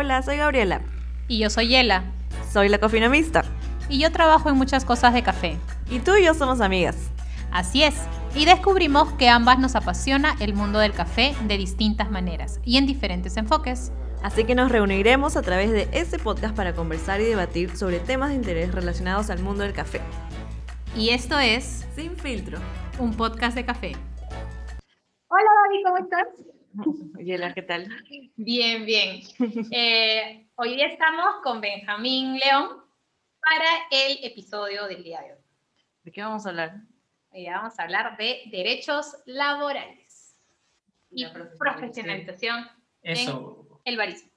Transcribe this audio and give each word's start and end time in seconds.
Hola, 0.00 0.22
soy 0.22 0.36
Gabriela. 0.36 0.80
Y 1.26 1.40
yo 1.40 1.50
soy 1.50 1.66
Yela. 1.66 2.04
Soy 2.52 2.68
la 2.68 2.78
cofinomista. 2.78 3.42
Y 3.88 3.98
yo 3.98 4.12
trabajo 4.12 4.48
en 4.48 4.54
muchas 4.54 4.84
cosas 4.84 5.12
de 5.12 5.24
café. 5.24 5.56
Y 5.90 5.98
tú 5.98 6.14
y 6.14 6.24
yo 6.24 6.34
somos 6.34 6.60
amigas. 6.60 7.10
Así 7.50 7.82
es. 7.82 7.96
Y 8.32 8.44
descubrimos 8.44 9.12
que 9.14 9.28
ambas 9.28 9.58
nos 9.58 9.74
apasiona 9.74 10.36
el 10.38 10.54
mundo 10.54 10.78
del 10.78 10.92
café 10.92 11.34
de 11.48 11.58
distintas 11.58 12.12
maneras 12.12 12.60
y 12.64 12.76
en 12.76 12.86
diferentes 12.86 13.36
enfoques. 13.36 13.90
Así 14.22 14.44
que 14.44 14.54
nos 14.54 14.70
reuniremos 14.70 15.36
a 15.36 15.42
través 15.42 15.72
de 15.72 15.88
este 15.90 16.20
podcast 16.20 16.54
para 16.54 16.74
conversar 16.74 17.20
y 17.20 17.24
debatir 17.24 17.76
sobre 17.76 17.98
temas 17.98 18.28
de 18.28 18.36
interés 18.36 18.72
relacionados 18.72 19.30
al 19.30 19.40
mundo 19.40 19.64
del 19.64 19.72
café. 19.72 20.00
Y 20.94 21.10
esto 21.10 21.40
es 21.40 21.88
Sin 21.96 22.16
filtro, 22.16 22.60
un 23.00 23.16
podcast 23.16 23.56
de 23.56 23.64
café. 23.64 23.96
Hola 25.26 25.50
David, 25.64 25.82
¿cómo 25.84 25.98
estás? 25.98 26.57
Yela, 27.18 27.54
¿qué 27.54 27.62
tal? 27.62 27.88
Bien, 28.36 28.84
bien. 28.84 29.20
Eh, 29.70 30.48
hoy 30.56 30.80
estamos 30.82 31.36
con 31.42 31.60
Benjamín 31.60 32.38
León 32.38 32.82
para 33.40 33.70
el 33.90 34.18
episodio 34.24 34.86
del 34.86 35.02
día 35.02 35.20
de 35.20 35.32
hoy. 35.32 35.38
¿De 36.04 36.12
qué 36.12 36.22
vamos 36.22 36.46
a 36.46 36.50
hablar? 36.50 36.80
Hoy 37.30 37.46
vamos 37.46 37.78
a 37.78 37.82
hablar 37.82 38.16
de 38.16 38.42
derechos 38.46 39.16
laborales 39.26 40.36
y 41.10 41.24
La 41.24 41.32
profesionalización 41.58 42.66
Eso. 43.02 43.80
en 43.84 43.92
el 43.92 43.98
barismo. 43.98 44.30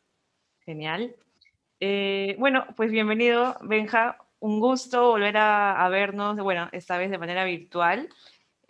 Genial. 0.65 1.15
Eh, 1.79 2.35
bueno, 2.39 2.65
pues 2.75 2.91
bienvenido, 2.91 3.57
Benja. 3.61 4.17
Un 4.39 4.59
gusto 4.59 5.09
volver 5.09 5.37
a, 5.37 5.85
a 5.85 5.89
vernos, 5.89 6.37
bueno, 6.37 6.69
esta 6.71 6.97
vez 6.97 7.11
de 7.11 7.17
manera 7.17 7.43
virtual. 7.43 8.09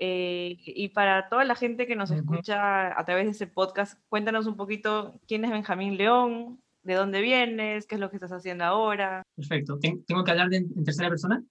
Eh, 0.04 0.58
y 0.66 0.90
para 0.90 1.30
toda 1.30 1.44
la 1.44 1.54
gente 1.54 1.86
que 1.86 1.96
nos 1.96 2.10
escucha 2.10 3.00
a 3.00 3.06
través 3.06 3.26
de 3.26 3.32
este 3.32 3.46
podcast, 3.46 4.00
cuéntanos 4.10 4.48
un 4.48 4.58
poquito 4.58 5.20
quién 5.28 5.46
es 5.46 5.52
Benjamín 5.52 5.96
León, 5.96 6.60
de 6.82 6.96
dónde 6.96 7.22
vienes, 7.22 7.86
qué 7.86 7.94
es 7.96 8.02
lo 8.02 8.10
que 8.10 8.16
estás 8.16 8.32
haciendo 8.32 8.64
ahora. 8.64 9.22
Perfecto. 9.36 9.78
¿Ten- 9.78 10.04
¿Tengo 10.06 10.24
que 10.24 10.32
hablar 10.32 10.50
de- 10.50 10.58
en 10.58 10.84
tercera 10.84 11.08
persona? 11.10 11.44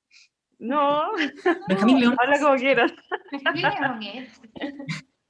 No, 0.59 1.13
Benjamín 1.69 2.01
León. 2.01 2.17
habla 2.19 2.41
como 2.41 2.57
quieras. 2.57 2.93
Benjamín 3.31 3.63
León 3.63 4.01
es 4.03 4.41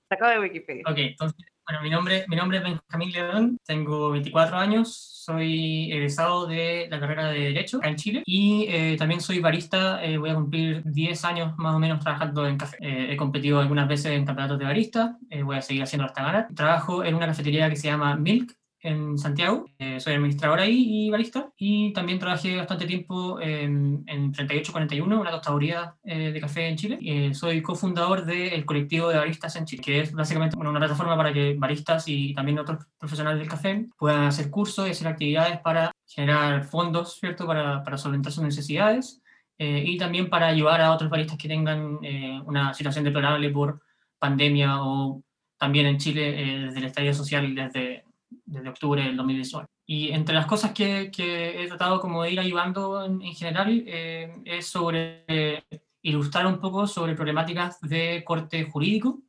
Sacado 0.08 0.32
de 0.32 0.40
Wikipedia. 0.40 0.82
Ok, 0.90 0.96
entonces, 0.96 1.38
bueno, 1.70 1.84
mi 1.84 1.90
nombre, 1.90 2.24
mi 2.26 2.34
nombre 2.34 2.58
es 2.58 2.64
Benjamín 2.64 3.12
León, 3.12 3.58
tengo 3.64 4.10
24 4.10 4.56
años, 4.56 4.92
soy 4.92 5.92
egresado 5.92 6.48
de 6.48 6.88
la 6.90 6.98
carrera 6.98 7.28
de 7.28 7.38
Derecho 7.38 7.76
acá 7.76 7.88
en 7.88 7.94
Chile 7.94 8.22
y 8.26 8.66
eh, 8.68 8.96
también 8.98 9.20
soy 9.20 9.38
barista, 9.38 10.04
eh, 10.04 10.18
voy 10.18 10.30
a 10.30 10.34
cumplir 10.34 10.82
10 10.84 11.24
años 11.24 11.56
más 11.58 11.76
o 11.76 11.78
menos 11.78 12.00
trabajando 12.00 12.44
en 12.44 12.58
café. 12.58 12.76
Eh, 12.80 13.12
he 13.12 13.16
competido 13.16 13.60
algunas 13.60 13.86
veces 13.86 14.06
en 14.06 14.24
campeonatos 14.24 14.58
de 14.58 14.64
barista, 14.64 15.16
eh, 15.30 15.44
voy 15.44 15.58
a 15.58 15.62
seguir 15.62 15.84
haciendo 15.84 16.06
hasta 16.06 16.24
ganar. 16.24 16.48
Trabajo 16.56 17.04
en 17.04 17.14
una 17.14 17.26
cafetería 17.26 17.70
que 17.70 17.76
se 17.76 17.86
llama 17.86 18.16
Milk 18.16 18.56
en 18.82 19.18
Santiago, 19.18 19.66
eh, 19.78 20.00
soy 20.00 20.14
administrador 20.14 20.60
ahí 20.60 21.06
y 21.06 21.10
barista 21.10 21.50
y 21.56 21.92
también 21.92 22.18
trabajé 22.18 22.56
bastante 22.56 22.86
tiempo 22.86 23.40
en, 23.40 24.02
en 24.06 24.32
3841, 24.32 25.20
una 25.20 25.30
tostaduría 25.30 25.94
eh, 26.04 26.32
de 26.32 26.40
café 26.40 26.68
en 26.68 26.76
Chile. 26.76 26.98
Eh, 27.02 27.34
soy 27.34 27.62
cofundador 27.62 28.24
del 28.24 28.64
colectivo 28.64 29.08
de 29.08 29.18
baristas 29.18 29.56
en 29.56 29.66
Chile, 29.66 29.82
que 29.82 30.00
es 30.00 30.12
básicamente 30.12 30.56
bueno, 30.56 30.70
una 30.70 30.80
plataforma 30.80 31.16
para 31.16 31.32
que 31.32 31.54
baristas 31.58 32.08
y 32.08 32.34
también 32.34 32.58
otros 32.58 32.86
profesionales 32.98 33.38
del 33.38 33.48
café 33.48 33.86
puedan 33.98 34.24
hacer 34.24 34.50
cursos 34.50 34.88
y 34.88 34.90
hacer 34.90 35.08
actividades 35.08 35.58
para 35.60 35.92
generar 36.06 36.64
fondos, 36.64 37.18
¿cierto?, 37.18 37.46
para, 37.46 37.82
para 37.82 37.98
solventar 37.98 38.32
sus 38.32 38.42
necesidades 38.42 39.20
eh, 39.62 39.84
y 39.86 39.98
también 39.98 40.30
para 40.30 40.46
ayudar 40.46 40.80
a 40.80 40.90
otros 40.90 41.10
baristas 41.10 41.36
que 41.36 41.46
tengan 41.46 41.98
eh, 42.02 42.40
una 42.46 42.72
situación 42.72 43.04
deplorable 43.04 43.50
por 43.50 43.82
pandemia 44.18 44.82
o 44.82 45.22
también 45.58 45.84
en 45.84 45.98
Chile 45.98 46.28
eh, 46.30 46.58
desde 46.60 46.78
el 46.78 46.86
estallido 46.86 47.12
social 47.12 47.54
desde, 47.54 48.04
desde 48.44 48.68
octubre 48.68 49.02
del 49.02 49.16
2019. 49.16 49.66
Y 49.86 50.10
entre 50.12 50.34
las 50.34 50.46
cosas 50.46 50.72
que, 50.72 51.10
que 51.10 51.62
he 51.62 51.66
tratado 51.68 52.00
como 52.00 52.22
de 52.22 52.32
ir 52.32 52.40
ayudando 52.40 53.04
en, 53.04 53.20
en 53.22 53.34
general 53.34 53.82
eh, 53.86 54.32
es 54.44 54.66
sobre 54.68 55.24
eh, 55.28 55.62
ilustrar 56.02 56.46
un 56.46 56.60
poco 56.60 56.86
sobre 56.86 57.14
problemáticas 57.14 57.80
de 57.80 58.22
corte 58.24 58.64
jurídico, 58.70 59.20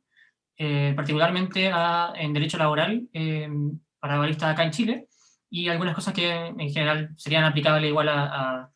eh, 0.56 0.92
particularmente 0.94 1.70
a- 1.72 2.12
en 2.16 2.32
derecho 2.32 2.58
laboral 2.58 3.08
eh, 3.12 3.48
para 3.98 4.18
baristas 4.18 4.52
acá 4.52 4.64
en 4.64 4.70
Chile 4.70 5.08
y 5.50 5.68
algunas 5.68 5.94
cosas 5.94 6.14
que 6.14 6.30
en 6.30 6.70
general 6.70 7.10
serían 7.16 7.44
aplicables 7.44 7.88
igual 7.90 8.08
a, 8.08 8.24
a, 8.62 8.70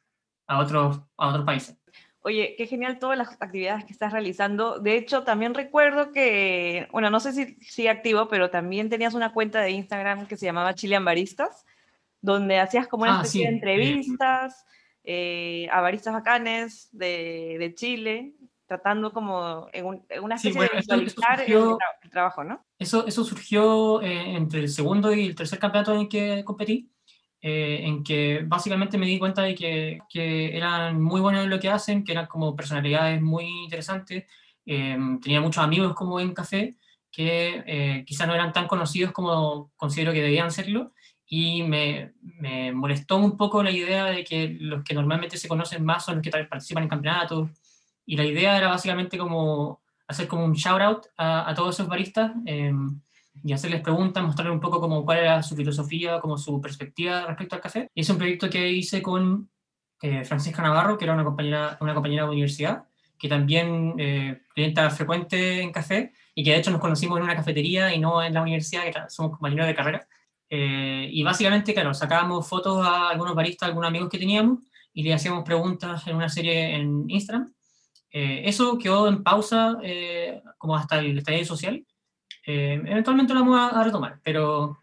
a 0.48 0.58
otros, 0.58 1.00
a 1.16 1.28
otros 1.28 1.44
países. 1.44 1.78
Oye, 2.26 2.56
qué 2.58 2.66
genial 2.66 2.98
todas 2.98 3.16
las 3.16 3.40
actividades 3.40 3.84
que 3.84 3.92
estás 3.92 4.12
realizando. 4.12 4.80
De 4.80 4.96
hecho, 4.96 5.22
también 5.22 5.54
recuerdo 5.54 6.10
que, 6.10 6.88
bueno, 6.90 7.08
no 7.08 7.20
sé 7.20 7.32
si 7.32 7.54
sigue 7.60 7.88
activo, 7.88 8.26
pero 8.26 8.50
también 8.50 8.88
tenías 8.90 9.14
una 9.14 9.32
cuenta 9.32 9.60
de 9.60 9.70
Instagram 9.70 10.26
que 10.26 10.36
se 10.36 10.44
llamaba 10.44 10.74
Chilean 10.74 11.04
Baristas, 11.04 11.64
donde 12.20 12.58
hacías 12.58 12.88
como 12.88 13.04
una 13.04 13.12
Ah, 13.12 13.22
especie 13.22 13.42
sí, 13.42 13.46
de 13.46 13.52
eh, 13.52 13.54
entrevistas 13.58 14.66
eh, 15.04 15.68
a 15.70 15.80
baristas 15.80 16.14
bacanes 16.14 16.88
de, 16.90 17.58
de 17.60 17.74
Chile, 17.76 18.34
tratando 18.66 19.12
como 19.12 19.68
en, 19.72 19.86
un- 19.86 20.04
en 20.08 20.24
una 20.24 20.36
Sí, 20.36 20.48
especie 20.48 20.62
de 20.62 20.66
bueno, 20.66 20.80
esto 20.80 20.96
visualizar 20.96 21.40
el, 21.42 21.46
surgió- 21.46 21.78
tra- 21.78 21.98
el 22.02 22.10
trabajo, 22.10 22.42
¿no? 22.42 22.66
Eso, 22.80 23.06
eso 23.06 23.22
surgió 23.24 24.02
eh, 24.02 24.34
entre 24.36 24.58
el 24.58 24.68
segundo 24.68 25.14
y 25.14 25.26
el 25.26 25.36
tercer 25.36 25.60
campeonato 25.60 25.94
en 25.94 26.00
el 26.00 26.08
que 26.08 26.44
competí, 26.44 26.90
eh, 27.48 27.86
en 27.86 28.02
que 28.02 28.42
básicamente 28.44 28.98
me 28.98 29.06
di 29.06 29.20
cuenta 29.20 29.42
de 29.42 29.54
que, 29.54 30.00
que 30.08 30.56
eran 30.56 31.00
muy 31.00 31.20
buenos 31.20 31.44
en 31.44 31.50
lo 31.50 31.60
que 31.60 31.70
hacen, 31.70 32.02
que 32.02 32.10
eran 32.10 32.26
como 32.26 32.56
personalidades 32.56 33.22
muy 33.22 33.44
interesantes. 33.62 34.24
eh, 34.66 34.98
tenía 35.22 35.40
muchos 35.40 35.62
amigos 35.62 35.94
como 35.94 36.18
en 36.18 36.34
café 36.34 36.74
que 37.12 37.62
eh, 37.64 38.04
quizá 38.04 38.26
no 38.26 38.34
eran 38.34 38.52
tan 38.52 38.66
conocidos 38.66 39.12
como 39.12 39.70
considero 39.76 40.12
que 40.12 40.22
debían 40.22 40.50
serlo. 40.50 40.92
Y 41.28 41.62
me, 41.62 42.14
me 42.20 42.72
molestó 42.72 43.16
un 43.16 43.36
poco 43.36 43.62
la 43.62 43.70
idea 43.70 44.06
de 44.06 44.24
que 44.24 44.56
los 44.60 44.82
que 44.82 44.94
normalmente 44.94 45.36
se 45.36 45.46
conocen 45.46 45.84
más 45.84 46.04
son 46.04 46.16
los 46.16 46.24
que 46.24 46.32
participan 46.46 46.82
en 46.82 46.88
campeonatos. 46.88 47.50
Y 48.06 48.16
la 48.16 48.24
idea 48.24 48.58
era 48.58 48.66
básicamente 48.66 49.16
como 49.18 49.82
hacer 50.08 50.26
como 50.26 50.44
un 50.44 50.54
shout 50.54 50.82
out 50.82 51.06
a, 51.16 51.48
a 51.48 51.54
todos 51.54 51.76
esos 51.76 51.86
baristas 51.86 52.32
y 53.44 53.52
hacerles 53.52 53.80
preguntas, 53.80 54.22
mostrarles 54.22 54.54
un 54.54 54.60
poco 54.60 54.80
como 54.80 55.04
cuál 55.04 55.18
era 55.18 55.42
su 55.42 55.56
filosofía, 55.56 56.20
como 56.20 56.38
su 56.38 56.60
perspectiva 56.60 57.26
respecto 57.26 57.54
al 57.54 57.60
café. 57.60 57.90
Y 57.94 58.00
es 58.00 58.10
un 58.10 58.18
proyecto 58.18 58.50
que 58.50 58.70
hice 58.70 59.02
con 59.02 59.50
eh, 60.02 60.24
Francisca 60.24 60.62
Navarro, 60.62 60.98
que 60.98 61.04
era 61.04 61.14
una 61.14 61.24
compañera, 61.24 61.78
una 61.80 61.94
compañera 61.94 62.24
de 62.24 62.30
universidad, 62.30 62.84
que 63.18 63.28
también 63.28 63.94
eh, 63.98 64.42
clienta 64.54 64.90
frecuente 64.90 65.62
en 65.62 65.72
café 65.72 66.12
y 66.34 66.44
que 66.44 66.50
de 66.50 66.58
hecho 66.58 66.70
nos 66.70 66.80
conocimos 66.80 67.18
en 67.18 67.24
una 67.24 67.36
cafetería 67.36 67.94
y 67.94 67.98
no 67.98 68.22
en 68.22 68.34
la 68.34 68.42
universidad, 68.42 68.84
que 68.84 68.92
somos 69.08 69.32
compañeros 69.32 69.66
de 69.66 69.74
carrera. 69.74 70.06
Eh, 70.48 71.08
y 71.10 71.22
básicamente, 71.22 71.74
claro, 71.74 71.92
sacábamos 71.94 72.48
fotos 72.48 72.86
a 72.86 73.10
algunos 73.10 73.34
baristas, 73.34 73.68
algunos 73.68 73.88
amigos 73.88 74.08
que 74.08 74.18
teníamos 74.18 74.60
y 74.92 75.02
le 75.02 75.14
hacíamos 75.14 75.44
preguntas 75.44 76.06
en 76.06 76.16
una 76.16 76.28
serie 76.28 76.76
en 76.76 77.04
Instagram. 77.08 77.52
Eh, 78.10 78.42
eso 78.44 78.78
quedó 78.78 79.08
en 79.08 79.22
pausa 79.22 79.78
eh, 79.82 80.42
como 80.58 80.76
hasta 80.76 80.98
el 80.98 81.18
estallido 81.18 81.44
social. 81.44 81.84
Eh, 82.46 82.80
eventualmente 82.86 83.34
lo 83.34 83.40
vamos 83.40 83.58
a, 83.58 83.80
a 83.80 83.84
retomar, 83.84 84.20
pero 84.22 84.78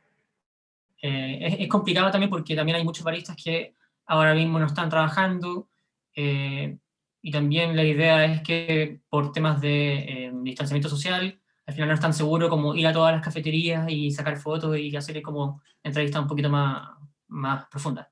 eh, 1.01 1.39
es, 1.41 1.55
es 1.61 1.67
complicado 1.67 2.11
también 2.11 2.29
porque 2.29 2.55
también 2.55 2.75
hay 2.75 2.83
muchos 2.83 3.03
baristas 3.03 3.37
que 3.41 3.73
ahora 4.05 4.33
mismo 4.33 4.59
no 4.59 4.65
están 4.65 4.89
trabajando 4.89 5.69
eh, 6.15 6.77
y 7.21 7.31
también 7.31 7.75
la 7.75 7.83
idea 7.83 8.25
es 8.25 8.41
que 8.41 8.99
por 9.09 9.31
temas 9.31 9.61
de 9.61 9.95
eh, 9.95 10.31
distanciamiento 10.43 10.89
social, 10.89 11.39
al 11.65 11.73
final 11.73 11.87
no 11.87 11.95
es 11.95 12.01
tan 12.01 12.13
seguro 12.13 12.49
como 12.49 12.75
ir 12.75 12.85
a 12.85 12.93
todas 12.93 13.13
las 13.13 13.23
cafeterías 13.23 13.89
y 13.89 14.11
sacar 14.11 14.37
fotos 14.37 14.77
y 14.77 14.95
hacer 14.95 15.21
como 15.21 15.61
entrevistas 15.81 16.21
un 16.21 16.27
poquito 16.27 16.49
más, 16.49 16.89
más 17.27 17.65
profundas. 17.67 18.07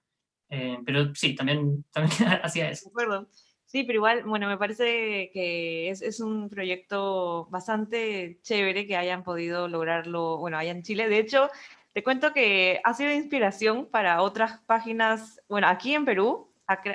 Eh, 0.50 0.80
pero 0.86 1.14
sí, 1.14 1.36
también, 1.36 1.86
también 1.92 2.14
hacía 2.44 2.70
eso. 2.70 2.90
Acuerdo. 2.90 3.28
Sí, 3.72 3.86
pero 3.86 4.00
igual, 4.00 4.24
bueno, 4.24 4.50
me 4.50 4.58
parece 4.58 5.32
que 5.32 5.90
es, 5.90 6.02
es 6.02 6.20
un 6.20 6.50
proyecto 6.50 7.48
bastante 7.50 8.38
chévere 8.42 8.86
que 8.86 8.98
hayan 8.98 9.24
podido 9.24 9.70
lograrlo, 9.70 10.40
bueno, 10.40 10.58
allá 10.58 10.72
en 10.72 10.84
Chile. 10.84 11.08
De 11.08 11.20
hecho, 11.20 11.50
te 11.94 12.04
cuento 12.04 12.34
que 12.34 12.82
ha 12.84 12.94
sido 12.94 13.14
inspiración 13.14 13.86
para 13.86 14.24
otras 14.24 14.60
páginas, 14.66 15.40
bueno, 15.48 15.68
aquí 15.68 15.96
en 15.96 16.04
Perú, 16.04 16.50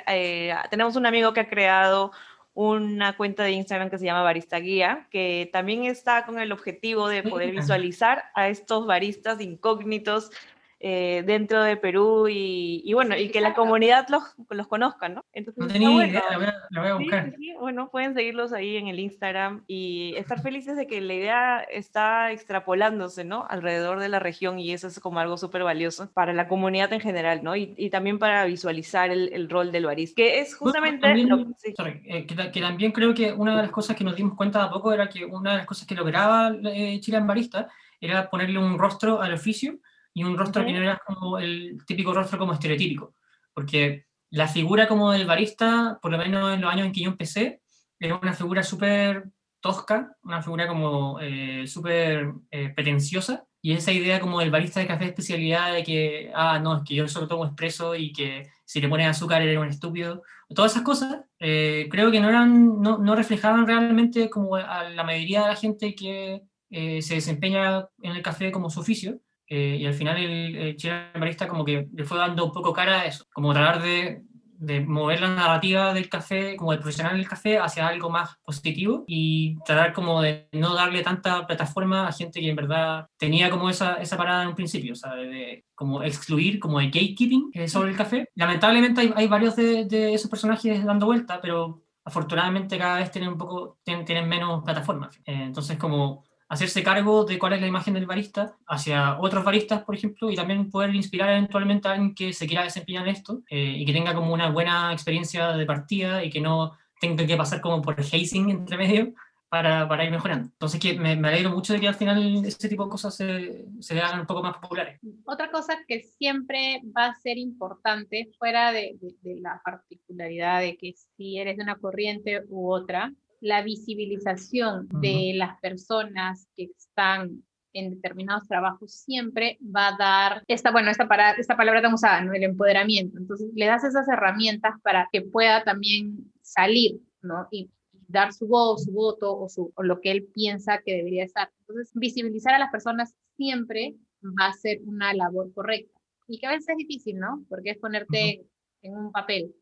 eh, 0.05 0.53
tenemos 0.69 0.95
un 0.95 1.07
amigo 1.07 1.33
que 1.33 1.39
ha 1.39 1.49
creado 1.49 2.11
una 2.53 3.17
cuenta 3.17 3.43
de 3.43 3.53
Instagram 3.53 3.89
que 3.89 3.97
se 3.97 4.05
llama 4.05 4.21
Barista 4.21 4.59
Guía, 4.59 5.07
que 5.09 5.49
también 5.51 5.85
está 5.85 6.27
con 6.27 6.37
el 6.37 6.51
objetivo 6.51 7.07
de 7.07 7.23
poder 7.23 7.53
visualizar 7.53 8.25
a 8.35 8.49
estos 8.49 8.85
baristas 8.85 9.41
incógnitos 9.41 10.29
eh, 10.79 11.23
dentro 11.25 11.63
de 11.63 11.75
Perú 11.75 12.27
y, 12.29 12.81
y 12.85 12.93
bueno, 12.93 13.17
y 13.17 13.29
que 13.29 13.41
la 13.41 13.53
comunidad 13.55 14.07
los, 14.09 14.23
los 14.49 14.67
conozca, 14.67 15.09
¿no? 15.09 15.25
Entonces, 15.33 15.63
No 15.63 15.67
tenía 15.71 15.89
bueno. 15.89 16.11
idea, 16.11 16.23
la 16.29 16.37
voy 16.37 16.45
a, 16.47 16.55
la 16.69 16.81
voy 16.81 16.89
a 16.89 16.93
buscar. 16.95 17.25
sí, 17.25 17.35
sí. 17.37 17.53
Bueno, 17.59 17.89
pueden 17.89 18.13
seguirlos 18.13 18.53
ahí 18.53 18.77
en 18.77 18.87
el 18.87 18.99
Instagram 18.99 19.63
y 19.67 20.13
estar 20.17 20.39
felices 20.41 20.75
de 20.77 20.85
que 20.85 21.01
la 21.01 21.13
idea 21.15 21.59
está 21.61 22.31
extrapolándose, 22.31 23.23
¿no? 23.23 23.45
Alrededor 23.49 23.99
de 23.99 24.09
la 24.09 24.19
región 24.19 24.59
y 24.59 24.71
eso 24.71 24.87
es 24.87 24.99
como 24.99 25.19
algo 25.19 25.37
súper 25.37 25.63
valioso 25.63 26.11
para 26.13 26.33
la 26.33 26.47
comunidad 26.47 26.93
en 26.93 26.99
general, 26.99 27.43
¿no? 27.43 27.55
Y, 27.55 27.73
y 27.77 27.89
también 27.89 28.19
para 28.19 28.45
visualizar 28.45 29.09
el, 29.09 29.33
el 29.33 29.49
rol 29.49 29.71
del 29.71 29.85
barista, 29.87 30.15
que 30.21 30.39
es 30.39 30.55
justamente... 30.55 31.07
también- 31.07 31.29
lo- 31.29 31.45
sí. 31.57 31.73
sorry, 31.75 32.01
eh, 32.05 32.25
que, 32.27 32.51
que 32.51 32.61
también 32.61 32.91
creo 32.91 33.13
que 33.13 33.33
una 33.33 33.55
de 33.55 33.63
las 33.63 33.71
cosas 33.71 33.95
que 33.95 34.03
nos 34.03 34.15
dimos 34.15 34.35
cuenta 34.35 34.63
a 34.63 34.69
poco 34.69 34.93
era 34.93 35.09
que 35.09 35.25
una 35.25 35.51
de 35.53 35.57
las 35.57 35.65
cosas 35.65 35.87
que 35.87 35.95
lograba 35.95 36.51
eh, 36.65 36.99
Chile 36.99 37.17
en 37.17 37.25
Barista 37.27 37.67
era 37.99 38.29
ponerle 38.29 38.59
un 38.59 38.77
rostro 38.77 39.21
al 39.21 39.33
oficio 39.33 39.79
y 40.17 40.23
un 40.23 40.35
rostro 40.35 40.65
que 40.65 40.73
no 40.73 40.79
era 40.79 40.99
como 41.05 41.37
el 41.37 41.77
típico 41.85 42.11
rostro 42.11 42.39
como 42.39 42.53
estereotípico, 42.53 43.13
porque 43.53 44.07
la 44.31 44.47
figura 44.47 44.87
como 44.87 45.11
del 45.11 45.27
barista, 45.27 45.99
por 46.01 46.09
lo 46.09 46.17
menos 46.17 46.55
en 46.55 46.61
los 46.61 46.73
años 46.73 46.87
en 46.87 46.91
que 46.91 47.01
yo 47.01 47.11
empecé, 47.11 47.61
era 47.99 48.15
una 48.15 48.33
figura 48.33 48.63
súper 48.63 49.29
tosca, 49.59 50.17
una 50.23 50.41
figura 50.41 50.67
como 50.67 51.19
eh, 51.21 51.67
súper 51.67 52.33
eh, 52.49 52.69
pretenciosa, 52.69 53.45
y 53.61 53.73
esa 53.73 53.91
idea 53.91 54.19
como 54.19 54.39
del 54.39 54.49
barista 54.49 54.79
de 54.79 54.87
café 54.87 55.03
de 55.03 55.09
especialidad 55.11 55.71
de 55.71 55.83
que, 55.83 56.31
ah, 56.33 56.57
no, 56.57 56.77
es 56.77 56.83
que 56.83 56.95
yo 56.95 57.07
solo 57.07 57.27
tomo 57.27 57.45
expreso 57.45 57.93
y 57.93 58.11
que 58.11 58.49
si 58.65 58.81
le 58.81 58.89
pones 58.89 59.07
azúcar 59.07 59.43
eres 59.43 59.59
un 59.59 59.67
estúpido, 59.67 60.23
todas 60.55 60.71
esas 60.71 60.83
cosas, 60.83 61.25
eh, 61.37 61.87
creo 61.91 62.09
que 62.09 62.19
no, 62.19 62.29
eran, 62.29 62.81
no, 62.81 62.97
no, 62.97 63.15
reflejaban 63.15 63.67
realmente 63.67 64.31
como 64.31 64.55
a 64.55 64.89
la 64.89 65.03
mayoría 65.03 65.43
de 65.43 65.49
la 65.49 65.55
gente 65.55 65.93
que 65.93 66.41
se 66.69 67.13
desempeña 67.13 67.87
en 68.01 68.13
el 68.13 68.21
café 68.23 68.51
como 68.51 68.71
su 68.71 68.79
oficio, 68.79 69.21
y 69.49 69.85
al 69.85 69.93
final 69.93 70.17
el, 70.17 70.55
el 70.55 70.75
Chile 70.75 71.11
como 71.47 71.63
que 71.63 71.87
le 71.93 72.03
fue 72.03 72.17
dando 72.17 72.45
un 72.45 72.51
poco 72.51 72.73
cara 72.73 73.01
a 73.01 73.05
eso, 73.05 73.25
como 73.33 73.53
tratar 73.53 73.81
de 73.81 74.23
de 74.59 74.81
mover 74.81 75.21
la 75.21 75.29
narrativa 75.29 75.93
del 75.93 76.09
café, 76.09 76.55
como 76.55 76.71
del 76.71 76.79
profesional 76.79 77.17
del 77.17 77.27
café, 77.27 77.59
hacia 77.59 77.87
algo 77.87 78.09
más 78.09 78.35
positivo 78.43 79.03
y 79.07 79.57
tratar 79.65 79.93
como 79.93 80.21
de 80.21 80.47
no 80.51 80.73
darle 80.73 81.03
tanta 81.03 81.45
plataforma 81.45 82.07
a 82.07 82.11
gente 82.11 82.39
que 82.39 82.49
en 82.49 82.55
verdad 82.55 83.07
tenía 83.17 83.49
como 83.49 83.69
esa, 83.69 83.95
esa 83.95 84.17
parada 84.17 84.43
en 84.43 84.49
un 84.49 84.55
principio, 84.55 84.93
o 84.93 84.95
sea, 84.95 85.13
de, 85.15 85.65
como 85.75 86.03
excluir, 86.03 86.59
como 86.59 86.79
de 86.79 86.87
gatekeeping 86.87 87.51
eh, 87.53 87.67
sobre 87.67 87.91
el 87.91 87.97
café. 87.97 88.29
Lamentablemente 88.35 89.01
hay, 89.01 89.13
hay 89.15 89.27
varios 89.27 89.55
de, 89.55 89.85
de, 89.85 90.13
esos 90.13 90.29
personajes 90.29 90.83
dando 90.83 91.05
vuelta, 91.05 91.39
pero 91.41 91.83
afortunadamente 92.03 92.77
cada 92.77 92.99
vez 92.99 93.11
tienen 93.11 93.31
un 93.31 93.37
poco, 93.37 93.77
tienen, 93.83 94.05
tienen 94.05 94.27
menos 94.27 94.63
plataformas. 94.63 95.17
Eh, 95.25 95.43
entonces 95.43 95.77
como 95.77 96.23
hacerse 96.49 96.83
cargo 96.83 97.25
de 97.25 97.37
cuál 97.37 97.53
es 97.53 97.61
la 97.61 97.67
imagen 97.67 97.93
del 97.93 98.05
barista 98.05 98.55
hacia 98.67 99.19
otros 99.19 99.43
baristas, 99.43 99.83
por 99.83 99.95
ejemplo, 99.95 100.31
y 100.31 100.35
también 100.35 100.69
poder 100.69 100.95
inspirar 100.95 101.29
eventualmente 101.29 101.87
a 101.87 101.91
alguien 101.91 102.15
que 102.15 102.33
se 102.33 102.47
quiera 102.47 102.63
desempeñar 102.63 103.07
en 103.07 103.15
esto 103.15 103.43
eh, 103.49 103.75
y 103.77 103.85
que 103.85 103.93
tenga 103.93 104.13
como 104.13 104.33
una 104.33 104.49
buena 104.49 104.93
experiencia 104.93 105.51
de 105.53 105.65
partida 105.65 106.23
y 106.23 106.29
que 106.29 106.41
no 106.41 106.77
tenga 106.99 107.25
que 107.25 107.37
pasar 107.37 107.61
como 107.61 107.81
por 107.81 107.99
hazing 107.99 108.49
entre 108.49 108.77
medio 108.77 109.13
para, 109.49 109.87
para 109.87 110.05
ir 110.05 110.11
mejorando. 110.11 110.49
Entonces 110.51 110.79
que 110.79 110.97
me, 110.97 111.15
me, 111.15 111.29
alegro 111.29 111.51
mucho 111.51 111.73
de 111.73 111.79
que 111.79 111.87
al 111.87 111.95
final 111.95 112.45
este 112.45 112.69
tipo 112.69 112.85
de 112.85 112.89
cosas 112.89 113.15
se, 113.15 113.65
se 113.79 113.99
hagan 113.99 114.21
un 114.21 114.25
poco 114.25 114.43
más 114.43 114.57
populares. 114.57 114.99
Otra 115.25 115.49
cosa 115.51 115.77
que 115.87 116.01
siempre 116.01 116.81
va 116.95 117.07
a 117.07 117.15
ser 117.15 117.37
importante, 117.37 118.29
fuera 118.37 118.71
de, 118.71 118.97
de, 118.99 119.15
de 119.21 119.41
la 119.41 119.61
particularidad 119.63 120.61
de 120.61 120.77
que 120.77 120.93
si 121.15 121.37
eres 121.37 121.57
de 121.57 121.63
una 121.63 121.77
corriente 121.77 122.43
u 122.49 122.71
otra, 122.71 123.13
la 123.39 123.61
visibilización 123.61 124.87
de 125.01 125.33
las 125.35 125.59
personas 125.59 126.47
que 126.55 126.71
están 126.77 127.43
en 127.73 127.91
determinados 127.91 128.47
trabajos 128.47 128.91
siempre 128.91 129.59
va 129.63 129.89
a 129.89 129.97
dar 129.97 130.43
esta, 130.47 130.71
bueno, 130.71 130.89
esta, 130.89 131.07
para, 131.07 131.31
esta 131.33 131.55
palabra 131.55 131.81
tan 131.81 131.93
usada, 131.93 132.21
¿no? 132.21 132.33
El 132.33 132.43
empoderamiento. 132.43 133.17
Entonces, 133.17 133.51
le 133.53 133.65
das 133.65 133.83
esas 133.83 134.07
herramientas 134.07 134.73
para 134.81 135.07
que 135.11 135.21
pueda 135.21 135.63
también 135.63 136.31
salir, 136.41 136.99
¿no? 137.21 137.47
Y, 137.51 137.69
dar 138.09 138.31
su 138.31 138.47
voz, 138.47 138.85
su 138.85 138.93
voto 138.93 139.37
o, 139.37 139.49
su, 139.49 139.73
o 139.75 139.83
lo 139.83 139.99
que 139.99 140.11
él 140.11 140.29
piensa 140.33 140.81
que 140.83 140.95
debería 140.95 141.25
estar. 141.25 141.51
Entonces, 141.59 141.91
visibilizar 141.93 142.53
a 142.53 142.59
las 142.59 142.71
personas 142.71 143.13
siempre 143.35 143.95
va 144.23 144.47
a 144.47 144.53
ser 144.53 144.79
una 144.85 145.13
labor 145.13 145.53
correcta. 145.53 145.99
Y 146.25 146.39
que 146.39 146.47
a 146.47 146.51
veces 146.51 146.69
es 146.69 146.77
difícil, 146.77 147.19
¿no? 147.19 147.45
Porque 147.49 147.71
es 147.71 147.77
ponerte 147.77 148.45
en 148.81 148.95
un 148.95 149.11
papel 149.11 149.53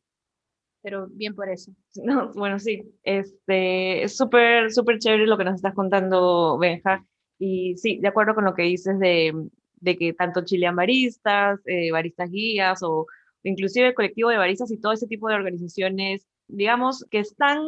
pero 0.86 1.08
bien 1.10 1.34
por 1.34 1.50
eso. 1.50 1.72
No, 2.04 2.32
bueno, 2.34 2.60
sí, 2.60 2.84
este, 3.04 4.04
es 4.04 4.16
súper, 4.16 4.72
súper 4.72 5.00
chévere 5.00 5.26
lo 5.26 5.38
que 5.38 5.44
nos 5.44 5.56
estás 5.56 5.74
contando, 5.74 6.60
Benja, 6.60 7.04
y 7.40 7.76
sí, 7.78 7.98
de 8.00 8.08
acuerdo 8.08 8.36
con 8.36 8.46
lo 8.46 8.54
que 8.54 8.64
dices 8.64 9.00
de, 9.00 9.34
de 9.78 9.98
que 9.98 10.14
tanto 10.14 10.46
chilean 10.46 10.76
baristas, 10.76 11.60
eh, 11.66 11.92
baristas 11.92 12.30
guías 12.30 12.84
o 12.84 13.08
inclusive 13.42 13.88
el 13.88 13.94
colectivo 13.96 14.30
de 14.30 14.38
baristas 14.38 14.72
y 14.72 14.80
todo 14.80 14.94
ese 14.94 15.08
tipo 15.08 15.28
de 15.28 15.36
organizaciones, 15.36 16.28
digamos, 16.48 17.04
que 17.10 17.20
están 17.20 17.64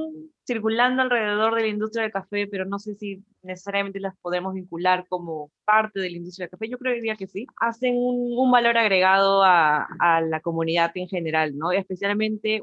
circulando 0.46 1.02
alrededor 1.02 1.56
de 1.56 1.62
la 1.62 1.68
industria 1.68 2.04
del 2.04 2.12
café, 2.12 2.48
pero 2.48 2.66
no 2.66 2.78
sé 2.78 2.94
si 2.96 3.24
necesariamente 3.42 4.00
las 4.00 4.16
podemos 4.22 4.54
vincular 4.54 5.08
como 5.10 5.52
parte 5.66 6.00
de 6.00 6.12
la 6.12 6.18
industria 6.18 6.46
del 6.46 6.52
café, 6.52 6.70
yo 6.70 6.78
creería 6.78 7.16
que 7.16 7.26
sí, 7.26 7.48
hacen 7.60 7.96
un, 7.98 8.38
un 8.38 8.52
valor 8.52 8.78
agregado 8.78 9.44
a, 9.44 9.88
a, 10.00 10.22
la 10.22 10.40
comunidad 10.40 10.92
en 10.94 11.08
general, 11.08 11.58
¿no? 11.58 11.72
Especialmente 11.72 12.62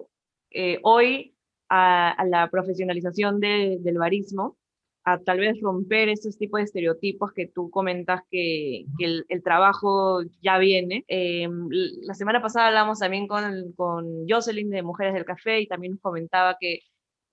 eh, 0.54 0.78
hoy 0.82 1.34
a, 1.68 2.24
la 2.26 2.48
profesionalización 2.50 3.40
del 3.40 3.98
barismo, 3.98 4.56
a 5.04 5.18
tal 5.18 5.38
vez 5.40 5.60
romper 5.60 6.08
estos 6.08 6.38
tipos 6.38 6.58
de 6.58 6.64
estereotipos 6.64 7.32
que 7.32 7.46
tú 7.46 7.70
comentas 7.70 8.22
que, 8.30 8.86
el, 8.98 9.42
trabajo 9.42 10.22
ya 10.40 10.58
viene. 10.58 11.04
Eh, 11.08 11.48
la 11.70 12.14
semana 12.14 12.40
pasada 12.40 12.68
hablamos 12.68 13.00
también 13.00 13.26
con, 13.26 13.72
con 13.72 14.26
Jocelyn 14.28 14.70
de 14.70 14.82
Mujeres 14.82 15.12
del 15.12 15.26
Café 15.26 15.60
y 15.60 15.66
también 15.66 15.94
nos 15.94 16.00
comentaba 16.00 16.56
que 16.58 16.80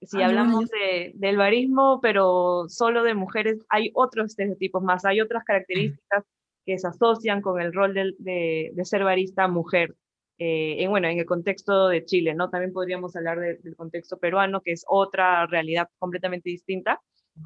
si 0.01 0.21
ah, 0.21 0.25
hablamos 0.25 0.67
de, 0.69 1.11
del 1.13 1.37
barismo, 1.37 1.99
pero 2.01 2.65
solo 2.67 3.03
de 3.03 3.13
mujeres, 3.13 3.59
hay 3.69 3.91
otros 3.93 4.31
estereotipos 4.31 4.81
más, 4.81 5.05
hay 5.05 5.21
otras 5.21 5.43
características 5.43 6.25
que 6.65 6.79
se 6.79 6.87
asocian 6.87 7.41
con 7.41 7.61
el 7.61 7.71
rol 7.71 7.93
de, 7.93 8.13
de, 8.17 8.71
de 8.73 8.85
ser 8.85 9.03
barista 9.03 9.47
mujer. 9.47 9.95
Eh, 10.43 10.81
en, 10.83 10.89
bueno, 10.89 11.07
en 11.07 11.19
el 11.19 11.27
contexto 11.27 11.87
de 11.89 12.03
Chile, 12.03 12.33
¿no? 12.33 12.49
También 12.49 12.73
podríamos 12.73 13.15
hablar 13.15 13.39
del 13.39 13.75
contexto 13.75 14.17
peruano, 14.17 14.61
que 14.61 14.71
es 14.71 14.83
otra 14.87 15.45
realidad 15.45 15.87
completamente 15.99 16.49
distinta, 16.49 16.99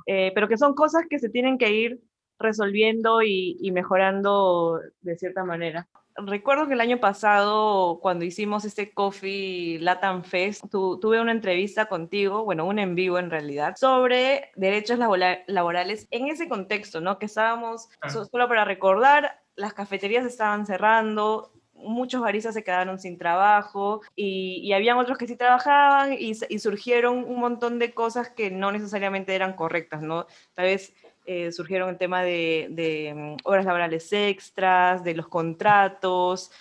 eh, 0.05 0.31
pero 0.33 0.47
que 0.47 0.57
son 0.57 0.75
cosas 0.75 1.03
que 1.09 1.19
se 1.19 1.27
tienen 1.27 1.57
que 1.57 1.73
ir 1.73 1.99
resolviendo 2.39 3.21
y, 3.21 3.57
y, 3.59 3.73
mejorando 3.73 4.79
de 5.01 5.17
cierta 5.17 5.43
manera. 5.43 5.89
Recuerdo 6.15 6.67
que 6.67 6.73
el 6.75 6.79
año 6.79 7.01
pasado, 7.01 7.99
cuando 8.01 8.23
hicimos 8.23 8.63
este 8.63 8.93
Coffee 8.93 9.77
Latam 9.81 10.23
Fest, 10.23 10.63
tu, 10.71 10.97
tuve 10.97 11.19
una 11.19 11.33
entrevista 11.33 11.87
contigo, 11.87 12.45
bueno, 12.45 12.65
un 12.65 12.79
en 12.79 12.95
vivo 12.95 13.19
en 13.19 13.29
realidad, 13.29 13.75
sobre 13.75 14.51
derechos 14.55 14.99
laborales 15.47 16.07
en 16.11 16.29
ese 16.29 16.47
contexto, 16.47 17.01
¿no? 17.01 17.19
Que 17.19 17.25
estábamos, 17.25 17.89
solo 18.07 18.47
para 18.47 18.63
recordar, 18.63 19.41
las 19.57 19.73
cafeterías 19.73 20.25
estaban 20.25 20.65
cerrando, 20.65 21.54
muchos 21.85 22.21
baristas 22.21 22.53
se 22.53 22.63
quedaron 22.63 22.99
sin 22.99 23.17
trabajo 23.17 24.01
y, 24.15 24.61
y 24.63 24.73
habían 24.73 24.97
otros 24.97 25.17
que 25.17 25.27
sí 25.27 25.35
trabajaban 25.35 26.13
y, 26.13 26.33
y, 26.49 26.59
surgieron 26.59 27.23
un 27.23 27.39
montón 27.39 27.79
de 27.79 27.93
cosas 27.93 28.29
que 28.29 28.51
no 28.51 28.71
necesariamente 28.71 29.35
eran 29.35 29.53
correctas, 29.53 30.01
¿no? 30.01 30.27
Tal 30.53 30.65
vez 30.65 30.93
eh, 31.25 31.51
surgieron 31.51 31.89
el 31.89 31.97
tema 31.97 32.21
de, 32.23 32.67
de, 32.69 33.13
mm, 33.15 33.37
horas 33.45 33.65
laborales 33.65 34.11
extras, 34.13 35.03
de 35.03 35.15
los 35.15 35.27
contratos, 35.27 36.51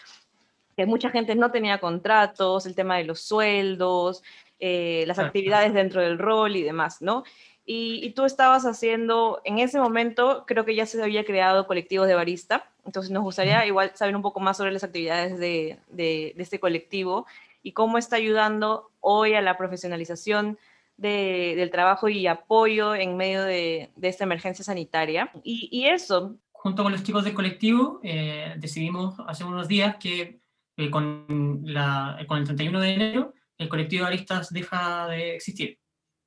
que 0.77 0.87
mucha 0.87 1.11
gente 1.11 1.35
no 1.35 1.51
tenía 1.51 1.81
contratos, 1.81 2.67
el 2.67 2.75
tema 2.75 2.97
de 2.97 3.05
los 3.05 3.21
sueldos, 3.21 4.23
eh, 4.59 5.05
las 5.07 5.19
actividades 5.19 5.75
dentro 5.75 6.01
del 6.01 6.19
rol 6.19 6.57
y 6.57 6.63
demás, 6.63 7.03
¿no? 7.03 7.25
Y, 7.67 8.01
y, 8.05 8.11
tú 8.11 8.25
estabas 8.25 8.65
haciendo, 8.65 9.41
en 9.45 9.59
ese 9.59 9.79
momento 9.79 10.45
creo 10.47 10.65
que 10.65 10.75
ya 10.75 10.87
se 10.87 11.03
había 11.03 11.25
creado 11.25 11.67
colectivos 11.67 12.09
de 12.09 12.15
barista, 12.15 12.71
entonces 12.85 13.11
nos 13.11 13.23
gustaría 13.23 13.67
igual 13.67 13.93
saber 13.95 14.15
un 14.17 14.23
poco 14.23 14.41
más 14.41 14.57
sobre 14.57 14.73
las 14.73 14.85
actividades 14.85 15.39
de, 15.39 15.79
de, 15.89 16.33
de 16.37 16.43
este 16.43 16.61
colectivo 16.61 17.27
y 17.63 17.73
cómo 17.73 17.99
está 17.99 18.17
ayudando 18.17 18.91
hoy 19.01 19.35
a 19.35 19.43
la 19.43 19.57
profesionalización 19.57 20.59
de, 20.97 21.55
del 21.57 21.71
trabajo 21.71 22.09
y 22.09 22.27
apoyo 22.27 22.95
en 22.95 23.17
medio 23.17 23.43
de, 23.43 23.91
de 23.97 24.09
esta 24.09 24.25
emergencia 24.25 24.65
sanitaria. 24.65 25.31
Y, 25.43 25.69
y, 25.73 25.87
eso. 25.87 26.37
Junto 26.53 26.83
con 26.83 26.93
los 26.93 27.03
chicos 27.03 27.25
del 27.25 27.35
colectivo 27.35 28.01
eh, 28.03 28.55
decidimos 28.59 29.17
hace 29.27 29.45
unos 29.45 29.69
días 29.69 29.97
que 29.97 30.41
eh, 30.77 30.91
con, 30.91 31.63
la, 31.65 32.19
con 32.29 32.39
el 32.39 32.45
31 32.45 32.81
de 32.81 32.95
enero 32.95 33.35
el 33.59 33.69
colectivo 33.69 34.05
de 34.05 34.11
baristas 34.11 34.53
deja 34.53 35.09
de 35.09 35.37
existir. 35.37 35.79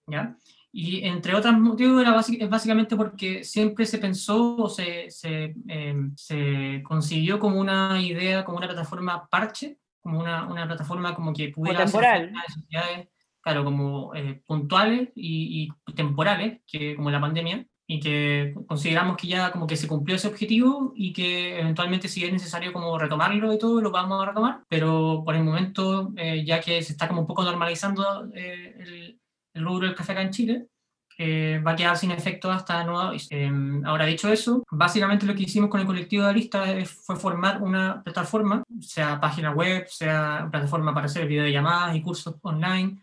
¿ya? 0.08 0.36
Y 0.80 1.04
entre 1.08 1.34
otros 1.34 1.58
motivos 1.58 2.00
era 2.00 2.14
básicamente 2.48 2.96
porque 2.96 3.44
siempre 3.44 3.84
se 3.88 3.98
pensó 3.98 4.58
o 4.58 4.70
se, 4.70 5.10
se, 5.10 5.56
eh, 5.68 5.96
se, 6.16 6.84
consiguió 6.84 7.40
como 7.40 7.60
una 7.60 8.00
idea, 8.00 8.46
como 8.46 8.60
una 8.60 8.68
plataforma 8.68 9.28
parche, 9.28 9.80
como 10.02 10.20
una, 10.20 10.48
una 10.48 10.68
plataforma 10.68 11.16
como 11.16 11.34
que 11.34 11.50
pudiera 11.50 11.86
hacer 11.86 12.32
necesidades, 12.32 13.08
claro, 13.42 13.66
como 13.66 14.14
eh, 14.14 14.44
puntuales 14.46 15.10
y, 15.16 15.72
y, 15.88 15.94
temporales, 15.96 16.62
que, 16.68 16.96
como 16.96 17.10
la 17.10 17.22
pandemia, 17.22 17.66
y 17.88 18.00
que 18.00 18.54
consideramos 18.68 19.18
que 19.18 19.28
ya 19.28 19.52
como 19.52 19.66
que 19.66 19.78
se 19.78 19.88
cumplió 19.88 20.18
ese 20.18 20.28
objetivo 20.28 20.94
y 20.96 21.12
que 21.12 21.60
eventualmente 21.60 22.10
si 22.10 22.24
es 22.24 22.32
necesario 22.32 22.72
como 22.72 23.00
retomarlo 23.00 23.52
y 23.52 23.58
todo, 23.58 23.82
lo 23.82 23.90
vamos 23.90 24.22
a 24.22 24.28
retomar, 24.28 24.64
pero 24.68 25.24
por 25.26 25.36
el 25.36 25.44
momento, 25.44 26.14
eh, 26.18 26.44
ya 26.46 26.60
que 26.60 26.84
se 26.84 26.92
está 26.92 27.08
como 27.08 27.22
un 27.22 27.28
poco 27.28 27.44
normalizando 27.44 28.30
eh, 28.36 28.76
el 28.78 29.17
el 29.58 29.66
rubro 29.66 29.88
del 29.88 29.96
café 29.96 30.14
acá 30.14 30.22
en 30.22 30.32
Chile, 30.32 30.68
eh, 31.20 31.62
va 31.66 31.72
a 31.72 31.76
quedar 31.76 31.98
sin 31.98 32.12
efecto 32.12 32.52
hasta 32.52 32.84
nuevo. 32.84 33.12
Eh, 33.30 33.52
ahora, 33.86 34.06
dicho 34.06 34.32
eso, 34.32 34.64
básicamente 34.70 35.26
lo 35.26 35.34
que 35.34 35.44
hicimos 35.44 35.70
con 35.70 35.80
el 35.80 35.88
colectivo 35.88 36.24
de 36.24 36.30
aristas 36.30 36.90
fue 36.90 37.16
formar 37.16 37.62
una 37.62 38.04
plataforma, 38.04 38.64
sea 38.80 39.20
página 39.20 39.52
web, 39.52 39.88
sea 39.90 40.48
plataforma 40.52 40.94
para 40.94 41.08
hacer 41.08 41.28
videollamadas 41.28 41.96
y 41.96 42.02
cursos 42.02 42.36
online, 42.42 42.98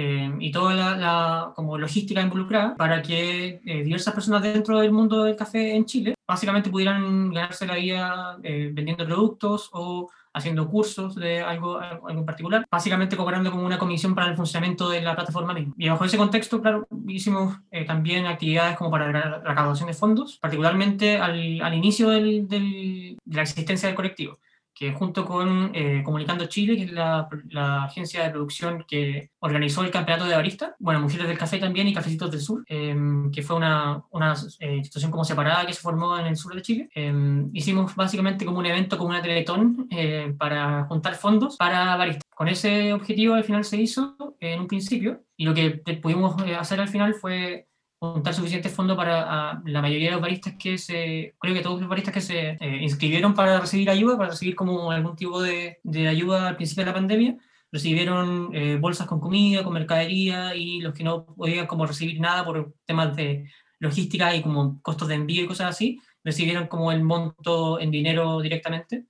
eh, 0.00 0.30
y 0.38 0.52
toda 0.52 0.74
la, 0.96 1.52
como 1.56 1.76
logística 1.76 2.20
involucrada 2.20 2.76
para 2.76 3.02
que 3.02 3.60
eh, 3.64 3.82
diversas 3.82 4.14
personas 4.14 4.44
dentro 4.44 4.78
del 4.78 4.92
mundo 4.92 5.24
del 5.24 5.34
café 5.34 5.74
en 5.74 5.86
Chile 5.86 6.14
básicamente 6.24 6.70
pudieran 6.70 7.32
ganarse 7.32 7.66
la 7.66 7.74
vida 7.74 8.38
eh, 8.44 8.70
vendiendo 8.72 9.04
productos 9.04 9.68
o 9.72 10.08
haciendo 10.38 10.68
cursos 10.68 11.14
de 11.14 11.40
algo, 11.40 11.78
algo 11.78 12.08
en 12.10 12.24
particular, 12.24 12.66
básicamente 12.70 13.16
cobrando 13.16 13.50
como 13.50 13.64
una 13.64 13.78
comisión 13.78 14.14
para 14.14 14.28
el 14.28 14.36
funcionamiento 14.36 14.88
de 14.88 15.02
la 15.02 15.14
plataforma 15.14 15.54
misma. 15.54 15.74
Y 15.76 15.88
bajo 15.88 16.04
ese 16.04 16.16
contexto, 16.16 16.60
claro, 16.60 16.86
hicimos 17.06 17.58
también 17.86 18.26
actividades 18.26 18.76
como 18.76 18.90
para 18.90 19.12
la 19.12 19.38
recaudación 19.40 19.88
de 19.88 19.94
fondos, 19.94 20.38
particularmente 20.38 21.18
al, 21.18 21.60
al 21.60 21.74
inicio 21.74 22.10
del, 22.10 22.48
de 22.48 23.16
la 23.26 23.42
existencia 23.42 23.88
del 23.88 23.96
colectivo 23.96 24.38
que 24.78 24.92
junto 24.92 25.24
con 25.24 25.72
eh, 25.74 26.02
Comunicando 26.04 26.46
Chile, 26.46 26.76
que 26.76 26.84
es 26.84 26.92
la, 26.92 27.28
la, 27.50 27.84
agencia 27.84 28.22
de 28.22 28.30
producción 28.30 28.84
que 28.86 29.32
organizó 29.40 29.82
el 29.82 29.90
campeonato 29.90 30.28
de 30.28 30.36
barista, 30.36 30.76
bueno, 30.78 31.00
Mujeres 31.00 31.26
del 31.26 31.36
Café 31.36 31.58
también 31.58 31.88
y 31.88 31.94
Cafecitos 31.94 32.30
del 32.30 32.40
Sur, 32.40 32.64
em, 32.68 33.28
que 33.32 33.42
fue 33.42 33.56
una, 33.56 34.04
una 34.10 34.34
eh, 34.60 34.76
institución 34.76 35.10
como 35.10 35.24
separada 35.24 35.66
que 35.66 35.72
se 35.72 35.80
formó 35.80 36.16
en 36.16 36.26
el 36.26 36.36
sur 36.36 36.54
de 36.54 36.62
Chile, 36.62 36.88
em, 36.94 37.50
hicimos 37.52 37.96
básicamente 37.96 38.44
como 38.44 38.60
un 38.60 38.66
evento, 38.66 38.96
como 38.96 39.10
una 39.10 39.22
teletón, 39.22 39.88
eh, 39.90 40.32
para 40.38 40.84
juntar 40.84 41.16
fondos 41.16 41.56
para 41.56 41.96
baristas. 41.96 42.22
Con 42.32 42.46
ese 42.46 42.92
objetivo 42.92 43.34
al 43.34 43.42
final 43.42 43.64
se 43.64 43.78
hizo 43.78 44.16
en 44.38 44.60
un 44.60 44.68
principio 44.68 45.24
y 45.36 45.44
lo 45.44 45.54
que 45.54 45.70
pudimos 46.00 46.40
hacer 46.56 46.80
al 46.80 46.88
final 46.88 47.14
fue 47.14 47.66
juntar 48.00 48.32
suficientes 48.32 48.72
fondos 48.72 48.96
para 48.96 49.60
la 49.64 49.82
mayoría 49.82 50.08
de 50.08 50.12
los 50.12 50.20
baristas 50.20 50.54
que 50.58 50.78
se, 50.78 51.34
creo 51.38 51.54
que 51.54 51.62
todos 51.62 51.80
los 51.80 51.88
baristas 51.88 52.14
que 52.14 52.20
se 52.20 52.50
eh, 52.50 52.78
inscribieron 52.80 53.34
para 53.34 53.60
recibir 53.60 53.90
ayuda, 53.90 54.16
para 54.16 54.30
recibir 54.30 54.54
como 54.54 54.90
algún 54.90 55.16
tipo 55.16 55.40
de, 55.42 55.80
de 55.82 56.08
ayuda 56.08 56.48
al 56.48 56.56
principio 56.56 56.84
de 56.84 56.90
la 56.90 56.94
pandemia, 56.94 57.36
recibieron 57.72 58.50
eh, 58.54 58.76
bolsas 58.80 59.06
con 59.06 59.20
comida, 59.20 59.64
con 59.64 59.72
mercadería 59.74 60.54
y 60.54 60.80
los 60.80 60.94
que 60.94 61.04
no 61.04 61.26
podían 61.26 61.66
como 61.66 61.86
recibir 61.86 62.20
nada 62.20 62.44
por 62.44 62.74
temas 62.86 63.14
de 63.16 63.50
logística 63.80 64.34
y 64.34 64.42
como 64.42 64.80
costos 64.82 65.08
de 65.08 65.14
envío 65.14 65.44
y 65.44 65.46
cosas 65.46 65.70
así, 65.70 66.00
recibieron 66.24 66.66
como 66.68 66.92
el 66.92 67.02
monto 67.02 67.80
en 67.80 67.90
dinero 67.90 68.40
directamente. 68.40 69.06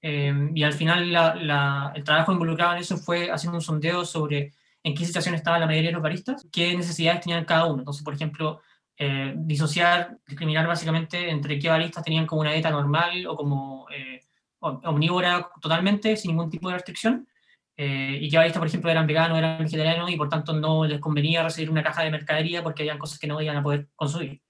Eh, 0.00 0.32
y 0.54 0.62
al 0.62 0.72
final 0.74 1.12
la, 1.12 1.34
la, 1.34 1.92
el 1.94 2.04
trabajo 2.04 2.32
involucrado 2.32 2.74
en 2.74 2.78
eso 2.78 2.96
fue 2.98 3.30
haciendo 3.32 3.58
un 3.58 3.62
sondeo 3.62 4.04
sobre 4.04 4.52
en 4.82 4.94
qué 4.94 5.04
situación 5.04 5.34
estaba 5.34 5.58
la 5.58 5.66
mayoría 5.66 5.90
de 5.90 5.94
los 5.94 6.02
baristas, 6.02 6.46
qué 6.52 6.76
necesidades 6.76 7.22
tenían 7.22 7.44
cada 7.44 7.66
uno. 7.66 7.80
Entonces, 7.80 8.02
por 8.02 8.14
ejemplo, 8.14 8.60
eh, 9.00 9.34
disociar, 9.36 10.18
discriminar 10.26 10.66
básicamente 10.66 11.30
entre 11.30 11.58
qué 11.58 11.68
baristas 11.68 12.02
tenían 12.02 12.26
como 12.26 12.40
una 12.40 12.52
dieta 12.52 12.70
normal 12.70 13.26
o 13.28 13.36
como 13.36 13.86
eh, 13.90 14.20
omnívora 14.60 15.48
totalmente, 15.60 16.16
sin 16.16 16.32
ningún 16.32 16.50
tipo 16.50 16.68
de 16.68 16.74
restricción, 16.74 17.28
eh, 17.76 18.18
y 18.20 18.28
qué 18.28 18.38
baristas, 18.38 18.58
por 18.58 18.66
ejemplo, 18.66 18.90
eran 18.90 19.06
veganos, 19.06 19.38
eran 19.38 19.62
vegetarianos 19.62 20.10
y 20.10 20.16
por 20.16 20.28
tanto 20.28 20.52
no 20.52 20.84
les 20.84 20.98
convenía 20.98 21.44
recibir 21.44 21.70
una 21.70 21.82
caja 21.84 22.02
de 22.02 22.10
mercadería 22.10 22.62
porque 22.64 22.82
habían 22.82 22.98
cosas 22.98 23.20
que 23.20 23.28
no 23.28 23.40
iban 23.40 23.56
a 23.56 23.62
poder 23.62 23.88
consumir. 23.94 24.42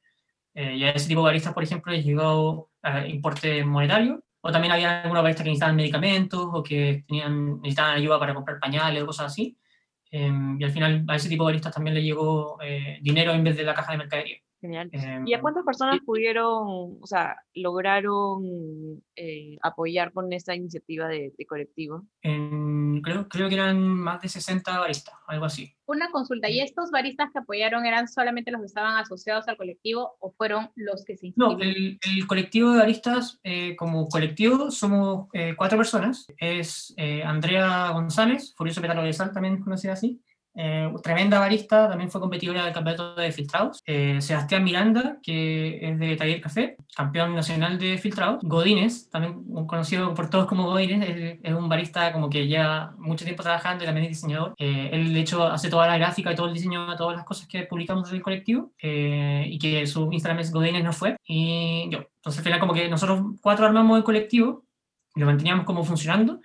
y 0.55 0.83
a 0.85 0.91
ese 0.91 1.09
tipo 1.09 1.21
de 1.21 1.27
baristas, 1.27 1.55
por 1.55 1.63
ejemplo, 1.63 1.93
les 1.93 2.05
llegó 2.05 2.71
importe 3.07 3.65
monetario, 3.65 4.25
o 4.41 4.51
también 4.53 4.73
había 4.73 5.03
algunos 5.03 5.23
baristas 5.23 5.45
que 5.45 5.51
necesitaban 5.51 5.77
medicamentos 5.77 6.49
o 6.53 6.63
que 6.63 7.05
tenían, 7.07 7.61
necesitaban 7.61 7.97
ayuda 7.97 8.19
para 8.19 8.35
comprar 8.35 8.59
pañales 8.59 9.03
o 9.03 9.07
cosas 9.07 9.27
así. 9.27 9.59
Em, 10.11 10.61
y 10.61 10.65
al 10.65 10.71
final 10.73 11.05
a 11.09 11.17
ese 11.17 11.29
tipo 11.29 11.45
de 11.45 11.49
baristas 11.53 11.75
también 11.75 11.95
le 11.95 12.03
llegó 12.03 12.59
eh, 12.63 12.99
dinero 13.03 13.33
en 13.33 13.45
vez 13.45 13.57
de 13.57 13.65
la 13.65 13.75
caja 13.75 13.93
de 13.93 13.99
mercadería. 13.99 14.39
Genial. 14.61 14.91
¿Y 15.25 15.33
a 15.33 15.37
em, 15.37 15.41
cuántas 15.41 15.65
personas 15.65 16.01
pudieron, 16.05 16.99
o 17.01 17.07
sea, 17.07 17.37
lograron 17.55 18.43
eh, 19.15 19.57
apoyar 19.63 20.13
con 20.13 20.33
esta 20.33 20.55
iniciativa 20.55 21.07
de, 21.07 21.33
colectivo? 21.49 22.05
creo, 22.21 23.29
creo 23.29 23.49
que 23.49 23.55
eran 23.55 23.81
más 23.81 24.21
de 24.21 24.29
60 24.29 24.81
baristas, 24.81 25.15
algo 25.29 25.45
así. 25.45 25.73
Una 25.87 26.11
consulta, 26.11 26.51
¿y 26.51 26.61
estos 26.61 26.91
baristas 26.91 27.31
que 27.33 27.39
apoyaron 27.39 27.87
eran 27.87 28.09
solamente 28.09 28.51
los 28.51 28.61
que 28.61 28.67
estaban 28.67 28.97
asociados 28.97 29.47
al 29.47 29.57
colectivo 29.57 30.17
o 30.19 30.33
fueron 30.33 30.71
los 30.75 31.05
que 31.05 31.17
se 31.17 31.29
inscribieron? 31.29 31.59
No, 31.59 31.65
el, 31.65 31.99
el 32.03 32.27
colectivo 32.27 32.73
de 32.73 32.79
baristas, 32.79 33.39
eh, 33.45 33.77
como 33.77 34.09
colectivo, 34.09 34.73
somos 34.73 35.29
eh, 35.35 35.55
cuatro 35.57 35.79
personas. 35.79 36.27
Es 36.37 36.95
Andrea 37.25 37.91
González, 37.91 38.55
Furioso 38.57 38.83
Petalo 38.83 39.03
de 39.03 39.13
Sal, 39.13 39.33
también 39.33 39.61
conocida 39.61 39.93
así. 39.93 40.21
Eh, 40.55 40.93
tremenda 41.03 41.39
barista, 41.39 41.89
también 41.89 42.11
fue 42.11 42.21
competidora 42.21 42.65
del 42.65 42.73
campeonato 42.73 43.15
de 43.15 43.31
filtrados. 43.33 43.81
Eh, 43.87 44.21
Sebastián 44.21 44.65
Miranda, 44.65 45.19
que 45.23 45.79
es 45.81 45.99
de 45.99 46.17
Taller 46.17 46.41
Café, 46.41 46.77
campeón 46.97 47.35
nacional 47.35 47.79
de 47.79 47.97
filtrados. 47.99 48.41
Godínez, 48.43 49.09
también 49.11 49.45
conocido 49.67 50.15
por 50.15 50.31
todos 50.31 50.47
como 50.47 50.65
Godínez, 50.65 51.39
es, 51.43 51.55
un 51.55 51.69
barista 51.69 52.13
como 52.13 52.29
que 52.29 52.47
lleva 52.47 52.95
mucho 52.99 53.25
tiempo 53.25 53.43
trabajando 53.43 53.85
y 53.85 53.87
también 53.87 54.07
es 54.07 54.11
diseñador. 54.11 54.55
Eh, 54.59 54.91
él, 54.93 55.15
de 55.15 55.21
hecho, 55.21 55.45
hace 55.45 55.71
toda 55.71 55.87
la 55.87 55.99
gráfica 55.99 56.33
y 56.33 56.35
todo 56.35 56.49
el 56.49 56.55
diseño 56.55 56.91
de 56.91 56.97
todas 56.97 57.17
las 57.17 57.25
cosas 57.25 57.47
que 57.47 57.63
publicamos 57.63 58.09
en 58.11 58.17
el 58.17 58.23
colectivo 58.23 58.73
y 58.81 59.59
que 59.59 59.87
su 59.87 60.13
Instagram 60.13 60.41
es 60.41 60.53
Godínez 60.53 60.83
no 60.83 60.93
fue. 60.93 61.17
Y 61.25 61.89
yo, 61.91 61.99
entonces 62.17 62.39
al 62.39 62.45
final 62.45 62.61
como 62.61 62.75
que 62.75 62.89
nosotros 62.89 63.23
cuatro 63.41 63.67
armamos 63.67 63.99
el 63.99 64.05
colectivo 64.05 64.65
lo 65.19 65.27
manteníamos 65.27 65.65
como 65.65 65.85
funcionando 65.85 66.41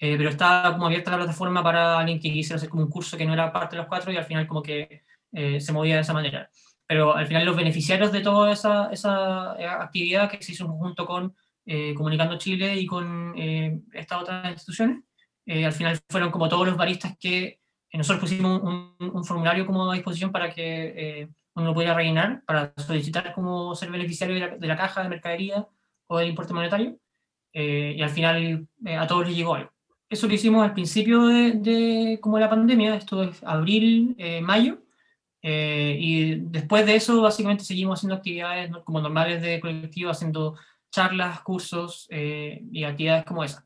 eh, 0.00 0.16
pero 0.16 0.30
estaba 0.30 0.72
como 0.72 0.86
abierta 0.86 1.10
la 1.10 1.16
plataforma 1.18 1.62
para 1.62 1.98
alguien 1.98 2.20
que 2.20 2.32
quisiera 2.32 2.56
hacer 2.56 2.68
como 2.68 2.84
un 2.84 2.90
curso 2.90 3.16
que 3.16 3.26
no 3.26 3.32
era 3.32 3.52
parte 3.52 3.74
de 3.74 3.82
los 3.82 3.88
cuatro 3.88 4.12
y 4.12 4.16
al 4.16 4.24
final 4.24 4.46
como 4.46 4.62
que 4.62 5.02
eh, 5.32 5.60
se 5.60 5.72
movía 5.72 5.96
de 5.96 6.02
esa 6.02 6.12
manera. 6.12 6.48
Pero 6.86 7.14
al 7.14 7.26
final 7.26 7.44
los 7.44 7.56
beneficiarios 7.56 8.12
de 8.12 8.20
toda 8.20 8.52
esa, 8.52 8.90
esa 8.92 9.56
eh, 9.58 9.66
actividad 9.66 10.30
que 10.30 10.42
se 10.42 10.52
hizo 10.52 10.68
junto 10.68 11.06
con 11.06 11.34
Comunicando 11.94 12.38
Chile 12.38 12.76
y 12.76 12.86
con 12.86 13.34
estas 13.92 14.22
otras 14.22 14.52
instituciones, 14.52 15.02
al 15.46 15.72
final 15.74 16.00
fueron 16.08 16.30
como 16.30 16.48
todos 16.48 16.66
los 16.66 16.78
baristas 16.78 17.14
que 17.20 17.60
nosotros 17.92 18.20
pusimos 18.20 18.62
un, 18.62 18.94
un, 18.98 19.22
formulario 19.22 19.66
como 19.66 19.90
a 19.90 19.94
disposición 19.94 20.32
para 20.32 20.50
que 20.50 21.28
uno 21.54 21.66
lo 21.66 21.74
pudiera 21.74 21.92
rellenar 21.92 22.42
para 22.46 22.72
solicitar 22.78 23.34
como 23.34 23.74
ser 23.74 23.90
beneficiario 23.90 24.36
de 24.36 24.40
la, 24.40 24.56
de 24.56 24.66
la 24.66 24.76
caja 24.78 25.02
de 25.02 25.10
mercadería 25.10 25.68
o 26.06 26.16
del 26.16 26.30
importe 26.30 26.54
monetario. 26.54 26.98
y 27.52 28.00
al 28.00 28.10
final 28.10 28.66
a 28.98 29.06
todos 29.06 29.26
les 29.26 29.36
llegó 29.36 29.54
algo 29.54 29.70
eso 30.08 30.26
lo 30.26 30.34
hicimos 30.34 30.64
al 30.64 30.72
principio 30.72 31.26
de, 31.26 32.18
como 32.20 32.38
la 32.38 32.48
pandemia, 32.48 32.94
esto 32.94 33.22
es 33.22 33.42
abril, 33.44 34.14
eh, 34.18 34.40
mayo, 34.40 34.78
eh, 35.42 35.96
y 35.98 36.40
después 36.40 36.86
de 36.86 36.96
eso 36.96 37.20
básicamente 37.22 37.64
seguimos 37.64 37.98
haciendo 37.98 38.16
actividades 38.16 38.70
como 38.84 39.00
normales 39.00 39.42
de 39.42 39.60
colectivo, 39.60 40.10
haciendo 40.10 40.56
charlas, 40.90 41.42
cursos 41.42 42.06
eh, 42.10 42.62
y 42.72 42.84
actividades 42.84 43.24
como 43.24 43.44
esa. 43.44 43.64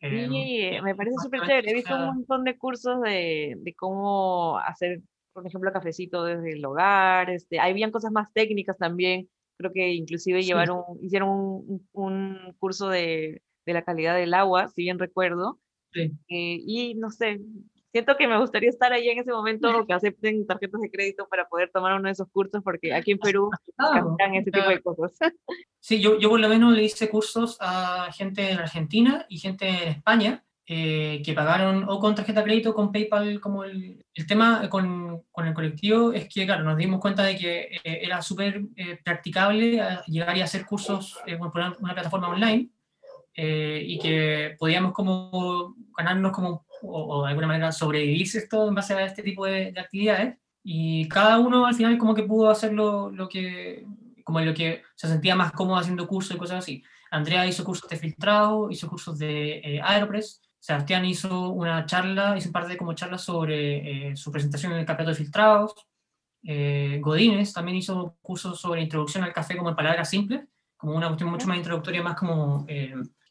Sí, 0.00 0.70
me 0.82 0.94
parece 0.94 1.16
súper 1.22 1.42
chévere. 1.42 1.70
He 1.70 1.74
visto 1.74 1.94
un 1.94 2.06
montón 2.06 2.44
de 2.44 2.56
cursos 2.56 3.02
de, 3.02 3.54
de, 3.58 3.74
cómo 3.74 4.58
hacer, 4.58 5.02
por 5.34 5.46
ejemplo, 5.46 5.72
cafecito 5.72 6.24
desde 6.24 6.54
el 6.54 6.64
hogar. 6.64 7.28
Este, 7.28 7.60
habían 7.60 7.90
cosas 7.90 8.10
más 8.10 8.32
técnicas 8.32 8.78
también. 8.78 9.28
Creo 9.58 9.72
que 9.72 9.92
inclusive 9.92 10.42
llevaron, 10.42 10.82
hicieron 11.02 11.28
un, 11.28 11.88
un 11.92 12.56
curso 12.58 12.88
de 12.88 13.42
de 13.70 13.74
la 13.74 13.84
calidad 13.84 14.16
del 14.16 14.34
agua, 14.34 14.68
si 14.68 14.82
bien 14.82 14.98
recuerdo. 14.98 15.58
Eh, 15.94 16.10
y 16.28 16.94
no 16.94 17.10
sé, 17.10 17.40
siento 17.92 18.16
que 18.16 18.28
me 18.28 18.38
gustaría 18.38 18.70
estar 18.70 18.92
ahí 18.92 19.08
en 19.08 19.18
ese 19.18 19.32
momento 19.32 19.68
o 19.76 19.86
que 19.86 19.92
acepten 19.92 20.46
tarjetas 20.46 20.80
de 20.80 20.90
crédito 20.90 21.26
para 21.28 21.48
poder 21.48 21.70
tomar 21.72 21.94
uno 21.94 22.06
de 22.06 22.12
esos 22.12 22.28
cursos, 22.30 22.62
porque 22.62 22.94
aquí 22.94 23.12
en 23.12 23.18
Perú 23.18 23.50
hacen 23.76 24.34
ese 24.34 24.50
tipo 24.50 24.68
de 24.68 24.80
cosas. 24.80 25.12
Sí, 25.80 26.00
yo, 26.00 26.18
yo 26.18 26.28
por 26.28 26.40
lo 26.40 26.48
menos 26.48 26.74
le 26.74 26.84
hice 26.84 27.08
cursos 27.08 27.56
a 27.60 28.10
gente 28.12 28.50
en 28.50 28.58
Argentina 28.58 29.26
y 29.28 29.38
gente 29.38 29.68
en 29.68 29.88
España. 29.88 30.44
Eh, 30.72 31.20
que 31.24 31.32
pagaron 31.32 31.84
o 31.88 31.98
con 31.98 32.14
tarjeta 32.14 32.42
de 32.42 32.44
crédito 32.44 32.72
con 32.72 32.92
PayPal 32.92 33.40
como 33.40 33.64
el, 33.64 34.06
el 34.14 34.26
tema 34.28 34.68
con, 34.68 35.24
con, 35.32 35.48
el 35.48 35.52
colectivo 35.52 36.12
es 36.12 36.28
que, 36.28 36.46
claro, 36.46 36.62
nos 36.62 36.76
dimos 36.76 37.00
cuenta 37.00 37.24
de 37.24 37.36
que 37.36 37.60
eh, 37.82 38.00
era 38.02 38.22
súper 38.22 38.62
practicable 39.02 39.82
llegar 40.06 40.36
y 40.36 40.42
hacer 40.42 40.64
cursos 40.64 41.18
por 41.52 41.74
una 41.80 41.94
plataforma 41.94 42.28
online 42.28 42.70
eh, 43.42 43.82
y 43.86 43.98
que 43.98 44.54
podíamos 44.58 44.92
como 44.92 45.74
ganarnos 45.96 46.30
como, 46.30 46.66
o, 46.82 47.22
de 47.24 47.30
alguna 47.30 47.46
manera 47.46 47.72
sobrevivir 47.72 48.20
esto 48.20 48.68
en 48.68 48.74
base 48.74 48.92
a 48.92 49.06
este 49.06 49.22
tipo 49.22 49.46
de, 49.46 49.72
actividades. 49.78 50.36
Y 50.62 51.08
cada 51.08 51.38
uno 51.38 51.64
al 51.64 51.74
final 51.74 51.96
como 51.96 52.14
que 52.14 52.24
pudo 52.24 52.50
hacer 52.50 52.74
lo, 52.74 53.10
lo, 53.10 53.30
que, 53.30 53.86
como 54.24 54.40
lo 54.42 54.52
que 54.52 54.82
se 54.94 55.08
sentía 55.08 55.36
más 55.36 55.52
cómodo 55.52 55.78
haciendo 55.78 56.06
cursos 56.06 56.36
y 56.36 56.38
cosas 56.38 56.58
así. 56.58 56.84
Andrea 57.10 57.46
hizo 57.46 57.64
cursos 57.64 57.88
de 57.88 57.96
filtrado, 57.96 58.70
hizo 58.70 58.90
cursos 58.90 59.18
de 59.18 59.60
eh, 59.64 59.80
Aeropress, 59.82 60.42
Sebastián 60.58 61.06
hizo 61.06 61.48
una 61.48 61.86
charla, 61.86 62.36
hizo 62.36 62.50
un 62.50 62.52
par 62.52 62.68
de 62.68 62.76
como 62.76 62.92
charlas 62.92 63.22
sobre 63.22 64.10
eh, 64.10 64.16
su 64.16 64.30
presentación 64.30 64.72
en 64.72 64.80
el 64.80 64.84
campeonato 64.84 65.16
de 65.16 65.24
filtrados. 65.24 65.74
Godínez 66.42 67.54
también 67.54 67.78
hizo 67.78 68.16
cursos 68.20 68.60
sobre 68.60 68.82
introducción 68.82 69.24
al 69.24 69.32
café 69.32 69.56
como 69.56 69.70
en 69.70 69.76
palabras 69.76 70.10
simples, 70.10 70.42
como 70.76 70.94
una 70.94 71.06
cuestión 71.06 71.30
mucho 71.30 71.46
más 71.46 71.56
introductoria, 71.56 72.02
más 72.02 72.16
como 72.16 72.66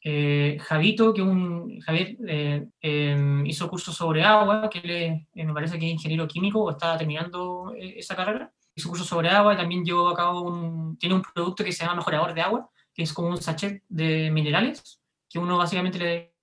eh, 0.01 0.57
Javito, 0.61 1.13
que 1.13 1.21
un, 1.21 1.79
Javier 1.81 2.17
eh, 2.27 2.67
em, 2.81 3.45
hizo 3.45 3.69
curso 3.69 3.91
sobre 3.91 4.23
agua, 4.23 4.69
que 4.69 4.79
él 4.79 4.91
eh, 4.91 5.45
me 5.45 5.53
parece 5.53 5.77
que 5.77 5.87
es 5.87 5.93
ingeniero 5.93 6.27
químico 6.27 6.61
o 6.61 6.71
está 6.71 6.97
terminando 6.97 7.73
esa 7.77 8.15
carrera. 8.15 8.51
Hizo 8.75 8.89
curso 8.89 9.03
sobre 9.03 9.29
agua 9.29 9.53
y 9.53 9.57
también 9.57 9.83
llevó 9.83 10.09
a 10.09 10.15
cabo 10.15 10.41
un, 10.43 10.97
tiene 10.97 11.15
un 11.15 11.21
producto 11.21 11.63
que 11.63 11.71
se 11.71 11.83
llama 11.83 11.97
mejorador 11.97 12.33
de 12.33 12.41
agua, 12.41 12.69
que 12.93 13.03
es 13.03 13.13
como 13.13 13.29
un 13.29 13.37
sachet 13.41 13.83
de 13.89 14.31
minerales, 14.31 15.01
que 15.29 15.39
uno 15.39 15.57
básicamente 15.57 16.33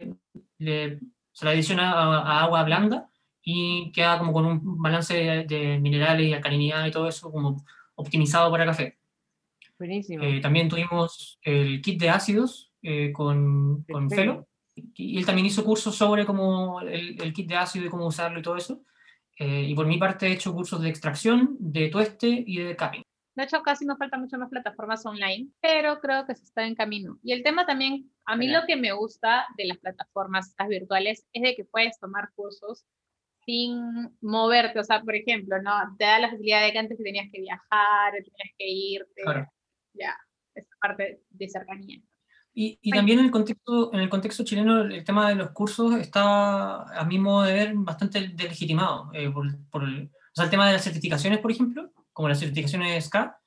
le, 0.58 1.00
se 1.32 1.44
le 1.44 1.50
adiciona 1.50 1.92
a, 1.92 2.42
agua 2.42 2.62
blanda 2.64 3.08
y 3.42 3.90
queda 3.92 4.18
como 4.18 4.32
con 4.32 4.44
un 4.44 4.82
balance 4.82 5.44
de, 5.46 5.78
minerales 5.80 6.26
y 6.26 6.34
alcalinidad 6.34 6.86
y 6.86 6.90
todo 6.90 7.08
eso 7.08 7.30
como 7.30 7.64
optimizado 7.94 8.50
para 8.50 8.66
café. 8.66 8.98
Buenísimo. 9.78 10.25
Eh, 10.25 10.40
también 10.40 10.68
tuvimos 10.68 11.38
el 11.42 11.80
kit 11.80 12.00
de 12.00 12.10
ácidos 12.10 12.72
eh, 12.88 13.11
con, 13.12 13.83
con 13.83 14.09
Felo. 14.09 14.47
Y 14.76 15.19
él 15.19 15.26
también 15.26 15.47
hizo 15.47 15.64
cursos 15.64 15.97
sobre 15.97 16.25
cómo 16.25 16.81
el, 16.83 17.21
el, 17.21 17.33
kit 17.33 17.49
de 17.49 17.57
ácido 17.57 17.87
y 17.87 17.88
cómo 17.88 18.07
usarlo 18.07 18.38
y 18.38 18.43
todo 18.43 18.57
eso. 18.57 18.85
Eh, 19.40 19.62
y 19.62 19.75
por 19.75 19.88
mi 19.88 19.99
parte 19.99 20.28
he 20.28 20.33
hecho 20.33 20.52
cursos 20.52 20.81
de 20.81 20.88
extracción, 20.88 21.57
de 21.59 21.88
tueste 21.88 22.45
y 22.47 22.59
de 22.59 22.76
capping. 22.76 23.02
De 23.35 23.43
hecho, 23.43 23.61
casi 23.62 23.85
nos 23.85 23.99
faltan 23.99 24.21
muchas 24.21 24.38
más 24.38 24.50
plataformas 24.50 25.05
online, 25.05 25.49
pero 25.61 25.99
creo 25.99 26.26
que 26.26 26.37
se 26.37 26.45
está 26.45 26.64
en 26.64 26.76
camino. 26.76 27.19
Y 27.25 27.33
el 27.33 27.43
tema 27.43 27.66
también, 27.66 28.09
a 28.25 28.37
mí 28.37 28.47
lo 28.47 28.61
que 28.69 28.76
me 28.76 28.93
gusta 28.93 29.47
de 29.57 29.64
las 29.64 29.78
plataformas 29.78 30.50
estas 30.50 30.69
virtuales 30.69 31.26
es 31.33 31.43
de 31.43 31.57
que 31.57 31.64
puedes 31.64 31.99
tomar 31.99 32.31
cursos 32.37 32.85
sin 33.45 34.16
moverte. 34.21 34.78
O 34.78 34.85
sea, 34.85 35.02
por 35.02 35.16
ejemplo, 35.16 35.61
¿no? 35.61 35.73
Te 35.99 36.05
da 36.05 36.21
la 36.21 36.31
facilidad 36.31 36.64
de 36.64 36.73
que 36.73 36.78
antes 36.78 36.99
tenías 36.99 37.28
que 37.33 37.40
viajar, 37.40 38.12
tenías 38.12 38.55
que 38.57 38.69
irte. 38.69 39.23
Ya, 39.93 40.16
esa 40.55 40.76
parte 40.81 41.21
de 41.31 41.49
cercanía. 41.49 42.00
Y, 42.58 42.78
y 42.80 42.90
también 42.90 43.18
en 43.18 43.26
el, 43.26 43.30
contexto, 43.30 43.92
en 43.92 44.00
el 44.00 44.08
contexto 44.08 44.42
chileno 44.42 44.80
el 44.80 45.04
tema 45.04 45.28
de 45.28 45.34
los 45.34 45.50
cursos 45.50 45.94
está, 45.96 46.84
a 46.84 47.04
mi 47.04 47.18
modo 47.18 47.42
de 47.42 47.52
ver, 47.52 47.75
bastante 47.75 48.28
delegitimado. 48.28 49.10
Eh, 49.12 49.30
por, 49.30 49.46
por 49.68 49.84
el, 49.84 50.04
o 50.04 50.34
sea, 50.34 50.46
el 50.46 50.50
tema 50.50 50.66
de 50.66 50.72
las 50.72 50.82
certificaciones, 50.82 51.40
por 51.40 51.50
ejemplo, 51.50 51.92
como 52.14 52.30
las 52.30 52.40
certificaciones 52.40 53.04
SCA, 53.04 53.38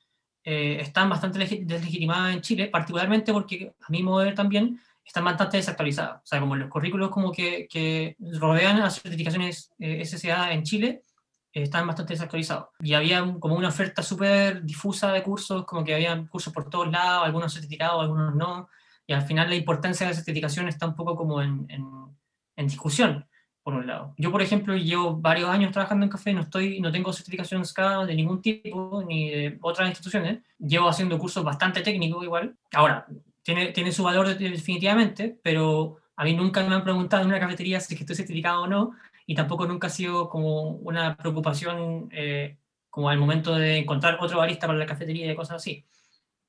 eh, 0.44 0.78
están 0.80 1.10
bastante 1.10 1.40
deslegitimadas 1.40 2.36
en 2.36 2.42
Chile, 2.42 2.68
particularmente 2.68 3.34
porque, 3.34 3.74
a 3.82 3.92
mi 3.92 4.04
modo 4.04 4.20
de 4.20 4.26
ver 4.26 4.36
también, 4.36 4.80
están 5.04 5.26
bastante 5.26 5.58
desactualizadas. 5.58 6.18
O 6.18 6.28
sea, 6.28 6.40
como 6.40 6.56
los 6.56 6.70
currículos 6.70 7.10
como 7.10 7.32
que, 7.32 7.68
que 7.68 8.16
rodean 8.20 8.78
a 8.78 8.84
las 8.86 9.02
certificaciones 9.02 9.72
eh, 9.80 10.06
SCA 10.06 10.54
en 10.54 10.62
Chile, 10.62 11.04
eh, 11.52 11.64
están 11.64 11.88
bastante 11.88 12.14
desactualizados. 12.14 12.68
Y 12.80 12.94
había 12.94 13.26
como 13.40 13.56
una 13.56 13.70
oferta 13.70 14.04
súper 14.04 14.64
difusa 14.64 15.12
de 15.12 15.24
cursos, 15.24 15.66
como 15.66 15.84
que 15.84 15.96
había 15.96 16.28
cursos 16.28 16.54
por 16.54 16.70
todos 16.70 16.92
lados, 16.92 17.26
algunos 17.26 17.52
certificados, 17.52 18.04
algunos 18.04 18.36
no, 18.36 18.70
y 19.10 19.14
al 19.14 19.24
final 19.24 19.50
la 19.50 19.56
importancia 19.56 20.06
de 20.06 20.12
la 20.12 20.16
certificación 20.16 20.68
está 20.68 20.86
un 20.86 20.94
poco 20.94 21.16
como 21.16 21.42
en, 21.42 21.66
en, 21.68 21.84
en 22.56 22.68
discusión 22.68 23.26
por 23.64 23.74
un 23.74 23.88
lado. 23.88 24.14
Yo, 24.20 24.32
por 24.32 24.44
ejemplo, 24.44 24.78
llevo 24.78 25.16
varios 25.16 25.50
años 25.50 25.72
trabajando 25.72 26.04
en 26.06 26.12
café, 26.12 26.32
no, 26.32 26.42
estoy, 26.42 26.80
no 26.80 26.92
tengo 26.92 27.12
certificación 27.12 27.66
SCA 27.66 28.06
de 28.06 28.14
ningún 28.14 28.40
tipo, 28.40 29.04
ni 29.08 29.32
de 29.32 29.58
otras 29.62 29.90
instituciones. 29.90 30.44
Llevo 30.60 30.88
haciendo 30.88 31.18
cursos 31.18 31.44
bastante 31.44 31.82
técnicos 31.82 32.24
igual. 32.24 32.56
Ahora, 32.72 33.08
tiene, 33.42 33.72
tiene 33.72 33.92
su 33.92 34.04
valor 34.04 34.38
definitivamente, 34.38 35.40
pero 35.42 35.98
a 36.16 36.24
mí 36.24 36.36
nunca 36.36 36.64
me 36.64 36.76
han 36.76 36.84
preguntado 36.84 37.24
en 37.24 37.30
una 37.30 37.40
cafetería 37.40 37.80
si 37.80 37.96
es 37.96 37.98
que 37.98 38.04
estoy 38.04 38.16
certificado 38.16 38.62
o 38.62 38.68
no, 38.68 38.92
y 39.26 39.34
tampoco 39.34 39.66
nunca 39.66 39.88
ha 39.88 39.90
sido 39.90 40.30
como 40.30 40.70
una 40.70 41.18
preocupación 41.18 42.10
eh, 42.12 42.58
como 42.92 43.10
al 43.10 43.18
momento 43.18 43.56
de 43.56 43.78
encontrar 43.80 44.20
otro 44.22 44.38
barista 44.38 44.68
para 44.68 44.78
la 44.78 44.86
cafetería 44.86 45.32
y 45.32 45.36
cosas 45.36 45.56
así. 45.56 45.84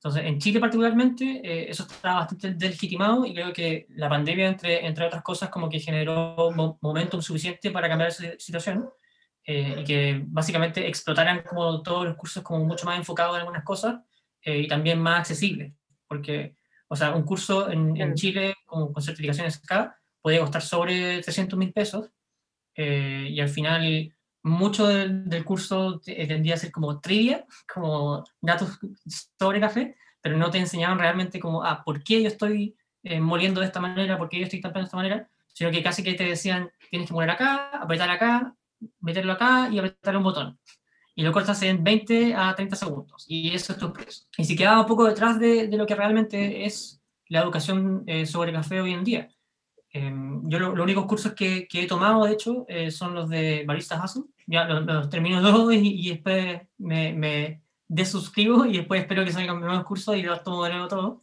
Entonces, 0.03 0.23
en 0.25 0.39
Chile 0.39 0.59
particularmente, 0.59 1.41
eh, 1.43 1.69
eso 1.69 1.83
está 1.83 2.15
bastante 2.15 2.55
deslegitimado 2.55 3.23
y 3.23 3.35
creo 3.35 3.53
que 3.53 3.85
la 3.89 4.09
pandemia, 4.09 4.47
entre, 4.47 4.83
entre 4.83 5.05
otras 5.05 5.21
cosas, 5.21 5.49
como 5.49 5.69
que 5.69 5.79
generó 5.79 6.49
mo 6.55 6.79
momentum 6.81 7.21
suficiente 7.21 7.69
para 7.69 7.87
cambiar 7.87 8.09
esa 8.09 8.23
situación 8.39 8.89
eh, 9.45 9.75
y 9.77 9.83
que 9.83 10.23
básicamente 10.25 10.87
explotaran 10.87 11.43
como 11.43 11.83
todos 11.83 12.05
los 12.05 12.15
cursos 12.15 12.41
como 12.41 12.65
mucho 12.65 12.87
más 12.87 12.97
enfocados 12.97 13.35
en 13.35 13.41
algunas 13.41 13.63
cosas 13.63 14.01
eh, 14.41 14.61
y 14.61 14.67
también 14.67 14.99
más 14.99 15.19
accesibles. 15.19 15.71
Porque, 16.07 16.55
o 16.87 16.95
sea, 16.95 17.13
un 17.13 17.21
curso 17.21 17.69
en, 17.69 17.95
en 17.95 18.15
Chile 18.15 18.55
como 18.65 18.91
con 18.91 19.03
certificaciones 19.03 19.57
acá 19.57 19.99
puede 20.19 20.39
costar 20.39 20.63
sobre 20.63 21.21
300 21.21 21.59
mil 21.59 21.71
pesos 21.73 22.09
y 22.75 23.39
al 23.39 23.49
final 23.49 24.15
mucho 24.43 24.87
del, 24.87 25.29
del, 25.29 25.43
curso 25.43 25.99
tendría 25.99 26.55
a 26.55 26.57
ser 26.57 26.71
como 26.71 26.99
trivia, 26.99 27.45
como 27.71 28.23
datos 28.41 28.79
sobre 29.39 29.59
café, 29.59 29.95
pero 30.21 30.37
no 30.37 30.49
te 30.49 30.59
enseñaban 30.59 30.99
realmente 30.99 31.39
como, 31.39 31.63
ah, 31.63 31.83
¿por 31.83 32.03
qué 32.03 32.21
yo 32.21 32.27
estoy 32.27 32.75
eh, 33.03 33.19
moliendo 33.19 33.59
de 33.59 33.67
esta 33.67 33.79
manera? 33.79 34.17
¿Por 34.17 34.29
qué 34.29 34.37
yo 34.37 34.43
estoy 34.43 34.61
tampando 34.61 34.85
de 34.85 34.87
esta 34.87 34.97
manera? 34.97 35.29
Sino 35.53 35.71
que 35.71 35.83
casi 35.83 36.03
que 36.03 36.13
te 36.13 36.23
decían, 36.23 36.71
tienes 36.89 37.07
que 37.07 37.13
moler 37.13 37.31
acá, 37.31 37.69
apretar 37.71 38.09
acá, 38.09 38.55
meterlo 38.99 39.33
acá 39.33 39.69
y 39.71 39.79
apretar 39.79 40.15
un 40.15 40.23
botón. 40.23 40.59
Y 41.15 41.23
lo 41.23 41.31
cortas 41.31 41.61
en 41.63 41.83
20 41.83 42.35
a 42.35 42.55
30 42.55 42.75
segundos. 42.75 43.25
Y 43.27 43.53
eso 43.53 43.73
es 43.73 43.79
tu 43.79 43.91
precio. 43.91 44.25
Y 44.37 44.45
si 44.45 44.55
quedaba 44.55 44.81
un 44.81 44.87
poco 44.87 45.05
detrás 45.05 45.39
de, 45.39 45.67
de, 45.67 45.77
lo 45.77 45.85
que 45.85 45.95
realmente 45.95 46.65
es 46.65 47.01
la 47.27 47.41
educación 47.41 48.03
eh, 48.07 48.25
sobre 48.25 48.53
café 48.53 48.79
hoy 48.79 48.93
en 48.93 49.03
día. 49.03 49.29
Eh, 49.93 50.13
yo 50.43 50.59
lo, 50.59 50.75
los 50.75 50.83
únicos 50.83 51.05
cursos 51.05 51.33
que, 51.33 51.67
que, 51.67 51.83
he 51.83 51.87
tomado, 51.87 52.25
de 52.25 52.33
hecho, 52.33 52.65
eh, 52.67 52.91
son 52.91 53.13
los 53.13 53.29
de 53.29 53.63
Barista 53.65 54.01
Hustle. 54.01 54.23
Ya 54.47 54.65
los, 54.65 54.85
los 54.85 55.09
termino 55.09 55.41
todos 55.51 55.73
y, 55.73 56.07
y, 56.07 56.09
después 56.09 56.61
me, 56.77 57.13
me, 57.13 57.61
desuscribo 57.91 58.65
y 58.65 58.77
después 58.77 59.01
espero 59.01 59.25
que 59.25 59.33
salgan 59.33 59.59
nuevos 59.59 59.83
cursos 59.83 60.15
y 60.15 60.21
los 60.21 60.41
tomo 60.43 60.63
de 60.63 60.69
nuevo 60.71 60.87
todo. 60.87 61.21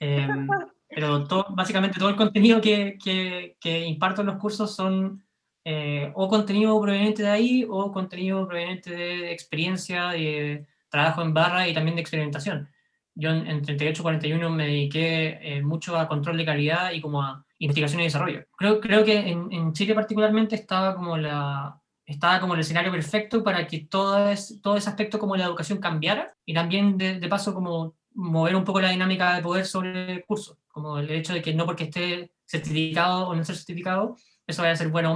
Eh, 0.00 0.26
pero 0.88 1.26
todo, 1.26 1.46
básicamente 1.50 1.98
todo 1.98 2.08
el 2.08 2.16
contenido 2.16 2.60
que, 2.60 2.96
que, 3.02 3.56
que, 3.60 3.84
imparto 3.84 4.22
en 4.22 4.28
los 4.28 4.36
cursos 4.36 4.74
son 4.74 5.22
eh, 5.64 6.10
o 6.14 6.28
contenido 6.28 6.80
proveniente 6.80 7.22
de 7.22 7.28
ahí 7.28 7.66
o 7.68 7.92
contenido 7.92 8.46
proveniente 8.46 8.90
de 8.90 9.32
experiencia, 9.32 10.08
de 10.08 10.66
trabajo 10.88 11.22
en 11.22 11.34
barra 11.34 11.68
y 11.68 11.74
también 11.74 11.96
de 11.96 12.00
experimentación. 12.00 12.68
Yo 13.14 13.30
en, 13.30 13.46
en 13.46 13.62
38-41 13.62 14.50
me 14.50 14.66
dediqué 14.66 15.38
eh, 15.42 15.62
mucho 15.62 15.98
a 15.98 16.08
control 16.08 16.38
de 16.38 16.46
calidad 16.46 16.92
y 16.92 17.02
como 17.02 17.22
a 17.22 17.44
investigación 17.64 18.00
y 18.00 18.04
desarrollo. 18.04 18.44
Creo, 18.56 18.80
creo 18.80 19.04
que 19.04 19.16
en, 19.16 19.52
en 19.52 19.72
Chile 19.72 19.94
particularmente 19.94 20.56
estaba 20.56 20.96
como, 20.96 21.16
la, 21.16 21.80
estaba 22.04 22.40
como 22.40 22.54
el 22.54 22.60
escenario 22.60 22.90
perfecto 22.90 23.44
para 23.44 23.66
que 23.66 23.86
todo, 23.86 24.28
es, 24.28 24.60
todo 24.60 24.76
ese 24.76 24.90
aspecto 24.90 25.18
como 25.18 25.36
la 25.36 25.44
educación 25.44 25.78
cambiara 25.78 26.34
y 26.44 26.54
también 26.54 26.98
de, 26.98 27.20
de, 27.20 27.28
paso 27.28 27.54
como 27.54 27.94
mover 28.14 28.56
un 28.56 28.64
poco 28.64 28.80
la 28.80 28.90
dinámica 28.90 29.36
de 29.36 29.42
poder 29.42 29.64
sobre 29.64 30.12
el 30.12 30.24
curso, 30.24 30.58
como 30.68 30.98
el 30.98 31.10
hecho 31.10 31.32
de 31.32 31.40
que 31.40 31.54
no 31.54 31.64
porque 31.64 31.84
esté 31.84 32.32
certificado 32.44 33.28
o 33.28 33.34
no 33.34 33.44
ser 33.44 33.56
certificado, 33.56 34.16
eso 34.46 34.62
vaya 34.62 34.72
a 34.72 34.76
ser 34.76 34.88
bueno 34.88 35.12
o 35.12 35.14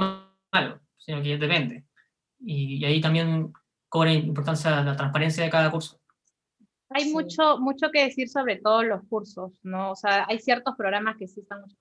malo, 0.52 0.80
sino 0.96 1.20
que 1.20 1.36
depende. 1.36 1.84
Y, 2.38 2.76
y 2.76 2.84
ahí 2.84 3.00
también 3.00 3.52
cobra 3.88 4.12
importancia 4.12 4.82
la 4.82 4.96
transparencia 4.96 5.42
de 5.42 5.50
cada 5.50 5.70
curso. 5.70 6.00
Hay 6.90 7.04
sí. 7.04 7.12
mucho, 7.12 7.58
mucho 7.58 7.90
que 7.90 8.04
decir 8.04 8.28
sobre 8.28 8.56
todos 8.56 8.84
los 8.84 9.02
cursos, 9.08 9.58
¿no? 9.64 9.90
O 9.90 9.96
sea, 9.96 10.26
hay 10.28 10.38
ciertos 10.38 10.76
programas 10.76 11.16
que 11.16 11.26
sí 11.26 11.40
están 11.40 11.62
mucho 11.62 11.76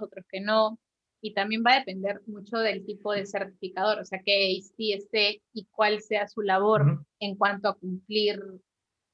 otros 0.00 0.24
que 0.30 0.40
no. 0.40 0.78
Y 1.20 1.34
también 1.34 1.62
va 1.66 1.74
a 1.74 1.78
depender 1.78 2.20
mucho 2.26 2.58
del 2.58 2.84
tipo 2.84 3.12
de 3.12 3.26
certificador, 3.26 3.98
o 4.00 4.04
sea, 4.04 4.20
qué 4.24 4.60
sí 4.76 4.92
esté 4.92 5.42
y 5.52 5.66
cuál 5.70 6.00
sea 6.00 6.28
su 6.28 6.42
labor 6.42 6.82
uh 6.82 6.84
-huh. 6.84 7.04
en 7.20 7.36
cuanto 7.36 7.68
a 7.68 7.74
cumplir 7.74 8.40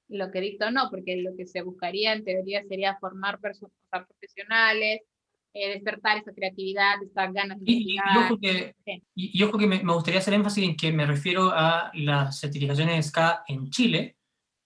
lo 0.08 0.30
que 0.30 0.40
dicta 0.40 0.68
o 0.68 0.70
no, 0.70 0.90
porque 0.90 1.16
lo 1.16 1.34
que 1.36 1.46
se 1.46 1.62
buscaría 1.62 2.12
en 2.12 2.24
teoría 2.24 2.62
sería 2.64 2.98
formar 3.00 3.40
personas 3.40 3.72
profesionales, 3.90 5.00
eh, 5.54 5.68
despertar 5.74 6.18
esa 6.18 6.32
creatividad, 6.32 7.02
estas 7.02 7.32
ganas 7.32 7.58
de 7.60 7.64
y, 7.66 7.94
y, 7.94 7.98
ojo 8.18 8.38
que, 8.40 8.74
sí. 8.84 9.02
y, 9.14 9.50
que 9.50 9.66
me, 9.66 9.82
me, 9.82 9.92
gustaría 9.92 10.20
hacer 10.20 10.34
énfasis 10.34 10.64
en 10.64 10.76
que 10.76 10.92
me 10.92 11.06
refiero 11.06 11.50
a 11.52 11.90
las 11.94 12.40
certificaciones 12.40 13.06
SCA 13.06 13.44
en 13.46 13.68
Chile 13.70 14.16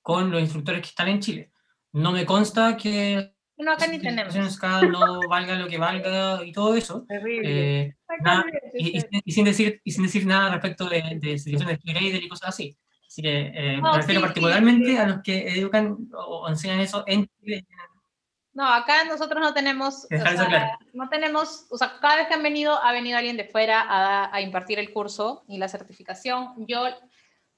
con 0.01 0.31
los 0.31 0.41
instructores 0.41 0.83
que 0.83 0.89
están 0.89 1.09
en 1.09 1.21
Chile. 1.21 1.53
No 1.93 2.13
me 2.13 2.25
consta 2.25 2.77
que 2.77 3.36
no, 3.59 3.73
acá 3.73 3.87
ni 3.87 3.99
tenemos. 3.99 4.35
no 4.35 5.29
valga 5.29 5.57
lo 5.57 5.69
que 5.69 5.79
valga 5.79 6.45
y 6.45 6.53
todo 6.53 6.75
eso. 6.75 7.07
Eh, 7.49 7.95
nada, 8.23 8.45
y, 8.75 8.99
y, 8.99 9.03
y, 9.25 9.33
sin 9.33 9.45
decir, 9.45 9.81
y 9.85 9.91
sin 9.91 10.05
decir 10.05 10.27
nada 10.27 10.51
respecto 10.51 10.89
de, 10.89 11.19
de 11.21 11.39
situaciones 11.39 11.83
de 11.83 11.93
grader 11.93 12.23
y 12.23 12.29
cosas 12.29 12.51
así. 12.51 12.77
Así 13.07 13.23
que 13.23 13.53
eh, 13.55 13.77
no, 13.81 13.93
me 13.93 13.99
refiero 13.99 14.21
sí, 14.21 14.27
particularmente 14.27 14.91
sí, 14.91 14.97
a 14.97 15.07
los 15.07 15.23
que 15.23 15.49
educan 15.59 15.97
o 16.13 16.49
enseñan 16.49 16.81
eso 16.81 17.05
en 17.07 17.27
Chile. 17.27 17.67
No, 18.53 18.67
acá 18.73 19.05
nosotros 19.05 19.41
no 19.41 19.53
tenemos, 19.53 20.05
o 20.05 20.09
sea, 20.09 20.47
claro. 20.47 20.79
no 20.95 21.09
tenemos, 21.09 21.67
o 21.71 21.77
sea, 21.77 21.99
cada 22.01 22.17
vez 22.17 22.29
que 22.29 22.35
han 22.35 22.43
venido, 22.43 22.83
ha 22.83 22.93
venido 22.93 23.19
alguien 23.19 23.37
de 23.37 23.45
fuera 23.45 23.83
a, 23.83 24.35
a, 24.35 24.41
impartir 24.41 24.79
el 24.79 24.93
curso 24.93 25.45
y 25.47 25.59
la 25.59 25.69
certificación. 25.69 26.55
Yo, 26.67 26.85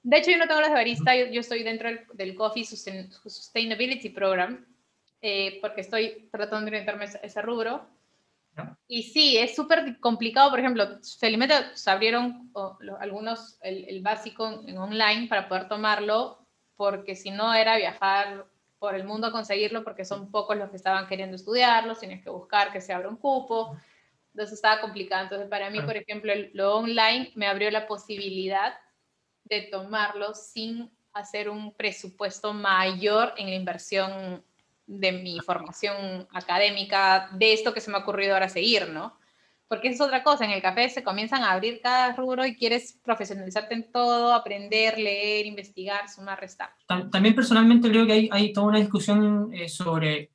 de 0.02 0.16
hecho, 0.16 0.30
yo 0.32 0.38
no 0.38 0.48
tengo 0.48 0.60
las 0.60 0.70
de 0.70 0.76
barista, 0.76 1.14
yo, 1.14 1.26
yo 1.26 1.40
estoy 1.40 1.62
dentro 1.62 1.88
del, 1.88 2.00
del 2.14 2.34
Coffee 2.34 2.64
Sustainability 2.64 4.10
Program, 4.10 4.66
eh, 5.20 5.58
porque 5.60 5.80
estoy 5.80 6.28
tratando 6.30 6.66
de 6.66 6.76
orientarme 6.76 7.04
a 7.04 7.08
ese 7.08 7.42
rubro. 7.42 7.86
¿No? 8.56 8.76
Y 8.88 9.04
sí, 9.04 9.36
es 9.36 9.54
súper 9.54 10.00
complicado. 10.00 10.50
Por 10.50 10.58
ejemplo, 10.58 10.98
felizmente 11.18 11.54
se 11.74 11.90
abrieron 11.90 12.50
algunos, 13.00 13.58
el, 13.62 13.84
el, 13.84 14.02
básico 14.02 14.64
en 14.66 14.78
online 14.78 15.28
para 15.28 15.48
poder 15.48 15.68
tomarlo, 15.68 16.44
porque 16.76 17.14
si 17.14 17.30
no 17.30 17.54
era 17.54 17.76
viajar 17.76 18.46
por 18.78 18.94
el 18.94 19.04
mundo 19.04 19.28
a 19.28 19.32
conseguirlo, 19.32 19.84
porque 19.84 20.04
son 20.04 20.30
pocos 20.30 20.56
los 20.56 20.70
que 20.70 20.76
estaban 20.76 21.06
queriendo 21.06 21.36
estudiarlo, 21.36 21.94
tienes 21.96 22.22
que 22.22 22.30
buscar 22.30 22.72
que 22.72 22.80
se 22.80 22.92
abra 22.92 23.08
un 23.08 23.16
cupo. 23.16 23.76
Entonces 24.32 24.54
estaba 24.54 24.80
complicado. 24.80 25.24
Entonces, 25.24 25.48
para 25.48 25.70
mí, 25.70 25.80
por 25.80 25.96
ejemplo, 25.96 26.32
lo 26.52 26.76
online 26.76 27.32
me 27.34 27.46
abrió 27.46 27.70
la 27.70 27.86
posibilidad 27.86 28.74
de 29.44 29.62
tomarlo 29.62 30.34
sin 30.34 30.90
hacer 31.12 31.48
un 31.48 31.72
presupuesto 31.74 32.52
mayor 32.52 33.34
en 33.36 33.50
la 33.50 33.56
inversión 33.56 34.44
de 34.88 35.12
mi 35.12 35.38
formación 35.40 36.26
académica, 36.32 37.30
de 37.32 37.52
esto 37.52 37.72
que 37.72 37.80
se 37.80 37.90
me 37.90 37.98
ha 37.98 38.00
ocurrido 38.00 38.34
ahora 38.34 38.48
seguir, 38.48 38.88
¿no? 38.88 39.16
porque 39.68 39.88
es 39.88 40.00
otra 40.00 40.22
cosa, 40.22 40.46
en 40.46 40.50
el 40.50 40.62
café 40.62 40.88
se 40.88 41.04
comienzan 41.04 41.42
a 41.42 41.52
abrir 41.52 41.80
cada 41.82 42.16
rubro 42.16 42.46
y 42.46 42.56
quieres 42.56 42.98
profesionalizarte 43.04 43.74
en 43.74 43.92
todo, 43.92 44.32
aprender, 44.32 44.98
leer, 44.98 45.44
investigar, 45.44 46.08
sumar, 46.08 46.40
restar. 46.40 46.70
También 46.86 47.34
personalmente 47.34 47.90
creo 47.90 48.06
que 48.06 48.12
hay, 48.12 48.28
hay 48.32 48.52
toda 48.52 48.68
una 48.68 48.78
discusión 48.78 49.50
eh, 49.52 49.68
sobre 49.68 50.32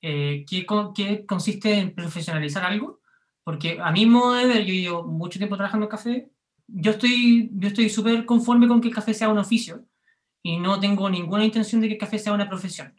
eh, 0.00 0.44
qué, 0.48 0.66
qué, 0.94 1.26
consiste 1.26 1.78
en 1.78 1.94
profesionalizar 1.94 2.64
algo, 2.64 3.00
porque 3.44 3.78
a 3.78 3.90
mí 3.92 4.06
modo 4.06 4.34
de 4.34 4.46
ver, 4.46 4.64
yo 4.64 4.72
llevo 4.72 5.02
mucho 5.04 5.38
tiempo 5.38 5.56
trabajando 5.56 5.86
en 5.86 5.90
café, 5.90 6.30
yo 6.66 6.92
estoy 6.92 7.50
yo 7.52 7.68
estoy 7.68 7.90
súper 7.90 8.24
conforme 8.24 8.68
con 8.68 8.80
que 8.80 8.88
el 8.88 8.94
café 8.94 9.12
sea 9.12 9.28
un 9.28 9.36
oficio 9.36 9.84
y 10.42 10.58
no 10.58 10.80
tengo 10.80 11.10
ninguna 11.10 11.44
intención 11.44 11.82
de 11.82 11.88
que 11.88 11.94
el 11.94 12.00
café 12.00 12.18
sea 12.18 12.32
una 12.32 12.48
profesión. 12.48 12.94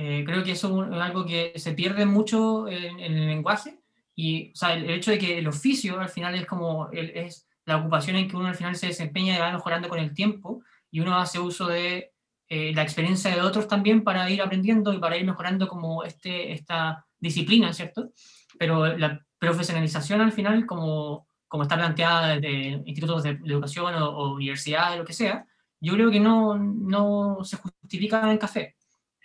Eh, 0.00 0.22
creo 0.24 0.44
que 0.44 0.52
eso 0.52 0.84
es 0.84 1.00
algo 1.00 1.26
que 1.26 1.54
se 1.56 1.72
pierde 1.72 2.06
mucho 2.06 2.68
en, 2.68 3.00
en 3.00 3.14
el 3.14 3.26
lenguaje 3.26 3.80
y 4.14 4.52
o 4.52 4.54
sea, 4.54 4.74
el, 4.74 4.88
hecho 4.90 5.10
de 5.10 5.18
que 5.18 5.38
el 5.38 5.48
oficio 5.48 5.98
al 5.98 6.08
final 6.08 6.36
es 6.36 6.46
como 6.46 6.88
el, 6.92 7.10
es 7.10 7.48
la 7.64 7.78
ocupación 7.78 8.14
en 8.14 8.28
que 8.28 8.36
uno 8.36 8.46
al 8.46 8.54
final 8.54 8.76
se 8.76 8.86
desempeña 8.86 9.34
y 9.34 9.40
va 9.40 9.50
mejorando 9.50 9.88
con 9.88 9.98
el 9.98 10.14
tiempo 10.14 10.62
y 10.88 11.00
uno 11.00 11.18
hace 11.18 11.40
uso 11.40 11.66
de 11.66 12.12
eh, 12.48 12.72
la 12.76 12.82
experiencia 12.82 13.34
de 13.34 13.40
otros 13.40 13.66
también 13.66 14.04
para 14.04 14.30
ir 14.30 14.40
aprendiendo 14.40 14.92
y 14.92 15.00
para 15.00 15.16
ir 15.16 15.26
mejorando 15.26 15.66
como 15.66 16.04
este, 16.04 16.52
esta 16.52 17.04
disciplina, 17.18 17.72
¿cierto? 17.72 18.12
Pero 18.56 18.96
la 18.96 19.20
profesionalización 19.40 20.20
al 20.20 20.30
final, 20.30 20.64
como, 20.64 21.26
como 21.48 21.64
está 21.64 21.74
planteada 21.74 22.36
desde 22.36 22.82
institutos 22.86 23.24
de, 23.24 23.30
educación 23.30 23.96
o, 23.96 24.34
universidades, 24.34 24.96
lo 24.96 25.04
que 25.04 25.12
sea, 25.12 25.44
yo 25.80 25.94
creo 25.94 26.08
que 26.12 26.20
no, 26.20 26.56
no 26.56 27.38
se 27.42 27.56
justifica 27.56 28.20
en 28.22 28.28
el 28.28 28.38
café. 28.38 28.77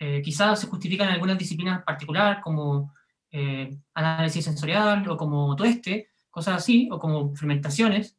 Eh, 0.05 0.21
quizás 0.21 0.59
se 0.59 0.67
justifica 0.67 1.05
en 1.05 1.11
algunas 1.11 1.37
disciplinas 1.37 1.81
particulares, 1.85 2.43
como 2.43 2.93
eh, 3.31 3.73
análisis 3.93 4.43
sensorial 4.43 5.07
o 5.07 5.15
como 5.15 5.55
tueste, 5.55 6.09
cosas 6.29 6.57
así, 6.57 6.89
o 6.91 6.99
como 6.99 7.33
fermentaciones, 7.33 8.17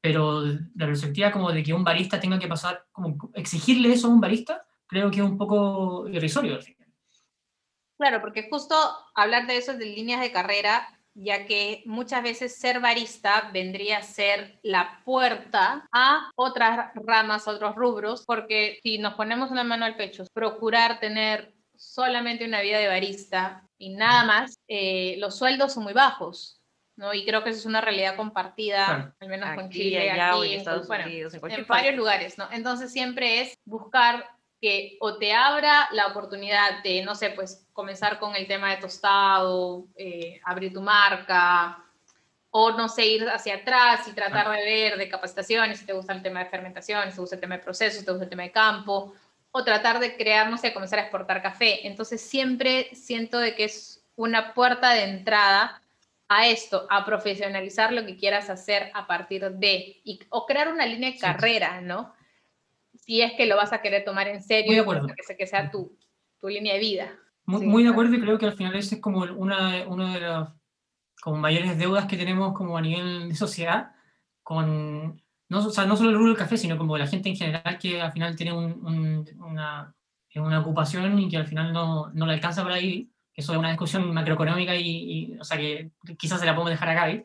pero 0.00 0.44
la 0.44 0.86
perspectiva 0.86 1.32
como 1.32 1.50
de 1.50 1.64
que 1.64 1.74
un 1.74 1.82
barista 1.82 2.20
tenga 2.20 2.38
que 2.38 2.46
pasar, 2.46 2.86
como 2.92 3.16
exigirle 3.34 3.92
eso 3.92 4.06
a 4.06 4.10
un 4.10 4.20
barista, 4.20 4.64
creo 4.86 5.10
que 5.10 5.18
es 5.18 5.24
un 5.24 5.36
poco 5.36 6.08
irrisorio. 6.08 6.60
Claro, 7.96 8.20
porque 8.20 8.48
justo 8.48 8.76
hablar 9.12 9.48
de 9.48 9.56
eso 9.56 9.74
de 9.74 9.86
líneas 9.86 10.20
de 10.20 10.30
carrera, 10.30 10.97
ya 11.20 11.46
que 11.46 11.82
muchas 11.84 12.22
veces 12.22 12.56
ser 12.56 12.80
barista 12.80 13.50
vendría 13.52 13.98
a 13.98 14.02
ser 14.02 14.58
la 14.62 15.02
puerta 15.04 15.88
a 15.92 16.30
otras 16.36 16.92
ramas, 16.94 17.48
otros 17.48 17.74
rubros, 17.74 18.24
porque 18.24 18.78
si 18.82 18.98
nos 18.98 19.14
ponemos 19.14 19.50
una 19.50 19.64
mano 19.64 19.84
al 19.84 19.96
pecho, 19.96 20.24
procurar 20.32 21.00
tener 21.00 21.54
solamente 21.76 22.44
una 22.44 22.60
vida 22.60 22.78
de 22.78 22.88
barista 22.88 23.64
y 23.78 23.90
nada 23.90 24.24
más, 24.24 24.58
eh, 24.68 25.16
los 25.18 25.36
sueldos 25.36 25.72
son 25.72 25.84
muy 25.84 25.92
bajos, 25.92 26.60
¿no? 26.96 27.12
Y 27.14 27.24
creo 27.24 27.42
que 27.42 27.50
eso 27.50 27.60
es 27.60 27.66
una 27.66 27.80
realidad 27.80 28.16
compartida, 28.16 29.14
al 29.18 29.28
menos 29.28 29.54
con 29.54 29.70
Chile, 29.70 30.10
aquí, 30.10 30.52
en, 30.52 30.58
Estados 30.58 30.88
Unidos, 30.88 31.34
en, 31.34 31.66
varios 31.66 31.94
lugares, 31.94 32.38
¿no? 32.38 32.48
Entonces 32.52 32.92
siempre 32.92 33.40
es 33.40 33.54
buscar 33.64 34.24
que 34.60 34.96
o 35.00 35.18
te 35.18 35.32
abra 35.32 35.88
la 35.92 36.08
oportunidad 36.08 36.82
de, 36.82 37.02
no 37.02 37.14
sé, 37.14 37.30
pues 37.30 37.66
comenzar 37.72 38.18
con 38.18 38.34
el 38.34 38.46
tema 38.46 38.70
de 38.70 38.78
tostado, 38.78 39.86
eh, 39.96 40.40
abrir 40.44 40.72
tu 40.72 40.82
marca, 40.82 41.84
o 42.50 42.72
no 42.72 42.88
sé, 42.88 43.06
ir 43.06 43.28
hacia 43.28 43.56
atrás 43.56 44.08
y 44.08 44.12
tratar 44.12 44.50
de 44.50 44.64
ver 44.64 44.96
de 44.96 45.08
capacitaciones, 45.08 45.78
si 45.78 45.86
te 45.86 45.92
gusta 45.92 46.12
el 46.12 46.22
tema 46.22 46.40
de 46.40 46.50
fermentación, 46.50 47.08
si 47.08 47.14
te 47.14 47.20
gusta 47.20 47.36
el 47.36 47.40
tema 47.40 47.56
de 47.56 47.62
procesos, 47.62 48.00
si 48.00 48.04
te 48.04 48.10
gusta 48.10 48.24
el 48.24 48.30
tema 48.30 48.42
de 48.44 48.52
campo, 48.52 49.14
o 49.50 49.64
tratar 49.64 50.00
de 50.00 50.16
crear, 50.16 50.50
no 50.50 50.58
sé, 50.58 50.72
comenzar 50.72 50.98
a 50.98 51.02
exportar 51.02 51.42
café. 51.42 51.86
Entonces 51.86 52.20
siempre 52.20 52.90
siento 52.94 53.38
de 53.38 53.54
que 53.54 53.64
es 53.64 54.02
una 54.16 54.54
puerta 54.54 54.90
de 54.90 55.04
entrada 55.04 55.80
a 56.28 56.46
esto, 56.46 56.86
a 56.90 57.04
profesionalizar 57.04 57.92
lo 57.92 58.04
que 58.04 58.16
quieras 58.16 58.50
hacer 58.50 58.90
a 58.94 59.06
partir 59.06 59.50
de, 59.52 60.00
y, 60.04 60.20
o 60.28 60.44
crear 60.44 60.68
una 60.68 60.84
línea 60.84 61.12
de 61.12 61.18
carrera, 61.18 61.80
¿no? 61.80 62.12
Si 63.08 63.22
es 63.22 63.32
que 63.32 63.46
lo 63.46 63.56
vas 63.56 63.72
a 63.72 63.80
querer 63.80 64.04
tomar 64.04 64.28
en 64.28 64.42
serio, 64.42 64.74
de 64.74 64.80
acuerdo. 64.80 65.06
que, 65.06 65.34
que 65.34 65.46
sea 65.46 65.70
tu, 65.70 65.96
tu 66.38 66.46
línea 66.46 66.74
de 66.74 66.78
vida. 66.78 67.18
Muy, 67.46 67.82
de 67.82 67.88
acuerdo 67.88 68.14
y 68.14 68.20
creo 68.20 68.36
que 68.36 68.44
al 68.44 68.52
final 68.52 68.76
ese 68.76 68.96
es 68.96 69.00
como 69.00 69.20
una, 69.20 69.86
una 69.88 70.12
de 70.12 70.20
las 70.20 70.50
como 71.22 71.38
mayores 71.38 71.78
deudas 71.78 72.04
que 72.04 72.18
tenemos 72.18 72.52
como 72.52 72.76
a 72.76 72.82
nivel 72.82 73.30
de 73.30 73.34
sociedad 73.34 73.92
con 74.42 75.22
no, 75.48 75.58
o 75.58 75.70
sea, 75.70 75.86
no 75.86 75.96
solo 75.96 76.10
el 76.10 76.16
rubro 76.16 76.28
del 76.28 76.38
café, 76.38 76.58
sino 76.58 76.76
como 76.76 76.98
la 76.98 77.06
gente 77.06 77.30
en 77.30 77.36
general 77.36 77.78
que 77.78 77.98
al 77.98 78.12
final 78.12 78.36
tiene 78.36 78.52
una, 78.52 79.94
una, 80.34 80.60
ocupación 80.60 81.18
y 81.18 81.30
que 81.30 81.38
al 81.38 81.46
final 81.46 81.72
no, 81.72 82.10
no 82.12 82.26
le 82.26 82.34
alcanza 82.34 82.62
para 82.62 82.78
ir, 82.78 83.08
eso 83.32 83.52
es 83.52 83.58
una 83.58 83.70
discusión 83.70 84.12
macroeconómica 84.12 84.76
y, 84.76 85.34
o 85.40 85.44
sea, 85.44 85.56
que 85.56 85.92
quizás 86.18 86.40
se 86.40 86.44
la 86.44 86.54
podemos 86.54 86.72
dejar 86.72 86.90
acá. 86.90 87.24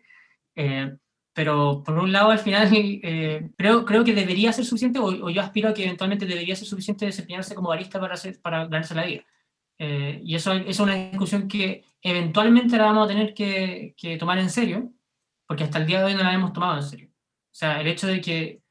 Eh, 0.56 0.96
pero 1.34 1.84
por 1.84 1.98
un 2.00 2.12
lado, 2.12 2.32
al 2.32 2.40
final, 2.40 2.70
eh, 2.74 3.50
creo, 3.58 3.86
creo 3.86 4.04
que 4.04 4.14
debería 4.14 4.54
ser 4.54 4.66
suficiente, 4.66 5.00
o, 5.00 5.30
yo 5.30 5.42
aspiro 5.42 5.70
a 5.70 5.74
que 5.74 5.84
eventualmente 5.84 6.26
debería 6.26 6.56
ser 6.56 6.68
suficiente 6.68 7.06
desempeñarse 7.06 7.56
como 7.56 7.70
barista 7.70 8.00
para, 8.00 8.14
hacer, 8.14 8.42
para 8.42 8.66
ganarse 8.66 8.96
la 8.96 9.06
vida. 9.06 9.24
Eh, 9.80 10.22
y 10.24 10.36
eso, 10.36 10.54
es 10.54 10.80
una 10.80 10.96
discusión 10.96 11.48
que 11.48 11.84
eventualmente 12.02 12.78
la 12.78 12.86
vamos 12.86 13.06
a 13.06 13.08
tener 13.08 13.34
que, 13.34 13.96
que 13.98 14.18
tomar 14.18 14.38
en 14.38 14.50
serio, 14.50 14.92
porque 15.48 15.64
hasta 15.64 15.80
el 15.80 15.88
día 15.88 16.00
de 16.00 16.06
hoy 16.06 16.14
no 16.16 16.24
la 16.24 16.34
hemos 16.34 16.54
tomado 16.54 16.78
en 16.78 16.84
serio. 16.84 17.10
O 17.10 17.56
sea, 17.56 17.82
el 17.82 17.88
hecho 17.88 18.08
de 18.08 18.22
que 18.22 18.64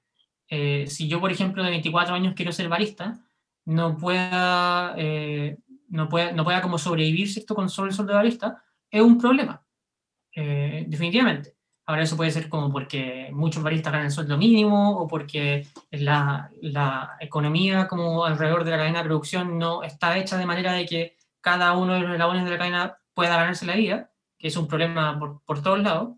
eh, 0.55 0.87
si 0.87 1.09
yo, 1.09 1.19
por 1.19 1.33
ejemplo, 1.33 1.65
de 1.65 1.71
24 1.71 2.15
años 2.15 2.35
quiero 2.37 2.53
ser 2.53 2.69
barista, 2.69 3.19
no 3.65 3.97
pueda, 3.97 4.95
eh, 4.99 5.57
no 5.89 6.11
pueda, 6.11 6.33
no 6.33 6.45
pueda 6.45 6.61
como 6.61 6.77
sobrevivir 6.77 7.27
esto 7.27 7.55
con 7.55 7.71
solo 7.71 7.89
el 7.89 7.95
sueldo 7.95 8.13
de 8.13 8.19
barista, 8.19 8.63
es 8.91 9.01
un 9.01 9.17
problema, 9.17 9.65
eh, 10.35 10.85
definitivamente. 10.89 11.57
Ahora 11.85 12.03
eso 12.03 12.17
puede 12.17 12.31
ser 12.31 12.49
como 12.49 12.71
porque 12.73 13.29
muchos 13.33 13.63
baristas 13.63 13.93
ganan 13.93 14.07
el 14.07 14.13
sueldo 14.13 14.39
mínimo 14.39 14.99
o 14.99 15.09
porque 15.09 15.67
la, 15.91 16.51
la, 16.61 17.17
economía 17.21 17.89
como 17.89 18.25
alrededor 18.25 18.65
de 18.65 18.71
la 18.71 18.77
cadena 18.79 18.99
de 18.99 19.05
producción 19.05 19.59
no 19.59 19.83
está 19.83 20.17
hecha 20.17 20.39
de 20.39 20.47
manera 20.47 20.73
de 20.73 20.87
que 20.87 21.17
cada 21.41 21.77
uno 21.77 21.95
de 21.95 22.01
los 22.01 22.13
eslabones 22.13 22.45
de 22.45 22.51
la 22.51 22.59
cadena 22.59 22.99
pueda 23.15 23.37
ganarse 23.37 23.67
la 23.67 23.75
vida, 23.75 24.13
que 24.39 24.49
es 24.49 24.57
un 24.57 24.69
problema 24.69 25.19
por, 25.19 25.43
por 25.45 25.61
todos 25.63 25.81
lados 25.81 26.17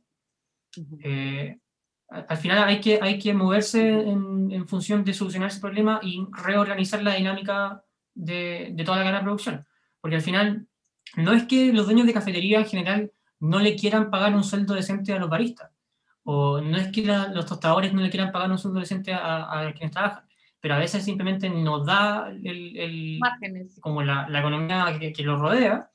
al 2.29 2.37
final 2.37 2.65
hay 2.65 2.81
que, 2.81 2.99
hay 3.01 3.19
que 3.19 3.35
moverse 3.35 3.89
en, 3.89 4.51
en, 4.51 4.69
función 4.69 5.05
de 5.05 5.13
solucionar 5.13 5.49
ese 5.49 5.61
problema 5.61 6.01
y 6.03 6.25
reorganizar 6.31 7.03
la 7.03 7.15
dinámica 7.15 7.83
de, 8.15 8.71
de, 8.73 8.85
toda 8.85 8.99
la 8.99 9.05
cadena 9.05 9.19
de 9.19 9.25
producción. 9.25 9.67
Porque 10.01 10.17
al 10.17 10.23
final 10.23 10.69
no 11.17 11.33
es 11.33 11.45
que 11.45 11.73
los 11.73 11.87
dueños 11.87 12.07
de 12.07 12.13
cafetería 12.13 12.61
en 12.61 12.67
general 12.67 13.13
no 13.45 13.59
le 13.61 13.77
quieran 13.77 14.11
pagar 14.11 14.35
un 14.35 14.45
sueldo 14.45 14.75
decente 14.75 15.13
a 15.13 15.19
los 15.19 15.31
baristas, 15.31 15.71
o 16.25 16.61
no 16.61 16.77
es 16.79 16.89
que 16.89 17.03
los 17.05 17.47
tostadores 17.47 17.93
no 17.93 18.01
le 18.01 18.11
quieran 18.11 18.33
pagar 18.33 18.51
un 18.51 18.59
sueldo 18.59 18.81
decente 18.81 19.13
a, 19.13 19.67
a 19.69 19.73
quienes 19.73 19.93
trabajan, 19.93 20.25
pero 20.61 20.75
a 20.75 20.79
veces 20.79 21.05
simplemente 21.05 21.51
nos 21.51 21.85
da 21.85 22.31
el, 22.31 22.77
el 22.77 23.21
como 23.81 24.03
la, 24.03 24.29
la, 24.29 24.41
economía 24.41 24.97
que, 24.99 25.13
que 25.13 25.23
los 25.23 25.39
rodea, 25.39 25.91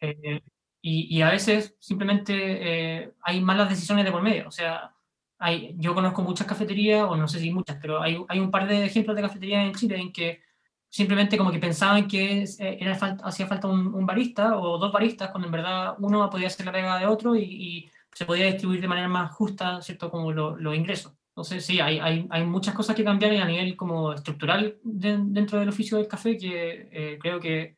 eh, 0.00 0.40
y, 0.80 1.16
y, 1.16 1.22
a 1.22 1.30
veces 1.30 1.76
simplemente 1.80 2.32
eh, 2.34 3.12
hay 3.22 3.40
malas 3.40 3.68
decisiones 3.68 4.04
de 4.04 4.12
por 4.12 4.22
medio. 4.22 4.46
O 4.46 4.50
sea, 4.52 4.94
yo 5.74 5.94
conozco 5.94 6.22
muchas 6.22 6.46
cafeterías, 6.46 7.04
o 7.08 7.16
no 7.16 7.28
sé 7.28 7.40
si 7.40 7.50
muchas, 7.52 7.78
pero 7.80 8.00
hay, 8.00 8.18
hay 8.28 8.38
un 8.38 8.50
par 8.50 8.66
de 8.66 8.84
ejemplos 8.86 9.16
de 9.16 9.22
cafeterías 9.22 9.66
en 9.66 9.74
Chile 9.74 9.96
en 9.96 10.12
que 10.12 10.40
simplemente 10.96 11.36
como 11.36 11.52
que 11.52 11.58
pensaban 11.58 12.08
que 12.08 12.44
eh, 12.44 12.78
era 12.80 12.98
hacía 13.22 13.46
falta 13.46 13.68
un, 13.68 14.06
barista 14.06 14.56
o 14.56 14.78
dos 14.78 14.90
baristas, 14.90 15.30
cuando 15.30 15.46
en 15.48 15.52
verdad 15.52 15.94
uno 15.98 16.30
podía 16.30 16.46
hacer 16.46 16.64
la 16.64 16.72
pega 16.72 16.98
de 16.98 17.06
otro 17.06 17.36
y, 17.36 17.90
se 18.14 18.24
podía 18.24 18.46
distribuir 18.46 18.80
de 18.80 18.88
manera 18.88 19.08
más 19.08 19.30
justa, 19.32 19.82
¿cierto? 19.82 20.10
Como 20.10 20.32
los 20.32 20.74
ingresos. 20.74 21.12
Entonces, 21.28 21.66
sí, 21.66 21.80
hay, 21.80 21.98
hay, 22.30 22.44
muchas 22.46 22.74
cosas 22.74 22.96
que 22.96 23.04
cambiar 23.04 23.32
a 23.34 23.44
nivel 23.44 23.76
como 23.76 24.14
estructural 24.14 24.78
dentro 24.82 25.58
del 25.60 25.68
oficio 25.68 25.98
del 25.98 26.08
café 26.08 26.38
que 26.38 26.88
eh, 26.90 27.18
creo 27.20 27.38
que 27.38 27.76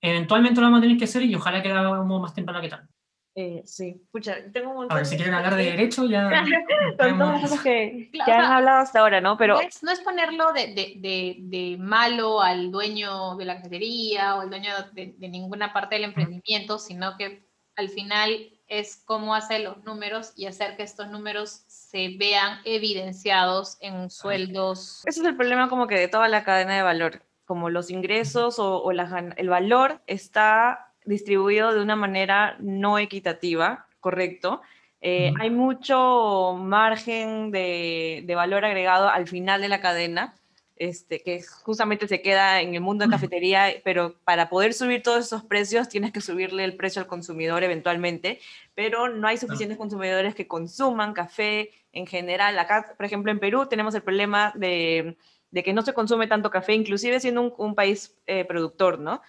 eventualmente 0.00 0.60
lo 0.60 0.68
vamos 0.68 0.78
a 0.78 0.82
tener 0.82 0.96
que 0.96 1.06
hacer 1.06 1.24
y 1.24 1.34
ojalá 1.34 1.60
que 1.60 1.72
hagamos 1.72 2.22
más 2.22 2.34
temprano 2.34 2.60
que 2.60 2.68
tal. 2.68 2.88
Eh, 3.36 3.62
sí, 3.64 4.00
escucha, 4.02 4.38
tengo 4.52 4.70
un 4.70 4.76
montón 4.76 4.92
A 4.92 4.96
ver, 4.96 5.06
si 5.06 5.14
quieren 5.14 5.34
hablar 5.34 5.54
de 5.54 5.64
derecho, 5.64 6.04
ya. 6.06 6.28
Son 6.98 7.18
todas 7.18 7.40
cosas 7.42 7.60
que, 7.62 8.10
que 8.12 8.32
han 8.32 8.44
hablado 8.44 8.80
hasta 8.80 9.00
ahora, 9.00 9.20
¿no? 9.20 9.36
Pero. 9.36 9.54
No 9.54 9.60
es, 9.60 9.82
no 9.82 9.92
es 9.92 10.00
ponerlo 10.00 10.52
de, 10.52 10.96
de, 10.98 11.36
de, 11.38 11.76
malo 11.78 12.42
al 12.42 12.72
dueño 12.72 13.36
de 13.36 13.44
la 13.44 13.56
cafetería 13.56 14.34
o 14.36 14.40
al 14.40 14.50
dueño 14.50 14.72
de, 14.92 15.14
ninguna 15.28 15.72
parte 15.72 15.94
del 15.94 16.04
emprendimiento, 16.04 16.78
sino 16.78 17.16
que 17.16 17.46
al 17.76 17.88
final 17.88 18.50
es 18.66 19.02
cómo 19.04 19.34
hacer 19.34 19.60
los 19.60 19.84
números 19.84 20.32
y 20.36 20.46
hacer 20.46 20.76
que 20.76 20.82
estos 20.82 21.08
números 21.08 21.62
se 21.66 22.16
vean 22.18 22.58
evidenciados 22.64 23.78
en 23.80 24.10
sueldos. 24.10 25.02
Ese 25.06 25.20
es 25.20 25.26
el 25.26 25.36
problema, 25.36 25.68
como 25.68 25.86
que 25.86 25.96
de 25.96 26.08
toda 26.08 26.28
la 26.28 26.42
cadena 26.42 26.76
de 26.76 26.82
valor. 26.82 27.22
Como 27.44 27.70
los 27.70 27.90
ingresos 27.90 28.58
o, 28.58 28.82
o 28.82 28.92
la, 28.92 29.34
el 29.36 29.48
valor 29.48 30.02
está 30.06 30.89
distribuido 31.04 31.72
de 31.72 31.82
una 31.82 31.96
manera 31.96 32.56
no 32.60 32.98
equitativa, 32.98 33.86
correcto. 34.00 34.60
Eh, 35.02 35.32
hay 35.40 35.50
mucho 35.50 36.54
margen 36.58 37.50
de, 37.50 38.24
valor 38.34 38.64
agregado 38.64 39.08
al 39.08 39.26
final 39.26 39.62
de 39.62 39.68
la 39.68 39.80
cadena, 39.80 40.34
este, 40.76 41.22
que 41.22 41.42
justamente 41.42 42.08
se 42.08 42.22
queda 42.22 42.60
en 42.60 42.74
el 42.74 42.80
mundo 42.80 43.04
de 43.04 43.10
cafetería, 43.10 43.68
pero 43.84 44.16
para 44.24 44.48
poder 44.48 44.72
subir 44.72 45.02
todos 45.02 45.26
esos 45.26 45.42
precios 45.44 45.88
tienes 45.88 46.12
que 46.12 46.20
subirle 46.20 46.64
el 46.64 46.76
precio 46.76 47.02
al 47.02 47.08
consumidor 47.08 47.62
eventualmente, 47.62 48.40
pero 48.74 49.08
no 49.08 49.28
hay 49.28 49.36
suficientes 49.36 49.78
consumidores 49.78 50.34
que 50.34 50.46
consuman 50.46 51.12
café 51.12 51.70
en 51.92 52.06
general. 52.06 52.58
Acá, 52.58 52.94
por 52.96 53.06
ejemplo, 53.06 53.30
en 53.32 53.38
Perú 53.38 53.66
tenemos 53.66 53.94
el 53.94 54.02
problema 54.02 54.52
de, 54.54 55.16
que 55.52 55.72
no 55.72 55.82
se 55.82 55.94
consume 55.94 56.26
tanto 56.26 56.50
café, 56.50 56.74
inclusive 56.74 57.20
siendo 57.20 57.54
un, 57.54 57.74
país 57.74 58.16
eh, 58.26 58.44
productor, 58.44 58.98
¿no? 58.98 59.20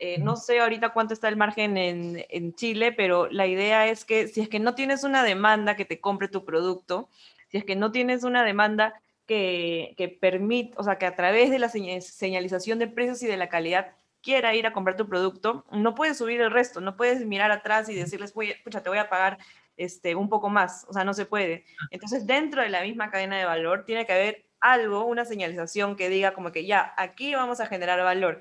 Eh, 0.00 0.18
no 0.18 0.36
sé 0.36 0.60
ahorita 0.60 0.90
cuánto 0.90 1.14
está 1.14 1.28
el 1.28 1.36
margen 1.36 1.76
en, 1.76 2.24
en, 2.28 2.54
Chile, 2.54 2.92
pero 2.92 3.28
la 3.30 3.46
idea 3.46 3.88
es 3.88 4.04
que 4.04 4.28
si 4.28 4.40
es 4.40 4.48
que 4.48 4.60
no 4.60 4.74
tienes 4.74 5.02
una 5.02 5.24
demanda 5.24 5.76
que 5.76 5.84
te 5.84 6.00
compre 6.00 6.28
tu 6.28 6.44
producto, 6.44 7.08
si 7.48 7.58
es 7.58 7.64
que 7.64 7.74
no 7.74 7.90
tienes 7.90 8.22
una 8.22 8.44
demanda 8.44 9.00
que, 9.26 9.94
que 9.96 10.08
permite, 10.08 10.74
o 10.76 10.84
sea, 10.84 10.98
que 10.98 11.06
a 11.06 11.16
través 11.16 11.50
de 11.50 11.58
la 11.58 11.68
señalización 11.68 12.78
de 12.78 12.86
precios 12.86 13.22
y 13.22 13.26
de 13.26 13.36
la 13.36 13.48
calidad 13.48 13.92
quiera 14.22 14.54
ir 14.54 14.66
a 14.66 14.72
comprar 14.72 14.96
tu 14.96 15.08
producto, 15.08 15.64
no 15.70 15.94
puedes 15.94 16.18
subir 16.18 16.40
el 16.40 16.50
resto, 16.50 16.80
no 16.80 16.96
puedes 16.96 17.24
mirar 17.24 17.50
atrás 17.50 17.88
y 17.88 17.94
decirles, 17.94 18.32
pucha, 18.32 18.82
te 18.82 18.88
voy 18.88 18.98
a 18.98 19.08
pagar 19.08 19.38
este, 19.76 20.14
un 20.14 20.28
poco 20.28 20.48
más, 20.48 20.84
o 20.88 20.92
sea, 20.92 21.04
no 21.04 21.14
se 21.14 21.24
puede. 21.24 21.64
Entonces, 21.90 22.26
dentro 22.26 22.62
de 22.62 22.68
la 22.68 22.82
misma 22.82 23.10
cadena 23.10 23.38
de 23.38 23.44
valor, 23.44 23.84
tiene 23.84 24.06
que 24.06 24.12
haber 24.12 24.44
algo, 24.60 25.04
una 25.04 25.24
señalización 25.24 25.96
que 25.96 26.08
diga 26.08 26.34
como 26.34 26.52
que 26.52 26.66
ya, 26.66 26.92
aquí 26.96 27.34
vamos 27.34 27.60
a 27.60 27.66
generar 27.66 28.02
valor. 28.02 28.40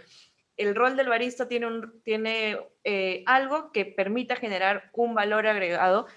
El 0.57 0.75
rol 0.75 0.97
del 0.97 1.07
barista 1.07 1.47
tiene, 1.47 1.67
un, 1.67 2.01
tiene 2.03 2.59
eh, 2.83 3.23
algo 3.25 3.71
que 3.71 3.85
permita 3.85 4.35
generar 4.35 4.89
un 4.93 5.15
valor 5.15 5.47
agregado 5.47 6.07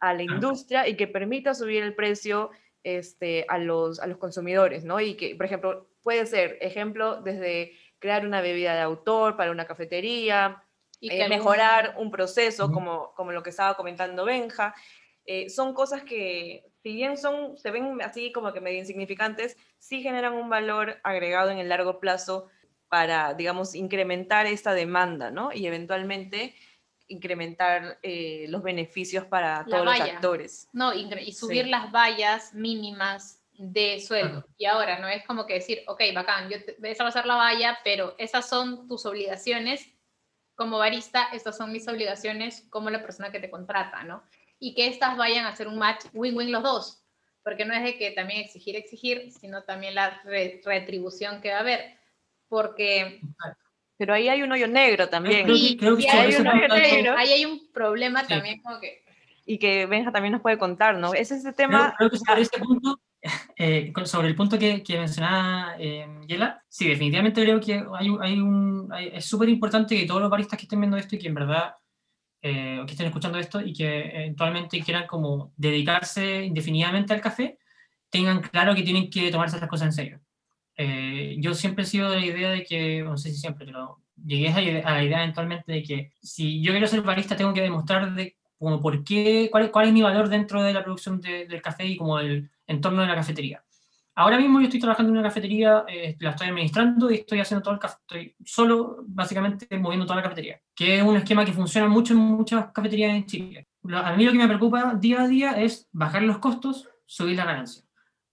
a 0.00 0.14
la 0.14 0.22
industria 0.22 0.88
y 0.88 0.96
que 0.96 1.06
permita 1.06 1.54
subir 1.54 1.82
el 1.82 1.94
precio 1.94 2.50
este, 2.82 3.44
a, 3.48 3.58
los, 3.58 4.00
a 4.00 4.06
los 4.06 4.18
consumidores, 4.18 4.84
¿no? 4.84 4.98
Y 4.98 5.14
que, 5.14 5.36
por 5.36 5.46
ejemplo, 5.46 5.88
puede 6.02 6.26
ser, 6.26 6.58
ejemplo, 6.60 7.20
desde 7.22 7.72
crear 7.98 8.26
una 8.26 8.40
bebida 8.40 8.74
de 8.74 8.80
autor 8.80 9.36
para 9.36 9.52
una 9.52 9.66
cafetería, 9.66 10.64
y 11.02 11.10
eh, 11.10 11.28
mejorar 11.28 11.96
un 11.98 12.12
proceso, 12.12 12.70
como, 12.70 13.12
como 13.16 13.32
lo 13.32 13.42
que 13.42 13.50
estaba 13.50 13.74
comentando 13.74 14.24
Benja. 14.24 14.72
Eh, 15.26 15.50
son 15.50 15.74
cosas 15.74 16.04
que, 16.04 16.64
si 16.80 16.94
bien 16.94 17.16
son, 17.16 17.58
se 17.58 17.72
ven 17.72 18.00
así 18.02 18.30
como 18.30 18.52
que 18.52 18.60
medio 18.60 18.78
insignificantes, 18.78 19.56
sí 19.78 20.00
generan 20.00 20.34
un 20.34 20.48
valor 20.48 21.00
agregado 21.02 21.50
en 21.50 21.58
el 21.58 21.68
largo 21.68 21.98
plazo 21.98 22.48
para, 22.92 23.32
digamos, 23.32 23.74
incrementar 23.74 24.44
esta 24.44 24.74
demanda, 24.74 25.30
¿no? 25.30 25.50
Y 25.50 25.66
eventualmente 25.66 26.54
incrementar 27.08 27.98
eh, 28.02 28.44
los 28.50 28.62
beneficios 28.62 29.24
para 29.24 29.64
todos 29.64 29.86
los 29.86 29.98
actores. 29.98 30.68
No, 30.74 30.92
y 30.92 31.32
subir 31.32 31.68
las 31.68 31.90
vallas 31.90 32.52
mínimas 32.52 33.42
de 33.54 33.98
sueldo. 33.98 34.44
Y 34.58 34.66
ahora 34.66 34.98
no 34.98 35.08
es 35.08 35.24
como 35.24 35.46
que 35.46 35.54
decir, 35.54 35.78
ok, 35.86 36.02
bacán, 36.14 36.50
yo 36.50 36.62
te, 36.62 36.76
esa 36.82 37.04
va 37.04 37.08
a 37.08 37.12
ser 37.12 37.24
la 37.24 37.36
valla, 37.36 37.78
pero 37.82 38.14
esas 38.18 38.46
son 38.46 38.86
tus 38.86 39.06
obligaciones 39.06 39.88
como 40.54 40.76
barista, 40.76 41.28
estas 41.32 41.56
son 41.56 41.72
mis 41.72 41.88
obligaciones 41.88 42.66
como 42.68 42.90
la 42.90 43.00
persona 43.00 43.32
que 43.32 43.40
te 43.40 43.48
contrata, 43.48 44.04
¿no? 44.04 44.22
Y 44.58 44.74
que 44.74 44.86
estas 44.86 45.16
vayan 45.16 45.46
a 45.46 45.56
ser 45.56 45.66
un 45.66 45.78
match 45.78 46.04
win-win 46.12 46.52
los 46.52 46.62
dos, 46.62 47.06
porque 47.42 47.64
no 47.64 47.72
es 47.72 47.84
de 47.84 47.96
que 47.96 48.10
también 48.10 48.42
exigir, 48.42 48.76
exigir, 48.76 49.32
sino 49.32 49.62
también 49.62 49.94
la 49.94 50.20
retribución 50.64 51.40
que 51.40 51.52
va 51.52 51.56
a 51.56 51.60
haber, 51.60 52.01
porque 52.52 53.18
pero 53.96 54.12
ahí 54.12 54.28
hay 54.28 54.42
un 54.42 54.52
hoyo 54.52 54.68
negro 54.68 55.08
también. 55.08 55.46
Sí, 55.46 55.78
hay 55.80 56.34
un 56.34 56.46
hoyo 56.46 56.68
negro. 56.68 57.14
Ahí 57.16 57.30
hay 57.30 57.44
un 57.46 57.70
problema 57.72 58.26
también 58.26 58.60
como 58.60 58.78
que... 58.78 59.02
Y 59.46 59.58
que 59.58 59.86
Benja 59.86 60.12
también 60.12 60.32
nos 60.32 60.42
puede 60.42 60.58
contar, 60.58 60.98
¿no? 60.98 61.14
Es 61.14 61.30
ese 61.30 61.52
tema... 61.52 61.94
Creo, 61.96 62.10
que 62.10 62.18
sobre 62.18 62.42
ese 62.42 62.58
punto, 62.58 63.00
eh, 63.56 63.92
sobre 64.04 64.28
el 64.28 64.34
punto 64.34 64.58
que, 64.58 64.82
que 64.82 64.98
mencionaba 64.98 65.76
eh, 65.78 66.06
Yela, 66.26 66.62
sí, 66.68 66.88
definitivamente 66.88 67.42
creo 67.42 67.58
que 67.58 67.74
hay, 67.74 68.08
hay 68.20 68.40
un, 68.40 68.92
es 68.92 69.24
súper 69.24 69.48
importante 69.48 69.96
que 69.96 70.04
todos 70.04 70.20
los 70.20 70.30
baristas 70.30 70.58
que 70.58 70.64
estén 70.64 70.80
viendo 70.80 70.96
esto 70.98 71.16
y 71.16 71.18
que 71.18 71.28
en 71.28 71.34
verdad, 71.34 71.76
eh, 72.42 72.82
que 72.84 72.92
estén 72.92 73.06
escuchando 73.06 73.38
esto 73.38 73.60
y 73.60 73.72
que 73.72 74.10
eventualmente 74.14 74.82
quieran 74.82 75.06
como 75.06 75.52
dedicarse 75.56 76.44
indefinidamente 76.44 77.14
al 77.14 77.20
café, 77.20 77.58
tengan 78.10 78.42
claro 78.42 78.74
que 78.74 78.82
tienen 78.82 79.08
que 79.08 79.30
tomarse 79.30 79.58
las 79.58 79.70
cosas 79.70 79.86
en 79.86 79.92
serio. 79.92 80.20
Eh, 80.84 81.36
yo 81.38 81.54
siempre 81.54 81.84
he 81.84 81.86
sido 81.86 82.10
de 82.10 82.18
la 82.20 82.26
idea 82.26 82.50
de 82.50 82.64
que, 82.64 83.02
no 83.04 83.16
sé 83.16 83.30
si 83.30 83.36
siempre, 83.36 83.64
pero 83.64 84.00
llegué 84.16 84.48
a 84.82 84.90
la 84.94 85.04
idea 85.04 85.22
eventualmente 85.22 85.70
de 85.70 85.82
que 85.84 86.12
si 86.20 86.60
yo 86.60 86.72
quiero 86.72 86.88
ser 86.88 87.02
barista 87.02 87.36
tengo 87.36 87.54
que 87.54 87.60
demostrar 87.60 88.12
de, 88.14 88.36
como 88.58 88.80
por 88.80 89.04
qué, 89.04 89.48
cuál, 89.52 89.70
cuál 89.70 89.86
es 89.86 89.92
mi 89.92 90.02
valor 90.02 90.28
dentro 90.28 90.60
de 90.60 90.72
la 90.72 90.82
producción 90.82 91.20
del 91.20 91.62
café 91.62 91.86
y 91.86 91.96
como 91.96 92.18
el 92.18 92.50
entorno 92.66 93.02
de 93.02 93.08
la 93.08 93.14
cafetería. 93.14 93.62
Ahora 94.16 94.38
mismo 94.38 94.58
yo 94.58 94.64
estoy 94.64 94.80
trabajando 94.80 95.12
en 95.12 95.18
una 95.18 95.28
cafetería, 95.28 95.84
eh, 95.88 96.16
la 96.18 96.30
estoy 96.30 96.48
administrando 96.48 97.10
y 97.10 97.14
estoy 97.14 97.38
haciendo 97.38 97.62
todo 97.62 97.74
el 97.74 97.80
café, 97.80 97.98
estoy 98.00 98.34
solo 98.44 99.04
básicamente 99.06 99.78
moviendo 99.78 100.04
toda 100.04 100.16
la 100.16 100.24
cafetería, 100.24 100.60
que 100.74 100.98
es 100.98 101.02
un 101.02 101.16
esquema 101.16 101.44
que 101.44 101.52
funciona 101.52 101.86
mucho 101.86 102.12
en 102.12 102.18
muchas 102.18 102.72
cafeterías 102.72 103.14
en 103.14 103.26
Chile. 103.26 103.68
A 103.94 104.16
mí 104.16 104.24
lo 104.24 104.32
que 104.32 104.38
me 104.38 104.48
preocupa 104.48 104.94
día 104.96 105.22
a 105.22 105.28
día 105.28 105.52
es 105.52 105.88
bajar 105.92 106.22
los 106.22 106.38
costos, 106.38 106.88
subir 107.06 107.36
la 107.36 107.44
ganancia 107.44 107.84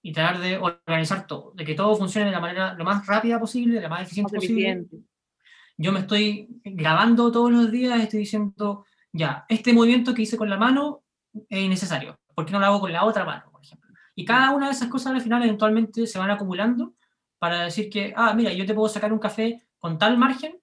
y 0.02 0.14
tratar 0.14 0.40
de 0.40 0.58
organizar 0.58 1.28
todo, 1.28 1.52
de 1.56 1.66
que 1.66 1.76
todo 1.76 1.96
funcione 1.96 2.28
de 2.28 2.32
la 2.32 2.40
manera 2.40 2.74
lo 2.74 2.86
más 2.86 3.06
rápida 3.06 3.40
posible, 3.40 3.76
de 3.76 3.82
la 3.82 3.90
más 3.90 4.04
eficiente 4.04 4.36
posible. 4.36 4.86
Yo 5.78 5.92
me 5.92 6.02
estoy 6.02 6.62
grabando 6.64 7.32
todos 7.32 7.52
los 7.52 7.72
días, 7.72 8.00
estoy 8.02 8.20
diciendo, 8.20 8.86
ya, 9.12 9.46
este 9.48 9.74
movimiento 9.74 10.14
que 10.14 10.24
hice 10.24 10.38
con 10.38 10.50
la 10.50 10.58
mano 10.58 11.04
es 11.48 11.60
innecesario, 11.60 12.20
¿por 12.36 12.46
qué 12.46 12.52
no 12.52 12.60
lo 12.60 12.66
hago 12.66 12.80
con 12.82 12.92
la 12.92 13.06
otra 13.06 13.26
mano, 13.26 13.50
por 13.52 13.64
ejemplo? 13.64 13.90
Y 14.16 14.26
cada 14.26 14.52
una 14.52 14.68
de 14.68 14.74
esas 14.74 14.90
cosas 14.90 15.14
al 15.14 15.22
final 15.22 15.44
eventualmente 15.44 16.06
se 16.06 16.20
van 16.20 16.32
acumulando 16.32 16.96
para 17.38 17.64
decir 17.64 17.90
que, 17.90 18.14
ah, 18.16 18.34
mira, 18.34 18.52
yo 18.52 18.66
te 18.66 18.74
puedo 18.74 18.90
sacar 18.90 19.14
un 19.14 19.20
café 19.20 19.66
con 19.78 19.98
tal 19.98 20.18
margen 20.18 20.60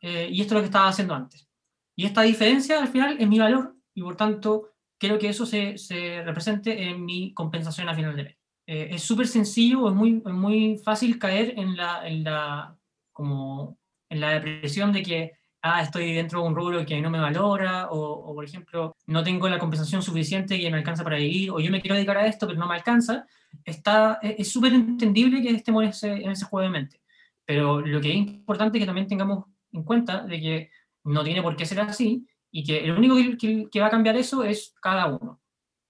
eh, 0.00 0.28
y 0.30 0.40
esto 0.40 0.54
es 0.54 0.56
lo 0.56 0.60
que 0.60 0.66
estaba 0.66 0.88
haciendo 0.88 1.14
antes. 1.14 1.48
Y 1.94 2.04
esta 2.04 2.22
diferencia 2.22 2.80
al 2.80 2.88
final 2.88 3.16
es 3.18 3.28
mi 3.28 3.38
valor 3.38 3.76
y 3.94 4.02
por 4.02 4.16
tanto 4.16 4.74
quiero 4.98 5.18
que 5.18 5.28
eso 5.28 5.46
se, 5.46 5.78
se 5.78 6.22
represente 6.24 6.88
en 6.88 7.04
mi 7.04 7.32
compensación 7.32 7.88
al 7.88 7.96
final 7.96 8.16
de 8.16 8.24
mes. 8.24 8.35
Eh, 8.66 8.88
es 8.90 9.02
súper 9.02 9.28
sencillo, 9.28 9.88
es 9.88 9.94
muy, 9.94 10.12
muy 10.24 10.78
fácil 10.78 11.18
caer 11.18 11.54
en 11.56 11.76
la, 11.76 12.06
en, 12.06 12.24
la, 12.24 12.76
como 13.12 13.78
en 14.08 14.20
la 14.20 14.30
depresión 14.30 14.92
de 14.92 15.02
que 15.02 15.32
ah, 15.62 15.82
estoy 15.82 16.14
dentro 16.14 16.42
de 16.42 16.48
un 16.48 16.54
rubro 16.54 16.84
que 16.84 17.00
no 17.00 17.10
me 17.10 17.20
valora, 17.20 17.88
o, 17.90 18.34
por 18.34 18.44
ejemplo, 18.44 18.96
no 19.06 19.22
tengo 19.22 19.48
la 19.48 19.58
compensación 19.58 20.02
suficiente 20.02 20.58
que 20.58 20.70
me 20.70 20.78
alcanza 20.78 21.04
para 21.04 21.16
vivir, 21.16 21.50
o 21.50 21.60
yo 21.60 21.70
me 21.70 21.80
quiero 21.80 21.94
dedicar 21.94 22.18
a 22.18 22.26
esto, 22.26 22.46
pero 22.46 22.58
no 22.58 22.66
me 22.66 22.74
alcanza, 22.74 23.26
está, 23.64 24.18
es 24.22 24.50
súper 24.50 24.72
entendible 24.72 25.42
que 25.42 25.50
estemos 25.50 25.82
en 25.82 25.88
ese, 25.90 26.12
en 26.12 26.30
ese 26.30 26.44
juego 26.44 26.64
de 26.64 26.70
mente. 26.70 27.00
Pero 27.44 27.80
lo 27.80 28.00
que 28.00 28.10
es 28.10 28.16
importante 28.16 28.78
es 28.78 28.82
que 28.82 28.86
también 28.86 29.06
tengamos 29.06 29.44
en 29.72 29.82
cuenta 29.82 30.22
de 30.22 30.40
que 30.40 30.70
no 31.04 31.22
tiene 31.24 31.42
por 31.42 31.56
qué 31.56 31.66
ser 31.66 31.80
así, 31.80 32.26
y 32.50 32.64
que 32.64 32.78
el 32.84 32.92
único 32.92 33.16
que, 33.38 33.68
que 33.70 33.80
va 33.80 33.86
a 33.86 33.90
cambiar 33.90 34.16
eso 34.16 34.42
es 34.44 34.74
cada 34.80 35.06
uno. 35.06 35.40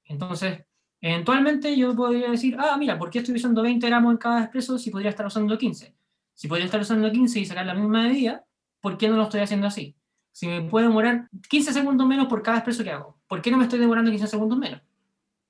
Entonces, 0.04 0.64
Eventualmente 1.08 1.76
yo 1.76 1.94
podría 1.94 2.32
decir, 2.32 2.56
ah, 2.58 2.76
mira, 2.76 2.98
¿por 2.98 3.10
qué 3.10 3.20
estoy 3.20 3.36
usando 3.36 3.62
20 3.62 3.86
gramos 3.86 4.10
en 4.10 4.18
cada 4.18 4.40
expreso 4.40 4.76
si 4.76 4.90
podría 4.90 5.10
estar 5.10 5.24
usando 5.24 5.56
15? 5.56 5.94
Si 6.34 6.48
podría 6.48 6.64
estar 6.64 6.80
usando 6.80 7.12
15 7.12 7.38
y 7.38 7.46
sacar 7.46 7.64
la 7.64 7.74
misma 7.74 8.02
medida, 8.02 8.44
¿por 8.80 8.98
qué 8.98 9.08
no 9.08 9.14
lo 9.14 9.22
estoy 9.22 9.38
haciendo 9.38 9.68
así? 9.68 9.96
Si 10.32 10.48
me 10.48 10.62
puede 10.62 10.88
demorar 10.88 11.28
15 11.48 11.72
segundos 11.72 12.08
menos 12.08 12.26
por 12.26 12.42
cada 12.42 12.58
expreso 12.58 12.82
que 12.82 12.90
hago, 12.90 13.20
¿por 13.28 13.40
qué 13.40 13.52
no 13.52 13.56
me 13.56 13.62
estoy 13.62 13.78
demorando 13.78 14.10
15 14.10 14.26
segundos 14.26 14.58
menos? 14.58 14.82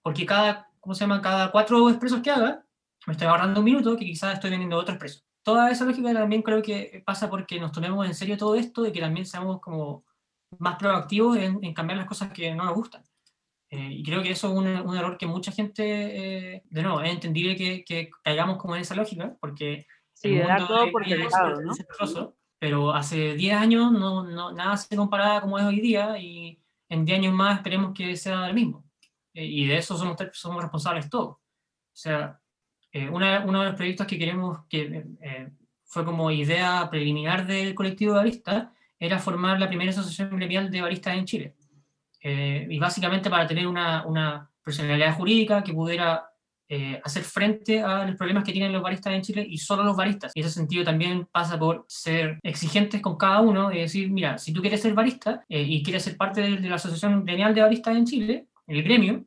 Porque 0.02 0.26
cada, 0.26 0.70
¿cómo 0.78 0.94
se 0.94 1.04
llama? 1.04 1.22
Cada 1.22 1.50
cuatro 1.50 1.88
expresos 1.88 2.20
que 2.20 2.30
haga, 2.30 2.62
me 3.06 3.12
estoy 3.12 3.26
ahorrando 3.26 3.60
un 3.60 3.64
minuto 3.64 3.96
que 3.96 4.04
quizás 4.04 4.34
estoy 4.34 4.50
vendiendo 4.50 4.76
otro 4.76 4.92
expreso. 4.92 5.22
Toda 5.42 5.70
esa 5.70 5.86
lógica 5.86 6.12
también 6.12 6.42
creo 6.42 6.60
que 6.60 7.02
pasa 7.06 7.30
porque 7.30 7.58
nos 7.58 7.72
tomemos 7.72 8.04
en 8.04 8.14
serio 8.14 8.36
todo 8.36 8.56
esto 8.56 8.86
y 8.86 8.92
que 8.92 9.00
también 9.00 9.24
seamos 9.24 9.62
como 9.62 10.04
más 10.58 10.76
proactivos 10.76 11.38
en 11.38 11.72
cambiar 11.72 11.96
las 11.96 12.06
cosas 12.06 12.30
que 12.30 12.54
no 12.54 12.66
nos 12.66 12.74
gustan. 12.74 13.05
Eh, 13.70 13.88
y 13.90 14.02
creo 14.04 14.22
que 14.22 14.30
eso 14.30 14.48
es 14.48 14.54
un, 14.54 14.66
un 14.66 14.96
error 14.96 15.18
que 15.18 15.26
mucha 15.26 15.50
gente, 15.50 16.54
eh, 16.54 16.62
de 16.64 16.82
nuevo, 16.82 17.00
es 17.00 17.12
entendible 17.12 17.56
que, 17.56 17.84
que, 17.84 18.10
caigamos 18.22 18.58
como 18.58 18.76
en 18.76 18.82
esa 18.82 18.94
lógica, 18.94 19.36
porque 19.40 19.86
sí, 20.12 20.36
el 20.36 20.46
mundo 20.46 20.66
todo 20.66 20.92
por 20.92 21.06
lado, 21.06 21.60
¿no? 21.62 22.34
pero 22.58 22.92
hace 22.92 23.34
10 23.34 23.54
años 23.56 23.92
no, 23.92 24.24
no, 24.24 24.52
nada 24.52 24.76
se 24.76 24.96
comparaba 24.96 25.42
como 25.42 25.58
es 25.58 25.64
hoy 25.64 25.80
día 25.80 26.16
y 26.18 26.58
en 26.88 27.04
10 27.04 27.18
años 27.18 27.34
más 27.34 27.56
esperemos 27.56 27.92
que 27.92 28.16
sea 28.16 28.46
el 28.46 28.54
mismo. 28.54 28.84
Eh, 29.34 29.44
y 29.44 29.66
de 29.66 29.76
eso 29.76 29.96
somos, 29.96 30.16
somos 30.32 30.62
responsables 30.62 31.10
todos. 31.10 31.34
O 31.34 31.40
sea, 31.92 32.40
una, 33.10 33.44
uno 33.44 33.60
de 33.60 33.66
los 33.66 33.74
proyectos 33.74 34.06
que 34.06 34.18
queremos, 34.18 34.60
que 34.70 35.04
fue 35.84 36.04
como 36.04 36.30
idea 36.30 36.88
preliminar 36.90 37.46
del 37.46 37.74
colectivo 37.74 38.12
de 38.12 38.18
baristas, 38.18 38.68
era 38.98 39.18
formar 39.18 39.60
la 39.60 39.68
primera 39.68 39.90
asociación 39.90 40.34
gremial 40.36 40.70
de 40.70 40.80
baristas 40.80 41.14
en 41.16 41.24
Chile. 41.26 41.55
Eh, 42.28 42.66
y 42.68 42.80
básicamente 42.80 43.30
para 43.30 43.46
tener 43.46 43.68
una, 43.68 44.04
una 44.04 44.50
personalidad 44.60 45.14
jurídica 45.14 45.62
que 45.62 45.72
pudiera 45.72 46.28
eh, 46.68 47.00
hacer 47.04 47.22
frente 47.22 47.80
a 47.80 48.04
los 48.04 48.16
problemas 48.16 48.42
que 48.42 48.50
tienen 48.50 48.72
los 48.72 48.82
baristas 48.82 49.12
en 49.12 49.22
Chile 49.22 49.46
y 49.48 49.58
solo 49.58 49.84
los 49.84 49.96
baristas. 49.96 50.32
Y 50.34 50.40
ese 50.40 50.50
sentido 50.50 50.82
también 50.82 51.28
pasa 51.30 51.56
por 51.56 51.84
ser 51.86 52.40
exigentes 52.42 53.00
con 53.00 53.16
cada 53.16 53.42
uno 53.42 53.70
y 53.70 53.78
decir, 53.78 54.10
mira, 54.10 54.38
si 54.38 54.52
tú 54.52 54.60
quieres 54.60 54.82
ser 54.82 54.92
barista 54.92 55.44
eh, 55.48 55.62
y 55.62 55.84
quieres 55.84 56.02
ser 56.02 56.16
parte 56.16 56.40
de, 56.40 56.68
la 56.68 56.74
Asociación 56.74 57.24
Gremial 57.24 57.54
de 57.54 57.60
Baristas 57.60 57.96
en 57.96 58.06
Chile, 58.06 58.48
el 58.66 58.82
gremio, 58.82 59.24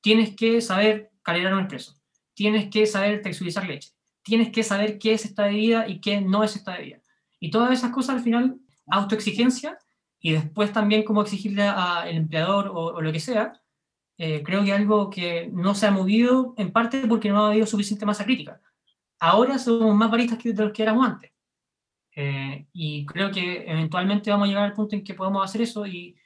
tienes 0.00 0.36
que 0.36 0.60
saber 0.60 1.10
calibrar 1.22 1.54
un 1.54 1.62
expreso, 1.62 1.96
tienes 2.32 2.70
que 2.70 2.86
saber 2.86 3.22
texturizar 3.22 3.66
leche, 3.66 3.90
tienes 4.22 4.50
que 4.52 4.62
saber 4.62 5.00
qué 5.00 5.14
es 5.14 5.24
esta 5.24 5.46
bebida 5.46 5.88
y 5.88 6.00
qué 6.00 6.20
no 6.20 6.44
es 6.44 6.54
esta 6.54 6.76
bebida. 6.78 7.00
Y 7.40 7.50
todas 7.50 7.72
esas 7.72 7.90
cosas 7.90 8.18
al 8.18 8.22
final, 8.22 8.56
autoexigencia 8.86 9.76
y 10.20 10.32
después 10.32 10.72
también 10.72 11.04
cómo 11.04 11.22
exigirle 11.22 11.62
al 11.62 12.08
empleador 12.08 12.68
o, 12.68 12.94
o, 12.94 13.00
lo 13.00 13.12
que 13.12 13.20
sea, 13.20 13.60
eh, 14.18 14.42
creo 14.42 14.62
que 14.64 14.72
algo 14.72 15.08
que 15.08 15.48
no 15.52 15.74
se 15.74 15.86
ha 15.86 15.90
movido 15.90 16.54
en 16.58 16.72
parte 16.72 17.06
porque 17.08 17.30
no 17.30 17.44
ha 17.44 17.48
habido 17.50 17.66
suficiente 17.66 18.04
masa 18.04 18.24
crítica. 18.24 18.60
Ahora 19.18 19.58
somos 19.58 19.94
más 19.94 20.10
baristas 20.10 20.38
que 20.38 20.52
de 20.52 20.64
los 20.64 20.72
que 20.72 20.82
éramos 20.82 21.06
antes. 21.06 21.30
Eh, 22.14 22.66
y 22.72 23.06
creo 23.06 23.30
que 23.30 23.64
eventualmente 23.70 24.30
vamos 24.30 24.46
a 24.46 24.48
llegar 24.48 24.64
al 24.64 24.74
punto 24.74 24.94
en 24.94 25.04
que 25.04 25.14
podemos 25.14 25.44
hacer 25.44 25.62
eso 25.62 25.86
y 25.86 26.16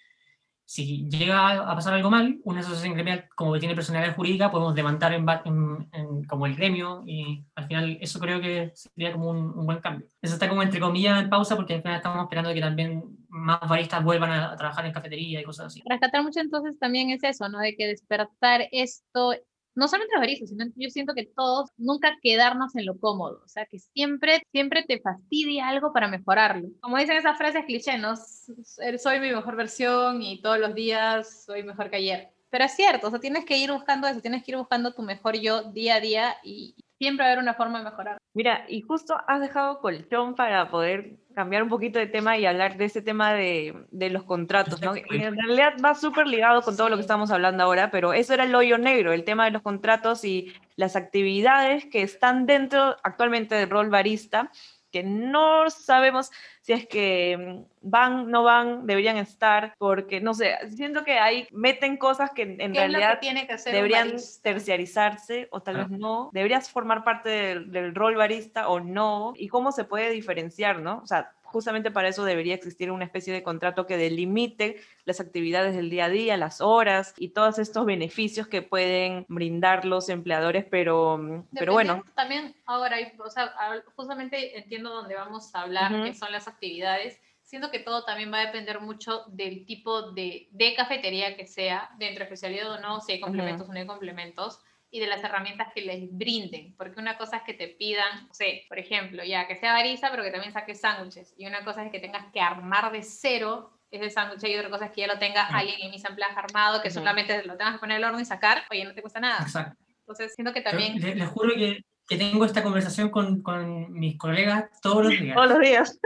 si 0.64 1.08
llega 1.10 1.70
a 1.70 1.74
pasar 1.74 1.94
algo 1.94 2.10
mal, 2.10 2.40
una 2.42 2.60
asociación 2.60 2.94
gremial 2.94 3.28
como 3.36 3.52
que 3.52 3.60
tiene 3.60 3.74
personalidad 3.74 4.16
jurídica, 4.16 4.50
podemos 4.50 4.74
demandar 4.74 5.12
en, 5.12 6.24
como 6.26 6.46
el 6.46 6.56
gremio 6.56 7.02
y 7.06 7.44
al 7.54 7.66
final 7.66 7.98
eso 8.00 8.18
creo 8.18 8.40
que 8.40 8.72
sería 8.74 9.12
como 9.12 9.30
un, 9.30 9.66
buen 9.66 9.78
cambio. 9.78 10.08
Eso 10.22 10.34
está 10.34 10.48
como 10.48 10.62
entre 10.62 10.80
comillas 10.80 11.22
en 11.22 11.30
pausa 11.30 11.54
porque 11.54 11.74
al 11.74 11.82
final 11.82 11.98
estamos 11.98 12.22
esperando 12.22 12.54
que 12.54 12.60
también 12.60 13.04
más 13.34 13.60
baristas 13.68 14.02
vuelvan 14.04 14.30
a, 14.30 14.56
trabajar 14.56 14.86
en 14.86 14.92
cafetería 14.92 15.40
y 15.40 15.44
cosas 15.44 15.66
así. 15.66 15.82
Rescatar 15.84 16.22
mucho 16.22 16.40
entonces 16.40 16.78
también 16.78 17.10
es 17.10 17.22
eso, 17.24 17.48
¿no? 17.48 17.58
De 17.58 17.74
que 17.76 17.86
despertar 17.86 18.68
esto 18.70 19.34
no 19.76 19.88
solamente 19.88 20.14
los 20.14 20.20
baristas, 20.20 20.50
sino 20.50 20.66
yo 20.76 20.88
siento 20.88 21.14
que 21.14 21.26
todos 21.26 21.70
nunca 21.76 22.16
quedarnos 22.22 22.76
en 22.76 22.86
lo 22.86 22.96
cómodo, 22.98 23.42
o 23.44 23.48
sea, 23.48 23.66
que 23.66 23.80
siempre, 23.80 24.40
siempre 24.52 24.84
te 24.84 25.00
fastidia 25.00 25.68
algo 25.68 25.92
para 25.92 26.06
mejorarlo. 26.06 26.68
Como 26.80 26.96
dicen 26.96 27.16
esas 27.16 27.36
frases 27.36 27.64
cliché, 27.64 27.98
¿no? 27.98 28.14
Soy 28.16 29.18
mi 29.18 29.32
mejor 29.32 29.56
versión 29.56 30.22
y 30.22 30.40
todos 30.40 30.60
los 30.60 30.76
días 30.76 31.44
soy 31.44 31.64
mejor 31.64 31.90
que 31.90 31.96
ayer. 31.96 32.30
Pero 32.50 32.66
es 32.66 32.76
cierto, 32.76 33.08
o 33.08 33.10
sea, 33.10 33.18
tienes 33.18 33.44
que 33.44 33.56
ir 33.56 33.72
buscando 33.72 34.06
eso, 34.06 34.20
tienes 34.20 34.44
que 34.44 34.52
ir 34.52 34.58
buscando 34.58 34.94
tu 34.94 35.02
mejor 35.02 35.34
yo 35.36 35.72
día 35.72 35.96
a 35.96 36.00
día 36.00 36.36
y 36.44 36.76
siempre 37.04 37.24
va 37.24 37.28
a 37.28 37.32
haber 37.32 37.42
una 37.42 37.54
forma 37.54 37.78
de 37.78 37.84
mejorar. 37.84 38.18
Mira, 38.34 38.64
y 38.68 38.80
justo 38.80 39.16
has 39.28 39.40
dejado 39.40 39.80
colchón 39.80 40.34
para 40.34 40.70
poder 40.70 41.18
cambiar 41.34 41.62
un 41.62 41.68
poquito 41.68 41.98
de 41.98 42.06
tema 42.06 42.38
y 42.38 42.46
hablar 42.46 42.76
de 42.76 42.86
ese 42.86 43.02
tema 43.02 43.32
de, 43.32 43.86
de 43.90 44.08
los 44.08 44.22
contratos, 44.24 44.80
¿no? 44.80 44.94
En 44.96 45.36
realidad 45.36 45.74
va 45.84 45.94
súper 45.94 46.26
ligado 46.26 46.62
con 46.62 46.76
todo 46.76 46.88
lo 46.88 46.96
que 46.96 47.02
estamos 47.02 47.30
hablando 47.30 47.62
ahora, 47.62 47.90
pero 47.90 48.12
eso 48.12 48.32
era 48.34 48.44
el 48.44 48.54
hoyo 48.54 48.78
negro, 48.78 49.12
el 49.12 49.24
tema 49.24 49.44
de 49.44 49.50
los 49.50 49.62
contratos 49.62 50.24
y 50.24 50.52
las 50.76 50.96
actividades 50.96 51.84
que 51.86 52.02
están 52.02 52.46
dentro 52.46 52.96
actualmente 53.02 53.54
del 53.54 53.70
rol 53.70 53.90
barista 53.90 54.50
que 54.94 55.02
no 55.02 55.68
sabemos 55.70 56.30
si 56.60 56.72
es 56.72 56.86
que 56.86 57.36
mm, 57.36 57.88
van, 57.90 58.30
no 58.30 58.44
van, 58.44 58.86
deberían 58.86 59.16
estar, 59.16 59.74
porque 59.76 60.20
no 60.20 60.34
sé, 60.34 60.56
siento 60.70 61.02
que 61.02 61.18
ahí 61.18 61.48
meten 61.50 61.96
cosas 61.96 62.30
que 62.30 62.42
en 62.42 62.72
realidad 62.72 63.18
deberían 63.64 64.14
terciarizarse 64.40 65.48
o 65.50 65.60
tal 65.62 65.78
vez 65.78 65.90
no. 65.90 66.30
Deberías 66.32 66.70
formar 66.70 67.02
parte 67.02 67.28
del, 67.28 67.72
del, 67.72 67.92
rol 67.92 68.14
barista 68.14 68.68
o 68.68 68.78
no, 68.78 69.32
y 69.34 69.48
cómo 69.48 69.72
se 69.72 69.82
puede 69.82 70.10
diferenciar, 70.10 70.78
¿no? 70.78 71.00
O 71.02 71.06
sea, 71.08 71.32
justamente 71.54 71.92
para 71.92 72.08
eso 72.08 72.24
debería 72.24 72.56
existir 72.56 72.90
una 72.90 73.04
especie 73.04 73.32
de 73.32 73.44
contrato 73.44 73.86
que 73.86 73.96
delimite 73.96 74.82
las 75.04 75.20
actividades 75.20 75.76
del 75.76 75.88
día 75.88 76.06
a 76.06 76.08
día, 76.08 76.36
las 76.36 76.60
horas 76.60 77.14
y 77.16 77.28
todos 77.28 77.60
estos 77.60 77.86
beneficios 77.86 78.48
que 78.48 78.60
pueden 78.60 79.24
brindar 79.28 79.84
los 79.84 80.08
empleadores, 80.08 80.64
pero, 80.68 81.46
pero 81.56 81.72
bueno. 81.72 82.02
También 82.16 82.56
ahora, 82.66 82.96
o 83.24 83.30
sea, 83.30 83.54
justamente 83.94 84.58
entiendo 84.58 84.90
dónde 84.90 85.14
vamos 85.14 85.54
a 85.54 85.60
hablar, 85.60 86.02
que 86.02 86.12
son 86.12 86.32
las 86.32 86.48
actividades. 86.48 87.20
Siento 87.44 87.70
que 87.70 87.78
todo 87.78 88.04
también 88.04 88.32
va 88.32 88.40
a 88.40 88.46
depender 88.46 88.80
mucho 88.80 89.22
del 89.28 89.64
tipo 89.64 90.10
de, 90.10 90.48
de 90.50 90.74
cafetería 90.74 91.36
que 91.36 91.46
sea, 91.46 91.88
dentro 91.98 92.18
de 92.18 92.24
especialidad 92.24 92.68
o 92.72 92.80
no, 92.80 93.00
si 93.00 93.12
hay 93.12 93.20
complementos 93.20 93.68
o 93.68 93.72
no 93.72 93.78
hay 93.78 93.86
complementos 93.86 94.58
y 94.94 95.00
de 95.00 95.08
las 95.08 95.24
herramientas 95.24 95.72
que 95.74 95.80
les 95.80 96.08
brinden, 96.16 96.72
porque 96.76 97.00
una 97.00 97.18
cosa 97.18 97.38
es 97.38 97.42
que 97.42 97.52
te 97.52 97.66
pidan, 97.66 98.28
no 98.28 98.32
sé, 98.32 98.64
por 98.68 98.78
ejemplo, 98.78 99.24
ya 99.24 99.48
que 99.48 99.56
sea 99.56 99.72
barista, 99.72 100.08
pero 100.08 100.22
que 100.22 100.30
también 100.30 100.52
saque 100.52 100.76
sándwiches, 100.76 101.34
y 101.36 101.48
una 101.48 101.64
cosa 101.64 101.84
es 101.84 101.90
que 101.90 101.98
tengas 101.98 102.30
que 102.32 102.40
armar 102.40 102.92
de 102.92 103.02
cero 103.02 103.72
ese 103.90 104.08
sándwich 104.08 104.44
y 104.44 104.56
otra 104.56 104.70
cosa 104.70 104.84
es 104.84 104.92
que 104.92 105.00
ya 105.00 105.08
lo 105.08 105.18
tenga 105.18 105.46
alguien 105.48 105.80
en 105.80 105.90
mi 105.90 105.96
asamblea 105.96 106.28
armado, 106.28 106.80
que 106.80 106.92
solamente 106.92 107.42
lo 107.44 107.56
tengas 107.56 107.74
que 107.74 107.80
poner 107.80 107.96
el 107.96 108.04
horno 108.04 108.20
y 108.20 108.24
sacar, 108.24 108.62
oye, 108.70 108.84
no 108.84 108.94
te 108.94 109.02
cuesta 109.02 109.18
nada. 109.18 109.42
Exacto. 109.42 109.76
Entonces, 109.98 110.32
siento 110.32 110.52
que 110.52 110.60
también... 110.60 110.94
Les, 111.00 111.28
juro 111.28 111.56
que, 111.56 111.82
que, 112.06 112.16
tengo 112.16 112.44
esta 112.44 112.62
conversación 112.62 113.10
con, 113.10 113.42
con, 113.42 113.92
mis 113.92 114.16
colegas 114.16 114.66
todos 114.80 115.06
los 115.06 115.10
días. 115.10 115.34
todos 115.34 115.48
los 115.48 115.58
días. 115.58 116.00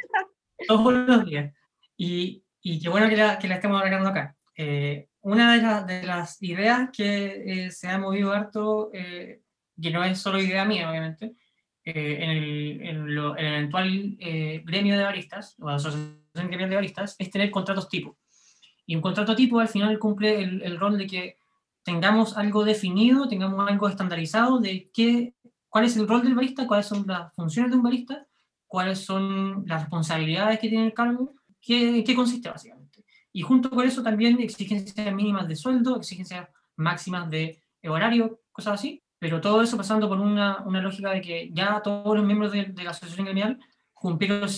todos 0.67 0.95
los 0.95 1.25
días. 1.27 1.55
Y, 1.99 2.43
y 2.63 2.81
qué 2.81 2.89
bueno 2.89 3.11
que 3.11 3.17
la, 3.17 3.39
que 3.39 3.49
la 3.49 3.57
estemos 3.57 3.83
arreglando 3.83 4.09
acá. 4.09 4.35
Eh, 4.57 5.08
una 5.23 5.85
de, 5.85 6.03
las 6.05 6.43
ideas 6.43 6.91
que 6.93 7.67
eh, 7.67 7.71
se 7.71 7.89
ha 7.89 7.99
movido 7.99 8.33
harto, 8.33 8.91
eh, 8.93 9.43
que 9.81 9.91
no 9.91 10.05
es 10.05 10.19
solo 10.19 10.41
idea 10.41 10.65
mía, 10.65 10.91
obviamente, 10.91 11.35
eh, 11.85 12.19
en, 12.21 12.31
el, 12.31 12.81
en, 12.83 12.97
el, 13.09 13.19
eventual 13.39 14.17
gremio 14.65 14.97
de 14.97 15.05
baristas, 15.05 15.57
o 15.61 15.69
asociación 15.69 16.21
gremial 16.35 16.71
de 16.71 16.77
baristas, 16.77 17.17
es 17.19 17.31
tener 17.31 17.51
contratos 17.51 17.89
tipo. 17.89 18.17
Y 18.87 18.97
un 18.97 19.03
contrato 19.03 19.37
tipo 19.37 19.61
al 19.61 19.69
final 19.69 19.99
cumple 19.99 20.43
el, 20.43 20.63
el, 20.63 20.79
rol 20.79 20.97
de 20.97 21.07
que 21.07 21.37
tengamos 21.83 22.37
algo 22.37 22.65
definido, 22.65 23.29
tengamos 23.29 23.69
algo 23.69 23.89
estandarizado 23.89 24.61
de 24.61 24.91
qué, 24.93 25.35
cuál 25.69 25.85
es 25.85 25.97
el 25.97 26.09
rol 26.09 26.23
del 26.23 26.35
barista, 26.35 26.67
cuáles 26.67 26.87
son 26.87 27.07
las 27.07 27.35
funciones 27.35 27.71
de 27.71 27.77
un 27.77 27.83
barista, 27.83 28.27
cuáles 28.67 29.05
son 29.05 29.65
las 29.67 29.83
responsabilidades 29.83 30.59
que 30.59 30.69
tiene 30.69 30.87
el 30.87 30.95
cargo, 30.95 31.35
qué, 31.61 32.05
qué 32.05 32.15
consiste 32.15 32.49
básicamente. 32.49 32.78
Y 33.33 33.43
junto 33.43 33.71
con 33.71 33.87
eso 33.87 34.03
también 34.03 34.41
exigencias 34.41 35.15
mínimas 35.15 35.49
de 35.49 35.57
sueldo, 35.57 35.97
exigencias 35.97 36.49
máximas 36.77 37.31
de 37.31 37.63
horario, 37.85 38.41
cosas 38.53 38.75
así. 38.75 39.03
Pero 39.19 39.41
todo 39.41 39.63
eso 39.63 39.77
pasando 39.77 40.09
por 40.09 40.21
una, 40.21 40.63
una 40.65 40.81
lógica 40.81 41.11
de 41.11 41.21
que 41.21 41.51
ya 41.53 41.81
todos 41.83 42.17
los 42.17 42.25
miembros 42.25 42.53
de, 42.53 42.73
la 42.83 42.91
asociación 42.91 43.27
gremial 43.27 43.59
cumplieron, 43.93 44.49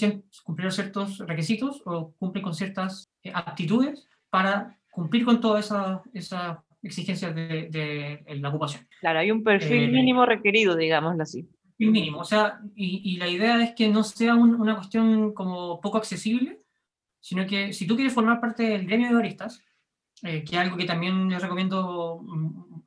cumplieron, 0.45 0.73
ciertos 0.73 1.19
requisitos 1.19 1.83
o 1.87 2.13
cumplen 2.19 2.45
con 2.45 2.55
ciertas 2.55 3.11
eh, 3.23 3.33
aptitudes 3.35 4.07
para 4.29 4.79
cumplir 4.91 5.25
con 5.25 5.41
todas 5.41 5.67
esas 5.67 6.01
esa 6.13 6.65
exigencias 6.83 7.35
de, 7.35 7.69
de, 7.71 8.37
la 8.37 8.49
ocupación. 8.49 8.87
Claro, 9.01 9.19
hay 9.19 9.31
un 9.31 9.43
perfil 9.43 9.85
eh, 9.85 9.89
mínimo 9.89 10.25
requerido, 10.25 10.77
digámoslo 10.77 11.23
así. 11.23 11.47
Mínimo, 11.79 12.21
o 12.21 12.25
sea, 12.25 12.61
y, 12.75 13.03
y 13.05 13.17
la 13.17 13.29
idea 13.29 13.63
es 13.63 13.73
que 13.75 13.89
no 13.89 14.03
sea 14.03 14.35
una 14.35 14.77
cuestión 14.77 15.33
como 15.33 15.81
poco 15.81 15.97
accesible, 15.97 16.60
sino 17.21 17.47
que 17.47 17.73
si 17.73 17.87
tú 17.87 17.95
quieres 17.95 18.15
formar 18.15 18.41
parte 18.41 18.63
del 18.65 18.87
gremio 18.87 19.09
de 19.09 19.15
baristas, 19.15 19.63
eh, 20.23 20.45
que 20.45 20.57
es 20.57 20.61
algo 20.61 20.77
que 20.77 20.85
también 20.85 21.29
les 21.29 21.41
recomiendo 21.41 22.21
mm, 22.23 22.83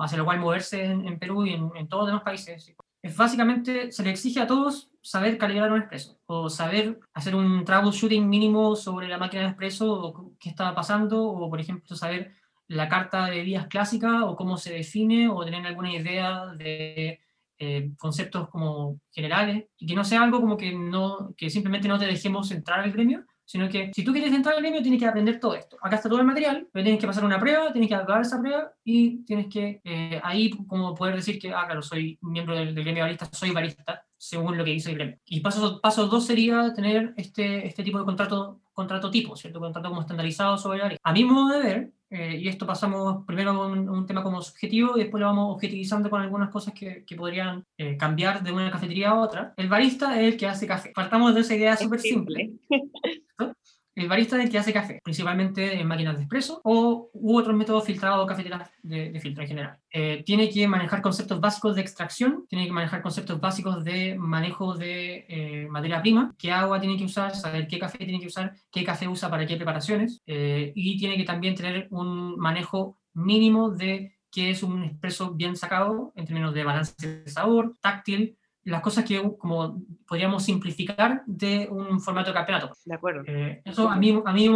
hacia 0.00 0.18
lo 0.18 0.24
cual 0.24 0.40
moverse 0.40 0.84
en, 0.84 1.18
Perú 1.18 1.46
y 1.46 1.54
en, 1.54 1.88
todos 1.88 2.02
los 2.02 2.08
demás 2.08 2.22
países, 2.22 2.74
es 3.02 3.16
básicamente 3.16 3.92
se 3.92 4.02
le 4.02 4.10
exige 4.10 4.40
a 4.40 4.46
todos 4.46 4.90
saber 5.00 5.38
calibrar 5.38 5.70
un 5.70 5.80
expreso 5.80 6.18
o 6.26 6.48
saber 6.48 6.98
hacer 7.12 7.34
un 7.34 7.64
troubleshooting 7.64 8.28
mínimo 8.28 8.74
sobre 8.76 9.08
la 9.08 9.18
máquina 9.18 9.42
de 9.42 9.48
expreso 9.48 9.92
o 9.92 10.32
qué 10.38 10.48
estaba 10.48 10.74
pasando 10.74 11.22
o 11.22 11.50
por 11.50 11.60
ejemplo 11.60 11.94
saber 11.94 12.34
la 12.68 12.88
carta 12.88 13.26
de 13.26 13.42
vías 13.42 13.66
clásica 13.66 14.24
o 14.24 14.36
cómo 14.36 14.56
se 14.56 14.72
define 14.72 15.28
o 15.28 15.44
tener 15.44 15.66
alguna 15.66 15.92
idea 15.92 16.46
de 16.56 17.20
eh, 17.58 17.92
conceptos 17.98 18.48
como 18.48 19.00
generales 19.12 19.66
y 19.78 19.86
que 19.86 19.94
no 19.94 20.04
sea 20.04 20.22
algo 20.22 20.40
como 20.40 20.56
que, 20.56 20.72
no, 20.72 21.34
que 21.36 21.50
simplemente 21.50 21.88
no 21.88 21.98
te 21.98 22.06
dejemos 22.06 22.50
entrar 22.50 22.80
al 22.80 22.92
gremio, 22.92 23.24
sino 23.44 23.68
que 23.68 23.90
si 23.94 24.04
tú 24.04 24.12
quieres 24.12 24.32
entrar 24.32 24.54
al 24.54 24.62
gremio 24.62 24.82
tienes 24.82 25.00
que 25.00 25.06
aprender 25.06 25.38
todo 25.38 25.54
esto. 25.54 25.76
Acá 25.82 25.96
está 25.96 26.08
todo 26.08 26.20
el 26.20 26.26
material, 26.26 26.68
pero 26.72 26.82
tienes 26.82 27.00
que 27.00 27.06
pasar 27.06 27.24
una 27.24 27.38
prueba, 27.38 27.72
tienes 27.72 27.88
que 27.88 27.94
acabar 27.94 28.22
esa 28.22 28.40
prueba 28.40 28.72
y 28.84 29.24
tienes 29.24 29.46
que 29.48 29.80
eh, 29.84 30.20
ahí 30.22 30.50
como 30.50 30.94
poder 30.94 31.16
decir 31.16 31.38
que, 31.38 31.52
ah, 31.52 31.64
claro, 31.66 31.82
soy 31.82 32.18
miembro 32.22 32.54
del, 32.54 32.74
gremio 32.74 33.04
barista, 33.04 33.26
soy 33.32 33.50
barista, 33.50 34.04
según 34.16 34.56
lo 34.56 34.64
que 34.64 34.70
dice 34.70 34.90
el 34.90 34.96
gremio. 34.96 35.18
Y 35.26 35.40
paso, 35.40 35.80
paso 35.80 36.06
dos 36.06 36.26
sería 36.26 36.72
tener 36.74 37.14
este, 37.16 37.66
este 37.66 37.82
tipo 37.82 37.98
de 37.98 38.04
contrato, 38.04 38.60
contrato 38.72 39.10
tipo, 39.10 39.36
¿cierto? 39.36 39.60
Contrato 39.60 39.88
como 39.88 40.00
estandarizado 40.00 40.56
sobre 40.58 40.78
el 40.78 40.84
área. 40.84 40.98
A 41.02 41.12
mi 41.12 41.24
modo 41.24 41.58
de 41.58 41.62
ver, 41.62 41.92
eh, 42.14 42.38
y 42.40 42.46
esto 42.46 42.64
pasamos 42.64 43.24
primero 43.26 43.56
con 43.56 43.88
un 43.88 44.06
tema 44.06 44.22
como 44.22 44.40
subjetivo 44.40 44.96
y 44.96 45.00
después 45.00 45.20
lo 45.20 45.26
vamos 45.26 45.52
objetivizando 45.52 46.08
con 46.08 46.20
algunas 46.20 46.48
cosas 46.48 46.72
que, 46.72 47.04
que 47.04 47.16
podrían 47.16 47.64
eh, 47.76 47.96
cambiar 47.96 48.44
de 48.44 48.52
una 48.52 48.70
cafetería 48.70 49.10
a 49.10 49.20
otra. 49.20 49.52
El 49.56 49.68
barista 49.68 50.20
es 50.20 50.34
el 50.34 50.38
que 50.38 50.46
hace 50.46 50.68
café. 50.68 50.92
Partamos 50.94 51.34
de 51.34 51.40
esa 51.40 51.56
idea 51.56 51.76
súper 51.76 51.98
simple. 52.00 52.52
El 53.94 54.08
barista 54.08 54.36
es 54.36 54.44
el 54.44 54.50
que 54.50 54.58
hace 54.58 54.72
café, 54.72 55.00
principalmente 55.04 55.78
en 55.80 55.86
máquinas 55.86 56.16
de 56.16 56.22
expreso 56.22 56.60
o 56.64 57.10
u 57.12 57.38
otros 57.38 57.56
métodos 57.56 57.84
filtrados 57.84 58.24
o 58.24 58.26
cafeteras 58.26 58.68
de, 58.82 59.18
filtro 59.20 59.42
en 59.42 59.48
general. 59.48 59.78
Eh, 59.90 60.22
tiene 60.26 60.50
que 60.50 60.66
manejar 60.66 61.00
conceptos 61.00 61.40
básicos 61.40 61.76
de 61.76 61.82
extracción, 61.82 62.44
tiene 62.48 62.66
que 62.66 62.72
manejar 62.72 63.02
conceptos 63.02 63.40
básicos 63.40 63.84
de 63.84 64.16
manejo 64.18 64.74
de 64.74 65.26
eh, 65.28 65.68
materia 65.70 66.02
prima, 66.02 66.34
qué 66.36 66.50
agua 66.50 66.80
tiene 66.80 66.96
que 66.96 67.04
usar, 67.04 67.36
saber 67.36 67.68
qué 67.68 67.78
café 67.78 67.98
tiene 67.98 68.18
que 68.18 68.26
usar, 68.26 68.54
qué 68.72 68.82
café 68.82 69.06
usa 69.06 69.30
para 69.30 69.46
qué 69.46 69.56
preparaciones, 69.56 70.22
eh, 70.26 70.72
y 70.74 70.98
tiene 70.98 71.16
que 71.16 71.24
también 71.24 71.54
tener 71.54 71.86
un 71.90 72.36
manejo 72.36 72.98
mínimo 73.12 73.70
de 73.70 74.16
qué 74.34 74.50
es 74.50 74.64
un 74.64 74.82
expreso 74.82 75.30
bien 75.34 75.54
sacado 75.54 76.12
en 76.16 76.24
términos 76.24 76.52
de 76.52 76.64
balance 76.64 76.94
de 76.98 77.30
sabor, 77.30 77.74
táctil, 77.80 78.36
las 78.64 78.80
cosas 78.80 79.04
que 79.04 79.22
como 79.38 79.82
podríamos 80.06 80.42
simplificar 80.42 81.22
de 81.26 81.68
un 81.70 82.00
formato 82.00 82.30
de 82.30 82.34
campeonato. 82.34 82.72
De 82.84 82.94
acuerdo. 82.94 83.22
Eh, 83.26 83.62
eso 83.64 83.88
a 83.88 83.96
mí, 83.96 84.22
a 84.24 84.32
mí. 84.32 84.50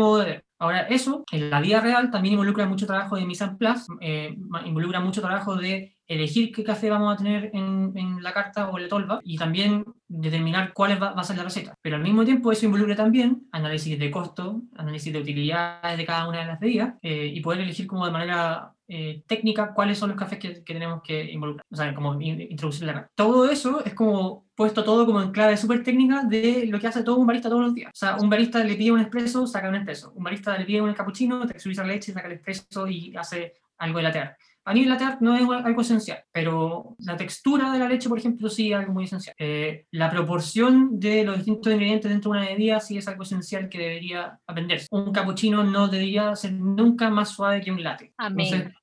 Ahora, 0.61 0.83
eso 0.89 1.25
en 1.31 1.51
la 1.51 1.61
vida 1.61 1.81
real 1.81 2.11
también 2.11 2.33
involucra 2.33 2.67
mucho 2.67 2.87
trabajo 2.87 3.17
de 3.17 3.25
mise 3.25 3.45
en 3.45 3.57
place, 3.57 3.93
eh, 4.01 4.37
involucra 4.65 5.01
mucho 5.01 5.21
trabajo 5.21 5.55
de 5.55 5.97
elegir 6.07 6.53
qué 6.53 6.65
café 6.65 6.91
vamos 6.91 7.15
a 7.15 7.17
tener 7.17 7.51
en, 7.53 7.93
en 7.95 8.23
la 8.23 8.33
carta 8.33 8.69
o 8.69 8.77
en 8.77 8.85
la 8.85 8.89
tolva 8.89 9.21
y 9.23 9.37
también 9.37 9.85
determinar 10.09 10.73
cuál 10.73 11.01
va, 11.01 11.13
va, 11.13 11.21
a 11.21 11.25
ser 11.25 11.37
la 11.37 11.45
receta. 11.45 11.75
Pero 11.83 11.97
al 11.97 12.03
mismo 12.03 12.25
tiempo 12.25 12.51
eso 12.51 12.67
involucra 12.67 12.97
también 12.97 13.47
análisis 13.53 13.99
de 13.99 14.11
costo, 14.11 14.63
análisis 14.77 15.13
de 15.13 15.21
utilidades 15.21 15.99
de 15.99 16.07
cada 16.07 16.29
una 16.29 16.41
de 16.41 16.47
las 16.47 16.59
bebidas 16.61 16.95
eh, 17.03 17.31
y 17.33 17.41
poder 17.41 17.61
elegir 17.61 17.87
como 17.87 18.07
de 18.07 18.13
manera 18.13 18.73
eh, 18.89 19.23
técnica 19.27 19.75
cuáles 19.75 19.99
son 19.99 20.09
los 20.09 20.19
cafés 20.19 20.39
que, 20.39 20.65
que, 20.65 20.73
tenemos 20.73 21.03
que 21.03 21.31
involucrar, 21.31 21.65
o 21.71 21.77
sea, 21.77 21.95
como 21.95 22.19
introducir 22.21 22.87
la. 22.87 23.07
Todo 23.15 23.51
eso 23.51 23.85
es 23.85 23.93
como 23.93 24.47
puesto 24.55 24.83
todo 24.83 25.05
como 25.05 25.21
en 25.21 25.31
clave 25.31 25.57
súper 25.57 25.83
técnica 25.83 26.25
de 26.25 26.67
lo 26.67 26.81
que 26.81 26.87
hace 26.87 27.03
todo 27.03 27.17
un 27.17 27.27
barista 27.27 27.51
todos 27.51 27.63
los 27.63 27.75
días. 27.75 27.91
O 27.95 27.97
sea, 27.97 28.17
un 28.17 28.31
barista 28.31 28.65
le 28.65 28.75
pide 28.77 28.91
un 28.91 29.01
espresso, 29.01 29.47
saca 29.47 29.69
un 29.69 29.77
espresso. 29.77 30.13
Un 30.17 30.25
barista 30.25 30.57
le 30.57 30.65
pide 30.65 30.81
un 30.81 30.95
cappuccino, 30.95 31.47
te 31.47 31.75
la 31.75 31.85
leche, 31.85 32.13
saca 32.13 32.29
el 32.29 32.35
espresso 32.35 32.89
y 32.89 33.15
hace 33.15 33.55
algo 33.77 33.99
de 33.99 34.05
lateral. 34.05 34.37
A 34.69 34.75
mí 34.75 34.85
la 34.85 35.17
no 35.23 35.35
es 35.35 35.65
algo 35.65 35.81
esencial, 35.81 36.23
pero 36.31 36.95
la 36.99 37.17
textura 37.17 37.73
de 37.73 37.79
la 37.79 37.89
leche, 37.89 38.11
por 38.11 38.19
ejemplo, 38.19 38.51
sí 38.51 38.71
es 38.71 38.79
algo 38.79 38.93
muy 38.93 39.05
esencial. 39.05 39.35
Eh, 39.39 39.87
la 39.93 40.11
proporción 40.11 41.01
de 41.01 41.25
los 41.25 41.37
distintos 41.37 41.73
ingredientes 41.73 42.11
dentro 42.11 42.33
de 42.33 42.39
una 42.39 42.49
bebida 42.49 42.79
sí 42.79 42.99
es 42.99 43.09
algo 43.09 43.23
esencial 43.23 43.71
que 43.71 43.79
debería 43.79 44.39
aprenderse. 44.47 44.87
Un 44.91 45.11
cappuccino 45.11 45.65
no 45.65 45.89
debería 45.89 46.37
ser 46.37 46.53
nunca 46.53 47.09
más 47.09 47.31
suave 47.31 47.63
que 47.63 47.73
un 47.73 47.83
latte. 47.83 48.13
Amén. 48.19 48.47
Entonces, 48.47 48.75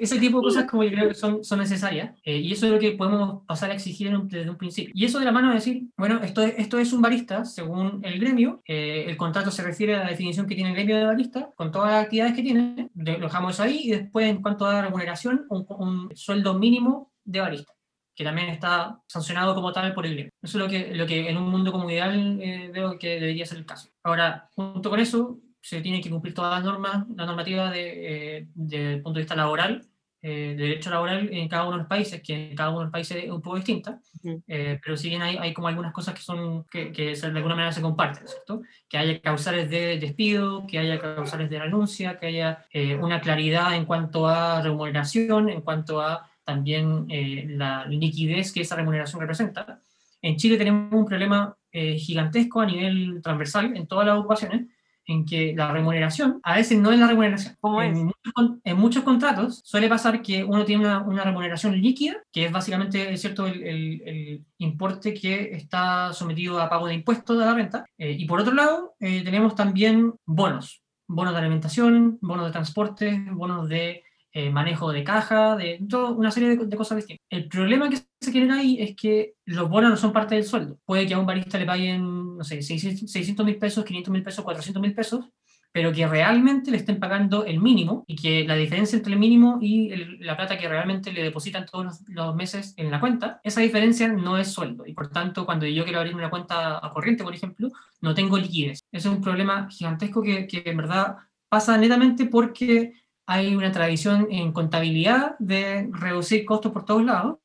ese 0.00 0.18
tipo 0.18 0.38
de 0.38 0.44
cosas 0.44 0.64
como 0.70 0.84
yo 0.84 0.90
creo 0.90 1.08
que 1.08 1.14
son, 1.14 1.44
son 1.44 1.58
necesarias 1.58 2.18
eh, 2.24 2.38
y 2.38 2.52
eso 2.52 2.66
es 2.66 2.72
lo 2.72 2.78
que 2.78 2.92
podemos 2.92 3.44
pasar 3.46 3.70
a 3.70 3.74
exigir 3.74 4.10
desde 4.24 4.50
un 4.50 4.56
principio. 4.56 4.92
Y 4.94 5.04
eso 5.04 5.18
de 5.18 5.24
la 5.24 5.32
mano 5.32 5.48
de 5.48 5.54
decir, 5.54 5.84
bueno, 5.96 6.20
esto, 6.22 6.42
esto 6.42 6.78
es 6.78 6.92
un 6.92 7.02
barista 7.02 7.44
según 7.44 8.00
el 8.04 8.18
gremio, 8.20 8.62
eh, 8.66 9.04
el 9.08 9.16
contrato 9.16 9.50
se 9.50 9.62
refiere 9.62 9.94
a 9.94 10.04
la 10.04 10.10
definición 10.10 10.46
que 10.46 10.54
tiene 10.54 10.70
el 10.70 10.76
gremio 10.76 10.96
de 10.96 11.04
barista, 11.04 11.50
con 11.56 11.72
todas 11.72 11.92
las 11.92 12.04
actividades 12.04 12.34
que 12.34 12.42
tiene, 12.42 12.90
lo 12.94 13.18
dejamos 13.18 13.60
ahí 13.60 13.80
y 13.84 13.90
después 13.90 14.28
en 14.28 14.42
cuanto 14.42 14.66
a 14.66 14.74
la 14.74 14.82
remuneración, 14.82 15.46
un, 15.48 15.66
un 15.68 16.16
sueldo 16.16 16.54
mínimo 16.58 17.12
de 17.24 17.40
barista 17.40 17.72
que 18.18 18.24
también 18.24 18.48
está 18.48 19.00
sancionado 19.06 19.54
como 19.54 19.72
tal 19.72 19.94
por 19.94 20.04
el 20.04 20.14
gremio. 20.14 20.32
Eso 20.42 20.58
es 20.58 20.64
lo 20.64 20.68
que, 20.68 20.92
lo 20.92 21.06
que 21.06 21.30
en 21.30 21.36
un 21.36 21.48
mundo 21.48 21.70
como 21.70 21.88
ideal 21.88 22.40
eh, 22.42 22.68
veo 22.74 22.98
que 22.98 23.20
debería 23.20 23.46
ser 23.46 23.58
el 23.58 23.64
caso. 23.64 23.90
Ahora, 24.02 24.50
junto 24.56 24.90
con 24.90 24.98
eso, 24.98 25.38
se 25.60 25.80
tiene 25.80 26.00
que 26.00 26.10
cumplir 26.10 26.34
todas 26.34 26.54
las 26.54 26.64
normas, 26.64 27.06
la 27.14 27.26
normativa 27.26 27.70
de, 27.70 28.38
eh, 28.38 28.46
desde 28.54 28.94
el 28.94 29.02
punto 29.02 29.18
de 29.18 29.22
vista 29.22 29.36
laboral, 29.36 29.86
eh, 30.20 30.54
de 30.56 30.62
derecho 30.64 30.90
laboral 30.90 31.28
en 31.32 31.48
cada 31.48 31.62
uno 31.62 31.72
de 31.72 31.78
los 31.78 31.86
países, 31.86 32.20
que 32.22 32.50
en 32.50 32.56
cada 32.56 32.70
uno 32.70 32.80
de 32.80 32.84
los 32.86 32.92
países 32.92 33.24
es 33.24 33.30
un 33.30 33.40
poco 33.40 33.56
distinta, 33.56 34.00
eh, 34.48 34.80
pero 34.82 34.96
bien 35.00 35.22
hay, 35.22 35.36
hay, 35.36 35.54
como 35.54 35.68
algunas 35.68 35.92
cosas 35.92 36.14
que 36.14 36.22
son 36.22 36.64
que, 36.64 36.90
que, 36.90 37.14
de 37.14 37.26
alguna 37.26 37.54
manera 37.54 37.70
se 37.70 37.80
comparten, 37.80 38.26
¿cierto? 38.26 38.62
Que 38.88 38.98
haya 38.98 39.20
causales 39.20 39.70
de 39.70 39.98
despido, 39.98 40.66
que 40.66 40.80
haya 40.80 40.98
causales 40.98 41.48
de 41.48 41.60
renuncia, 41.60 42.18
que 42.18 42.26
haya 42.26 42.66
eh, 42.72 42.96
una 42.96 43.20
claridad 43.20 43.76
en 43.76 43.84
cuanto 43.84 44.26
a 44.26 44.60
remuneración, 44.60 45.50
en 45.50 45.60
cuanto 45.60 46.00
a 46.00 46.28
también 46.48 47.04
eh, 47.10 47.44
la 47.46 47.84
liquidez 47.84 48.52
que 48.52 48.62
esa 48.62 48.74
remuneración 48.74 49.20
representa. 49.20 49.82
En 50.22 50.36
Chile 50.36 50.56
tenemos 50.56 50.90
un 50.94 51.04
problema 51.04 51.54
eh, 51.70 51.98
gigantesco 51.98 52.62
a 52.62 52.66
nivel 52.66 53.20
transversal 53.22 53.76
en 53.76 53.86
todas 53.86 54.06
las 54.06 54.18
ocupaciones, 54.18 54.66
en 55.08 55.24
que 55.24 55.54
la 55.56 55.72
remuneración 55.72 56.38
a 56.44 56.54
veces 56.54 56.78
no 56.78 56.92
es 56.92 57.00
la 57.00 57.08
remuneración. 57.08 57.56
¿Cómo 57.60 57.82
en, 57.82 57.96
es? 57.96 58.04
Muchos, 58.04 58.58
en 58.62 58.76
muchos 58.76 59.02
contratos 59.02 59.62
suele 59.64 59.88
pasar 59.88 60.22
que 60.22 60.44
uno 60.44 60.64
tiene 60.64 60.84
una, 60.84 61.02
una 61.02 61.24
remuneración 61.24 61.80
líquida, 61.80 62.18
que 62.30 62.44
es 62.44 62.52
básicamente 62.52 63.16
cierto 63.16 63.46
el, 63.46 63.62
el, 63.64 64.02
el, 64.04 64.44
importe 64.58 65.14
que 65.14 65.52
está 65.52 66.12
sometido 66.12 66.60
a 66.60 66.68
pago 66.68 66.86
de 66.86 66.94
impuestos 66.94 67.38
de 67.38 67.44
la 67.44 67.54
renta. 67.54 67.84
Eh, 67.96 68.12
y 68.12 68.26
por 68.26 68.40
otro 68.40 68.54
lado, 68.54 68.94
eh, 69.00 69.22
tenemos 69.24 69.54
también 69.54 70.12
bonos. 70.26 70.82
Bonos 71.06 71.32
de 71.32 71.38
alimentación, 71.38 72.18
bonos 72.20 72.46
de 72.46 72.52
transporte, 72.52 73.24
bonos 73.32 73.66
de 73.68 74.02
eh, 74.32 74.50
manejo 74.50 74.92
de 74.92 75.04
caja, 75.04 75.56
de 75.56 75.80
toda 75.88 76.10
una 76.10 76.30
serie 76.30 76.50
de, 76.50 76.66
de, 76.66 76.76
cosas 76.76 76.96
distintas. 76.96 77.24
El 77.30 77.48
problema 77.48 77.88
que 77.88 77.96
se 78.20 78.32
genera 78.32 78.56
ahí 78.56 78.76
es 78.80 78.94
que 78.94 79.34
los 79.46 79.68
bonos 79.68 79.90
no 79.90 79.96
son 79.96 80.12
parte 80.12 80.34
del 80.34 80.44
sueldo. 80.44 80.78
Puede 80.84 81.06
que 81.06 81.14
a 81.14 81.18
un 81.18 81.26
barista 81.26 81.58
le 81.58 81.64
paguen, 81.64 82.36
no 82.36 82.44
sé, 82.44 82.60
600 82.60 83.44
mil 83.46 83.56
pesos, 83.56 83.84
500 83.84 84.12
mil 84.12 84.22
pesos, 84.22 84.44
400 84.44 84.82
mil 84.82 84.94
pesos, 84.94 85.24
pero 85.72 85.92
que 85.92 86.06
realmente 86.06 86.70
le 86.70 86.76
estén 86.78 86.98
pagando 86.98 87.44
el 87.44 87.60
mínimo 87.60 88.04
y 88.06 88.16
que 88.16 88.46
la 88.46 88.54
diferencia 88.54 88.96
entre 88.96 89.12
el 89.12 89.18
mínimo 89.18 89.58
y 89.60 89.92
el, 89.92 90.18
la 90.20 90.36
plata 90.36 90.58
que 90.58 90.68
realmente 90.68 91.12
le 91.12 91.22
depositan 91.22 91.66
todos 91.66 91.84
los, 91.84 92.08
los, 92.08 92.34
meses 92.34 92.74
en 92.76 92.90
la 92.90 93.00
cuenta, 93.00 93.40
esa 93.44 93.60
diferencia 93.60 94.08
no 94.08 94.38
es 94.38 94.48
sueldo. 94.52 94.86
Y 94.86 94.92
por 94.92 95.08
tanto, 95.08 95.46
cuando 95.46 95.66
yo 95.66 95.84
quiero 95.84 96.00
abrir 96.00 96.14
una 96.14 96.30
cuenta 96.30 96.84
a 96.84 96.90
corriente, 96.92 97.24
por 97.24 97.34
ejemplo, 97.34 97.68
no 98.00 98.14
tengo 98.14 98.38
liquidez. 98.38 98.80
Ese 98.92 99.08
es 99.08 99.14
un 99.14 99.20
problema 99.20 99.68
gigantesco 99.70 100.22
que, 100.22 100.46
que 100.46 100.62
en 100.64 100.76
verdad 100.76 101.16
pasa 101.48 101.78
netamente 101.78 102.26
porque 102.26 102.92
hay 103.28 103.54
una 103.54 103.70
tradición 103.70 104.26
en 104.30 104.52
contabilidad 104.52 105.36
de 105.38 105.90
reducir 105.92 106.46
costos 106.46 106.72
por 106.72 106.86
todos 106.86 107.04
lados. 107.04 107.36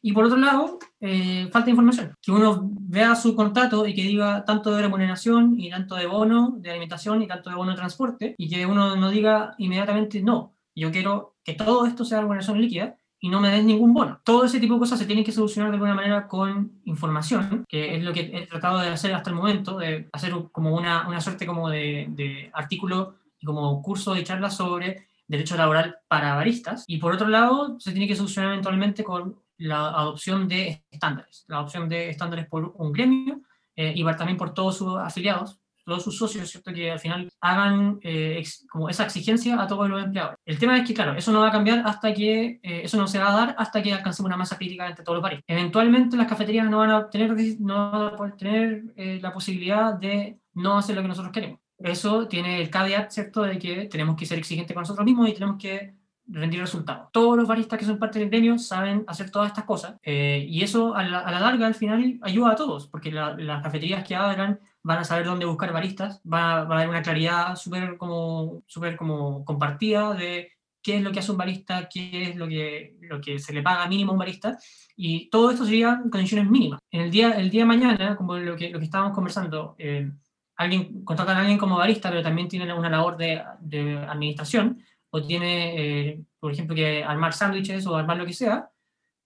Y 0.00 0.12
por 0.12 0.26
otro 0.26 0.36
lado, 0.38 0.78
eh, 1.00 1.48
falta 1.50 1.70
información. 1.70 2.14
Que 2.22 2.30
uno 2.30 2.70
vea 2.70 3.16
su 3.16 3.34
contrato 3.34 3.84
y 3.84 3.94
que 3.94 4.02
diga 4.02 4.44
tanto 4.44 4.70
de 4.70 4.82
remuneración 4.82 5.58
y 5.58 5.70
tanto 5.70 5.96
de 5.96 6.06
bono 6.06 6.54
de 6.58 6.70
alimentación 6.70 7.20
y 7.20 7.26
tanto 7.26 7.50
de 7.50 7.56
bono 7.56 7.72
de 7.72 7.76
transporte 7.76 8.34
y 8.38 8.48
que 8.48 8.64
uno 8.64 8.94
no 8.94 9.10
diga 9.10 9.56
inmediatamente 9.58 10.22
no, 10.22 10.54
yo 10.72 10.92
quiero 10.92 11.34
que 11.42 11.54
todo 11.54 11.84
esto 11.86 12.04
sea 12.04 12.20
remuneración 12.20 12.60
líquida 12.60 12.96
y 13.18 13.28
no 13.28 13.40
me 13.40 13.50
den 13.50 13.66
ningún 13.66 13.92
bono. 13.92 14.20
Todo 14.22 14.44
ese 14.44 14.60
tipo 14.60 14.74
de 14.74 14.80
cosas 14.80 15.00
se 15.00 15.06
tienen 15.06 15.24
que 15.24 15.32
solucionar 15.32 15.70
de 15.70 15.76
alguna 15.76 15.94
manera 15.94 16.28
con 16.28 16.80
información, 16.84 17.64
que 17.68 17.96
es 17.96 18.04
lo 18.04 18.12
que 18.12 18.20
he 18.20 18.46
tratado 18.46 18.78
de 18.78 18.88
hacer 18.88 19.12
hasta 19.12 19.30
el 19.30 19.36
momento, 19.36 19.78
de 19.78 20.08
hacer 20.12 20.32
como 20.52 20.76
una, 20.76 21.08
una 21.08 21.20
suerte 21.20 21.44
como 21.44 21.70
de, 21.70 22.06
de 22.10 22.50
artículo 22.52 23.16
como 23.44 23.82
curso 23.82 24.14
de 24.14 24.24
charla 24.24 24.50
sobre 24.50 25.08
derecho 25.26 25.56
laboral 25.56 25.96
para 26.08 26.34
baristas. 26.34 26.84
Y 26.86 26.98
por 26.98 27.14
otro 27.14 27.28
lado, 27.28 27.78
se 27.80 27.92
tiene 27.92 28.08
que 28.08 28.16
solucionar 28.16 28.52
eventualmente 28.52 29.04
con 29.04 29.38
la 29.58 29.88
adopción 29.88 30.48
de 30.48 30.84
estándares, 30.90 31.44
la 31.48 31.58
adopción 31.58 31.88
de 31.88 32.10
estándares 32.10 32.46
por 32.46 32.74
un 32.76 32.92
gremio 32.92 33.40
eh, 33.76 33.92
y 33.94 34.04
también 34.16 34.36
por 34.36 34.52
todos 34.52 34.76
sus 34.78 34.96
afiliados, 34.96 35.60
todos 35.84 36.02
sus 36.02 36.16
socios, 36.16 36.50
¿cierto? 36.50 36.72
Que 36.72 36.90
al 36.90 36.98
final 36.98 37.28
hagan 37.40 37.98
eh, 38.02 38.36
ex, 38.38 38.66
como 38.70 38.88
esa 38.88 39.04
exigencia 39.04 39.60
a 39.60 39.66
todos 39.66 39.88
los 39.88 40.02
empleadores. 40.02 40.38
El 40.44 40.58
tema 40.58 40.78
es 40.78 40.86
que, 40.86 40.94
claro, 40.94 41.14
eso 41.14 41.30
no 41.30 41.40
va 41.40 41.48
a 41.48 41.52
cambiar 41.52 41.82
hasta 41.86 42.12
que, 42.14 42.58
eh, 42.62 42.80
eso 42.84 42.96
no 42.96 43.06
se 43.06 43.18
va 43.18 43.32
a 43.32 43.36
dar 43.36 43.56
hasta 43.58 43.82
que 43.82 43.92
alcancemos 43.92 44.28
una 44.28 44.36
masa 44.36 44.56
crítica 44.56 44.88
entre 44.88 45.04
todos 45.04 45.16
los 45.16 45.22
baristas. 45.22 45.44
Eventualmente 45.46 46.16
las 46.16 46.26
cafeterías 46.26 46.68
no 46.68 46.78
van 46.78 46.90
a 46.90 47.10
tener, 47.10 47.34
no 47.60 47.90
van 47.92 48.14
a 48.14 48.16
poder 48.16 48.36
tener 48.36 49.20
la 49.20 49.32
posibilidad 49.32 49.94
de 49.94 50.38
no 50.54 50.78
hacer 50.78 50.96
lo 50.96 51.02
que 51.02 51.08
nosotros 51.08 51.32
queremos 51.32 51.63
eso 51.84 52.26
tiene 52.28 52.60
el 52.60 52.70
caveat, 52.70 53.10
¿cierto?, 53.10 53.42
de 53.42 53.58
que 53.58 53.86
tenemos 53.86 54.16
que 54.16 54.26
ser 54.26 54.38
exigentes 54.38 54.74
con 54.74 54.82
nosotros 54.82 55.04
mismos 55.04 55.28
y 55.28 55.34
tenemos 55.34 55.56
que 55.60 55.94
rendir 56.26 56.60
resultados. 56.60 57.08
Todos 57.12 57.36
los 57.36 57.46
baristas 57.46 57.78
que 57.78 57.84
son 57.84 57.98
parte 57.98 58.18
del 58.18 58.30
gremio 58.30 58.58
saben 58.58 59.04
hacer 59.06 59.30
todas 59.30 59.48
estas 59.48 59.64
cosas 59.64 59.96
eh, 60.02 60.46
y 60.48 60.62
eso 60.62 60.94
a 60.94 61.02
la, 61.02 61.20
a 61.20 61.30
la, 61.30 61.40
larga, 61.40 61.66
al 61.66 61.74
final, 61.74 62.18
ayuda 62.22 62.52
a 62.52 62.56
todos, 62.56 62.88
porque 62.88 63.12
la, 63.12 63.36
las 63.36 63.62
cafeterías 63.62 64.04
que 64.04 64.16
abran 64.16 64.58
van 64.82 64.98
a 64.98 65.04
saber 65.04 65.26
dónde 65.26 65.46
buscar 65.46 65.72
baristas, 65.72 66.20
va, 66.20 66.64
va 66.64 66.74
a 66.74 66.78
haber 66.78 66.88
una 66.88 67.02
claridad 67.02 67.56
súper 67.56 67.96
como, 67.96 68.62
super 68.66 68.96
como 68.96 69.44
compartida 69.44 70.14
de 70.14 70.52
qué 70.82 70.98
es 70.98 71.02
lo 71.02 71.10
que 71.10 71.20
hace 71.20 71.32
un 71.32 71.38
barista, 71.38 71.88
qué 71.88 72.30
es 72.30 72.36
lo 72.36 72.46
que, 72.46 72.96
lo 73.00 73.20
que 73.20 73.38
se 73.38 73.54
le 73.54 73.62
paga 73.62 73.88
mínimo 73.88 74.10
a 74.10 74.12
un 74.12 74.18
barista, 74.18 74.58
y 74.96 75.30
todo 75.30 75.50
esto 75.50 75.64
sería 75.64 76.02
condiciones 76.10 76.48
mínimas. 76.50 76.80
En 76.90 77.00
el 77.00 77.10
día, 77.10 77.30
el 77.32 77.50
día 77.50 77.62
de 77.62 77.66
mañana, 77.66 78.16
como 78.16 78.36
lo 78.36 78.54
que, 78.54 78.68
lo 78.68 78.78
que 78.78 78.84
estábamos 78.84 79.14
conversando, 79.14 79.74
eh, 79.78 80.12
alguien, 80.56 81.04
contratan 81.04 81.36
a 81.36 81.40
alguien 81.40 81.58
como 81.58 81.76
barista, 81.76 82.10
pero 82.10 82.22
también 82.22 82.48
tiene 82.48 82.72
una 82.72 82.90
labor 82.90 83.16
de, 83.16 83.42
de 83.60 83.98
administración, 83.98 84.82
o 85.10 85.22
tiene, 85.22 86.08
eh, 86.08 86.24
por 86.40 86.52
ejemplo, 86.52 86.74
que 86.74 87.04
armar 87.04 87.32
sándwiches 87.32 87.86
o 87.86 87.96
armar 87.96 88.16
lo 88.16 88.26
que 88.26 88.32
sea, 88.32 88.68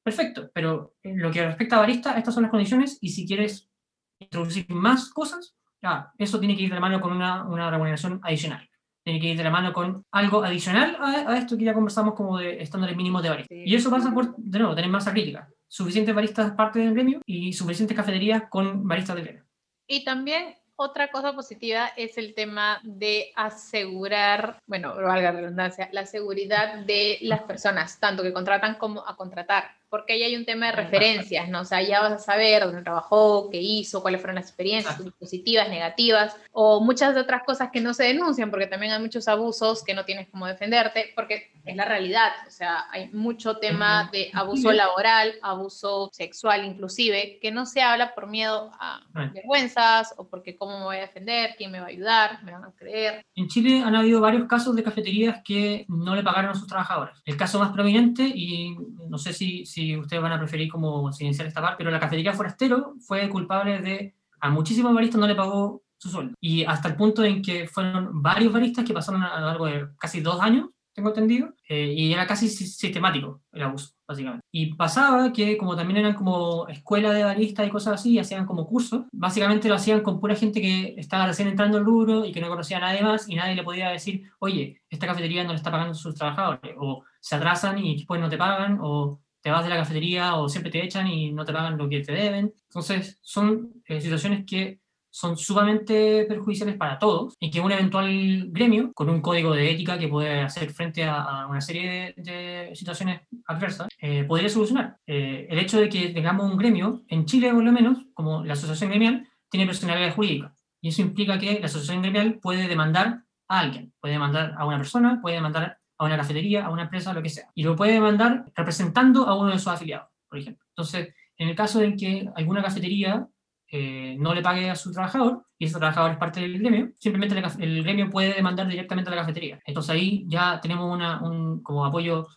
perfecto, 0.03 0.51
pero 0.53 0.95
en 1.03 1.21
lo 1.21 1.31
que 1.31 1.47
respecta 1.47 1.77
a 1.77 1.81
barista, 1.81 2.19
estas 2.19 2.35
son 2.35 2.43
las 2.43 2.51
condiciones, 2.51 2.99
y 3.01 3.11
si 3.11 3.27
quieres 3.27 3.71
introducir 4.19 4.67
más 4.71 5.11
cosas, 5.11 5.57
ah, 5.83 6.13
eso 6.19 6.39
tiene 6.39 6.57
que 6.57 6.63
ir 6.63 6.69
de 6.69 6.75
la 6.75 6.81
mano 6.81 7.01
con 7.01 7.13
una, 7.13 7.45
una 7.45 7.71
remuneración 7.71 8.21
adicional. 8.23 8.69
Tiene 9.05 9.21
que 9.21 9.29
ir 9.29 9.39
de 9.39 9.45
la 9.45 9.51
mano 9.51 9.73
con 9.73 10.05
algo 10.11 10.45
adicional 10.45 10.97
a, 11.01 11.31
a 11.33 11.39
esto 11.39 11.57
que 11.57 11.65
ya 11.65 11.73
conversamos 11.73 12.15
como 12.15 12.37
de 12.37 12.61
estándares 12.61 12.97
mínimos 12.97 13.23
de 13.23 13.31
barista. 13.31 13.55
Y 13.55 13.75
eso 13.75 13.91
pasa 13.91 14.13
por, 14.13 14.37
de 14.37 14.59
nuevo, 14.59 14.75
tener 14.75 14.91
masa 14.91 15.13
crítica. 15.13 15.49
Suficientes 15.67 16.15
baristas 16.15 16.53
parte 16.53 16.81
del 16.81 16.93
gremio 16.93 17.23
y 17.25 17.53
suficientes 17.55 17.97
cafeterías 17.97 18.43
con 18.51 18.87
baristas 18.87 19.17
del 19.17 19.25
gremio. 19.25 19.45
Y 19.87 20.05
también 20.05 20.58
otra 20.81 21.11
cosa 21.11 21.33
positiva 21.33 21.91
es 21.97 22.17
el 22.19 22.35
tema 22.35 22.81
de 22.85 23.33
asegurar, 23.35 24.61
bueno, 24.67 24.95
valga 24.95 25.33
redundancia, 25.33 25.89
la 25.93 26.07
seguridad 26.07 26.85
de 26.85 27.19
las 27.23 27.43
personas, 27.43 27.99
tanto 27.99 28.23
que 28.23 28.33
contratan 28.33 28.77
como 28.77 29.07
a 29.07 29.17
contratar. 29.17 29.78
Porque 29.91 30.15
ahí 30.15 30.23
hay 30.23 30.37
un 30.37 30.45
tema 30.45 30.67
de 30.67 30.73
referencias, 30.73 31.49
¿no? 31.49 31.61
O 31.61 31.65
sea, 31.65 31.83
ya 31.83 32.01
vas 32.01 32.13
a 32.13 32.19
saber 32.19 32.65
dónde 32.65 32.83
trabajó, 32.83 33.49
qué 33.51 33.61
hizo, 33.61 34.03
cuáles 34.03 34.21
fueron 34.21 34.37
las 34.37 34.47
experiencias, 34.47 35.01
positivas, 35.19 35.69
negativas, 35.69 36.37
o 36.53 36.81
muchas 36.81 37.15
de 37.15 37.21
otras 37.21 37.43
cosas 37.45 37.71
que 37.73 37.81
no 37.81 37.95
se 37.95 38.05
denuncian, 38.05 38.51
porque 38.51 38.67
también 38.67 38.93
hay 38.93 39.01
muchos 39.01 39.29
abusos 39.29 39.85
que 39.85 39.95
no 39.95 40.05
tienes 40.05 40.29
cómo 40.29 40.47
defenderte, 40.47 41.13
porque 41.15 41.51
es 41.65 41.77
la 41.77 41.85
realidad, 41.85 42.33
o 42.47 42.51
sea, 42.51 42.87
hay 42.91 43.11
mucho 43.11 43.59
tema 43.59 44.09
de 44.13 44.31
abuso 44.33 44.73
laboral, 44.73 45.35
abuso 45.43 46.09
sexual 46.13 46.65
inclusive, 46.65 47.39
que 47.41 47.51
no 47.51 47.67
se 47.67 47.83
habla 47.83 48.15
por 48.15 48.27
miedo 48.27 48.71
a 48.81 49.01
vergüenzas 49.35 50.15
o 50.17 50.29
porque 50.29 50.57
cómo 50.57 50.79
me 50.79 50.85
voy 50.85 50.97
a 50.97 51.01
defender, 51.01 51.55
quién 51.57 51.71
me 51.71 51.81
va 51.81 51.87
a 51.87 51.91
ayudar, 51.91 52.43
me 52.43 52.53
van 52.53 52.65
a 52.65 52.73
creer. 52.73 53.25
En 53.35 53.49
Chile 53.49 53.83
han 53.85 53.95
habido 53.95 54.21
varios 54.21 54.49
casos 54.49 54.75
de 54.77 54.83
cafeterías 54.83 55.41
que 55.45 55.85
no 55.89 56.15
le 56.15 56.23
pagaron 56.23 56.51
a 56.51 56.55
sus 56.55 56.67
trabajadores. 56.67 57.21
El 57.25 57.37
caso 57.37 57.59
más 57.59 57.73
prominente, 57.73 58.23
y 58.23 58.75
no 59.09 59.19
sé 59.19 59.33
si, 59.33 59.67
si 59.67 59.78
ustedes 59.97 60.23
van 60.23 60.33
a 60.33 60.39
preferir 60.39 60.71
como 60.71 61.13
silenciar 61.13 61.47
esta 61.47 61.61
parte, 61.61 61.79
pero 61.79 61.91
la 61.91 62.01
cafetería 62.01 62.33
Forastero 62.33 62.95
fue 63.01 63.29
culpable 63.29 63.81
de 63.81 64.15
a 64.41 64.51
muchísimos 64.51 64.95
baristas 64.95 65.21
no 65.21 65.27
le 65.27 65.35
pagó 65.35 65.83
su 65.97 66.09
sueldo. 66.11 66.35
Y 66.41 66.65
hasta 66.65 66.89
el 66.89 66.97
punto 66.97 67.25
en 67.25 67.43
que 67.43 67.67
fueron 67.67 68.23
varios 68.23 68.53
baristas 68.53 68.85
que 68.85 68.95
pasaron 68.95 69.23
a 69.23 69.41
lo 69.41 69.47
largo 69.47 69.67
de 69.67 69.89
casi 69.99 70.21
dos 70.21 70.41
años 70.41 70.69
tengo 70.99 71.11
entendido, 71.11 71.55
eh, 71.69 71.95
y 71.97 72.13
era 72.13 72.27
casi 72.27 72.49
sistemático 72.49 73.41
el 73.53 73.63
abuso, 73.63 73.93
básicamente. 74.05 74.45
Y 74.51 74.75
pasaba 74.75 75.33
que 75.33 75.57
como 75.57 75.77
también 75.77 75.99
eran 75.99 76.15
como 76.15 76.67
escuela 76.67 77.13
de 77.13 77.23
baristas 77.23 77.69
y 77.69 77.71
cosas 77.71 77.95
así, 77.95 78.15
y 78.15 78.19
hacían 78.19 78.45
como 78.47 78.67
cursos, 78.67 79.05
básicamente 79.13 79.69
lo 79.69 79.77
hacían 79.77 80.01
con 80.01 80.19
pura 80.19 80.35
gente 80.35 80.61
que 80.61 80.95
estaba 80.99 81.29
recién 81.29 81.47
entrando 81.47 81.79
al 81.79 81.85
rubro 81.85 82.25
y 82.25 82.33
que 82.33 82.41
no 82.41 82.49
conocía 82.49 82.79
a 82.79 82.81
nadie 82.81 83.03
más, 83.03 83.29
y 83.29 83.37
nadie 83.37 83.55
le 83.55 83.63
podía 83.63 83.91
decir, 83.91 84.29
oye, 84.41 84.83
esta 84.91 85.07
cafetería 85.07 85.45
no 85.45 85.51
le 85.51 85.57
está 85.57 85.71
pagando 85.71 85.93
a 85.93 85.95
sus 85.95 86.17
trabajadores, 86.17 86.75
o 86.81 87.05
se 87.21 87.37
atrasan 87.37 87.79
y 87.79 87.99
después 87.99 88.21
no 88.21 88.29
te 88.29 88.37
pagan, 88.37 88.79
o 88.83 89.21
te 89.41 89.51
vas 89.51 89.65
de 89.65 89.71
la 89.71 89.77
cafetería, 89.77 90.37
o 90.37 90.49
siempre 90.49 90.71
te 90.71 90.85
echan 90.85 91.07
y 91.07 91.33
no 91.33 91.45
te 91.45 91.53
pagan 91.53 91.79
lo 91.79 91.89
que 91.89 92.01
te 92.01 92.13
deben. 92.13 92.53
Entonces, 92.69 93.19
son 93.23 93.73
eh, 93.87 94.01
situaciones 94.01 94.45
que 94.47 94.81
son 95.11 95.37
sumamente 95.37 96.27
perjudiciales 96.27 96.77
para 96.77 96.99
todos 96.99 97.35
y 97.41 97.51
que 97.51 97.61
un 97.61 97.73
eventual 97.73 98.47
gremio 98.51 98.93
con 98.93 99.09
un 99.09 99.21
código 99.21 99.53
de 99.53 99.71
ética 99.71 99.99
que 99.99 100.09
puede 100.09 100.43
hacer 100.43 100.71
frente 100.71 101.05
a, 101.05 101.47
una 101.49 101.61
serie 101.61 102.15
de, 102.17 102.71
situaciones 102.75 103.23
adversas 103.47 103.89
eh, 103.99 104.25
podría 104.25 104.49
solucionar. 104.49 104.97
Eh, 105.07 105.47
el 105.51 105.59
hecho 105.59 105.81
de 105.81 105.89
que 105.89 106.11
tengamos 106.11 106.51
un 106.51 106.57
gremio, 106.57 107.03
en 107.09 107.25
Chile 107.25 107.53
por 107.53 107.65
lo 107.65 107.73
menos, 107.73 107.99
como 108.15 108.45
la 108.45 108.53
asociación 108.53 108.91
gremial, 108.91 109.27
tiene 109.51 109.67
personalidad 109.67 110.15
jurídica 110.15 110.55
y 110.81 110.89
eso 110.89 111.03
implica 111.03 111.39
que 111.39 111.59
la 111.59 111.67
asociación 111.67 112.03
gremial 112.03 112.39
puede 112.41 112.69
demandar 112.69 113.23
a 113.49 113.61
alguien, 113.61 113.93
puede 114.01 114.15
demandar 114.15 114.55
a 114.57 114.67
una 114.67 114.77
persona, 114.77 115.19
puede 115.21 115.37
demandar 115.37 115.79
a 115.99 116.05
una 116.05 116.17
cafetería, 116.17 116.67
a 116.67 116.71
una 116.71 116.85
empresa, 116.85 117.13
lo 117.13 117.23
que 117.23 117.29
sea, 117.29 117.51
y 117.55 117.63
lo 117.63 117.77
puede 117.77 117.93
demandar 117.93 118.45
representando 118.55 119.27
a 119.27 119.35
uno 119.37 119.51
de 119.51 119.59
sus 119.59 119.69
afiliados, 119.69 120.09
por 120.29 120.39
ejemplo. 120.39 120.65
Entonces, 120.71 121.15
en 121.37 121.49
el 121.49 121.57
caso 121.57 121.81
de 121.81 121.97
que 121.97 122.29
alguna 122.35 122.63
cafetería 122.63 123.27
eh, 123.71 124.17
no 124.19 124.35
le 124.35 124.43
pague 124.43 124.71
a 124.71 124.77
su 124.77 124.93
trabajador 124.93 125.45
y 125.59 125.67
ese 125.67 125.79
trabajador 125.79 126.13
es 126.13 126.17
parte 126.19 126.41
del 126.41 126.59
gremio, 126.59 126.93
simplemente 126.99 127.37
el, 127.59 127.83
gremio 127.83 128.09
puede 128.09 128.33
demandar 128.33 128.67
directamente 128.69 129.11
a 129.11 129.15
la 129.15 129.21
cafetería. 129.23 129.61
Entonces 129.67 129.91
ahí 129.91 130.25
ya 130.29 130.61
tenemos 130.61 130.99
un 131.23 131.63
como 131.63 131.85
apoyo 131.85 132.29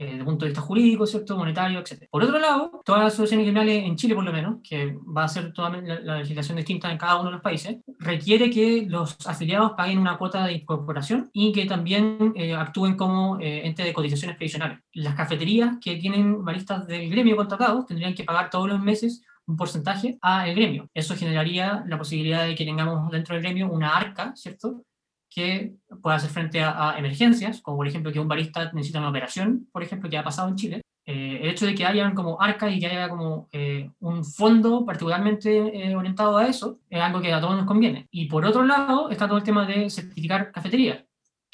eh, 0.00 0.06
desde 0.06 0.18
el 0.20 0.24
punto 0.24 0.46
de 0.46 0.48
vista 0.48 0.62
jurídico, 0.62 1.06
¿cierto? 1.06 1.36
monetario, 1.36 1.78
etc. 1.80 2.08
Por 2.10 2.22
otro 2.22 2.38
lado, 2.38 2.80
todas 2.86 3.02
las 3.02 3.12
asociaciones 3.12 3.44
gremiales 3.44 3.84
en 3.84 3.96
Chile, 3.96 4.14
por 4.14 4.24
lo 4.24 4.32
menos, 4.32 4.56
que 4.66 4.96
va 5.16 5.24
a 5.24 5.28
ser 5.28 5.52
toda 5.52 5.68
la, 5.68 6.16
legislación 6.16 6.56
distinta 6.56 6.90
en 6.90 6.96
cada 6.96 7.16
uno 7.16 7.26
de 7.26 7.32
los 7.32 7.42
países, 7.42 7.76
requiere 7.98 8.48
que 8.48 8.86
los 8.88 9.18
afiliados 9.26 9.72
paguen 9.76 9.98
una 9.98 10.16
cuota 10.16 10.46
de 10.46 10.54
incorporación 10.54 11.28
y 11.34 11.52
que 11.52 11.66
también 11.66 12.32
eh, 12.34 12.54
actúen 12.54 12.96
como 12.96 13.38
ente 13.40 13.82
de 13.82 13.92
cotizaciones 13.92 14.38
previsionales. 14.38 14.78
Las 14.94 15.14
cafeterías 15.14 15.76
que 15.82 15.96
tienen 15.96 16.42
baristas 16.42 16.86
del 16.86 17.10
gremio 17.10 17.36
contratados 17.36 17.84
tendrían 17.84 18.14
que 18.14 18.24
pagar 18.24 18.48
todos 18.48 18.70
los 18.70 18.80
meses 18.80 19.22
un 19.46 19.56
porcentaje 19.56 20.18
a 20.22 20.48
el 20.48 20.54
gremio. 20.54 20.88
Eso 20.94 21.14
generaría 21.14 21.84
la 21.86 21.98
posibilidad 21.98 22.46
de 22.46 22.54
que 22.54 22.64
tengamos 22.64 23.10
dentro 23.10 23.34
del 23.34 23.42
gremio 23.42 23.70
una 23.70 23.96
arca, 23.96 24.32
¿cierto? 24.34 24.84
Que 25.30 25.76
pueda 26.02 26.16
hacer 26.16 26.30
frente 26.30 26.60
a, 26.62 26.96
emergencias, 26.98 27.60
como 27.62 27.76
por 27.78 27.86
ejemplo 27.86 28.12
que 28.12 28.20
un 28.20 28.28
barista 28.28 28.72
necesita 28.72 28.98
una 28.98 29.10
operación, 29.10 29.68
por 29.72 29.82
ejemplo, 29.82 30.10
que 30.10 30.18
ha 30.18 30.24
pasado 30.24 30.48
en 30.48 30.56
Chile. 30.56 30.82
Eh, 31.06 31.40
el 31.42 31.50
hecho 31.50 31.66
de 31.66 31.74
que 31.74 31.86
hayan 31.86 32.14
como 32.14 32.40
arcas 32.40 32.72
y 32.72 32.78
que 32.78 32.86
haya 32.86 33.08
como 33.08 33.48
eh, 33.52 33.90
un 34.00 34.24
fondo 34.24 34.84
particularmente 34.84 35.88
eh, 35.88 35.96
orientado 35.96 36.36
a 36.36 36.46
eso 36.46 36.78
es 36.88 37.00
algo 37.00 37.20
que 37.20 37.32
a 37.32 37.40
todos 37.40 37.56
nos 37.56 37.66
conviene. 37.66 38.08
Y 38.10 38.26
por 38.26 38.44
otro 38.44 38.64
lado 38.64 39.08
está 39.10 39.26
todo 39.26 39.38
el 39.38 39.44
tema 39.44 39.66
de 39.66 39.88
certificar 39.88 40.52
cafeterías, 40.52 41.04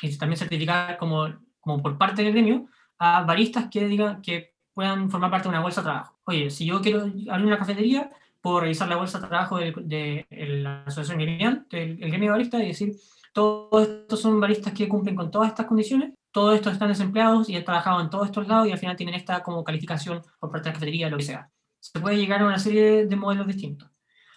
y 0.02 0.16
también 0.18 0.38
certificar 0.38 0.96
como, 0.98 1.28
como 1.60 1.82
por 1.82 1.96
parte 1.96 2.22
del 2.22 2.32
gremio 2.32 2.66
a 2.98 3.22
baristas 3.22 3.68
que 3.70 3.86
digan 3.86 4.20
que 4.22 4.54
puedan 4.72 5.10
formar 5.10 5.30
parte 5.30 5.48
de 5.48 5.50
una 5.50 5.60
bolsa 5.60 5.80
de 5.80 5.86
trabajo. 5.86 6.18
Oye, 6.24 6.50
si 6.50 6.66
yo 6.66 6.80
quiero 6.80 7.02
abrir 7.02 7.46
una 7.46 7.58
cafetería, 7.58 8.10
puedo 8.42 8.60
revisar 8.60 8.88
la 8.88 8.96
bolsa 8.96 9.18
de 9.18 9.28
trabajo 9.28 9.58
de, 9.58 10.26
la 10.30 10.82
asociación 10.84 11.18
gremial, 11.18 11.66
del 11.70 11.96
gremio 11.96 12.30
de 12.30 12.30
baristas, 12.30 12.62
y 12.62 12.66
decir, 12.66 12.92
todos 13.36 13.86
estos 13.86 14.18
son 14.22 14.40
baristas 14.40 14.72
que 14.72 14.88
cumplen 14.88 15.14
con 15.14 15.30
todas 15.30 15.48
estas 15.48 15.66
condiciones, 15.66 16.14
todos 16.32 16.54
estos 16.54 16.72
están 16.72 16.88
desempleados 16.88 17.50
y 17.50 17.56
han 17.56 17.64
trabajado 17.64 18.00
en 18.00 18.08
todos 18.08 18.24
estos 18.24 18.48
lados 18.48 18.66
y 18.66 18.72
al 18.72 18.78
final 18.78 18.96
tienen 18.96 19.14
esta 19.14 19.42
como 19.42 19.62
calificación 19.62 20.22
por 20.40 20.50
parte 20.50 20.64
de 20.64 20.70
la 20.70 20.72
cafetería, 20.72 21.10
lo 21.10 21.18
que 21.18 21.24
sea. 21.24 21.50
Se 21.78 22.00
puede 22.00 22.16
llegar 22.16 22.40
a 22.40 22.46
una 22.46 22.58
serie 22.58 23.04
de 23.04 23.16
modelos 23.16 23.46
distintos. 23.46 23.90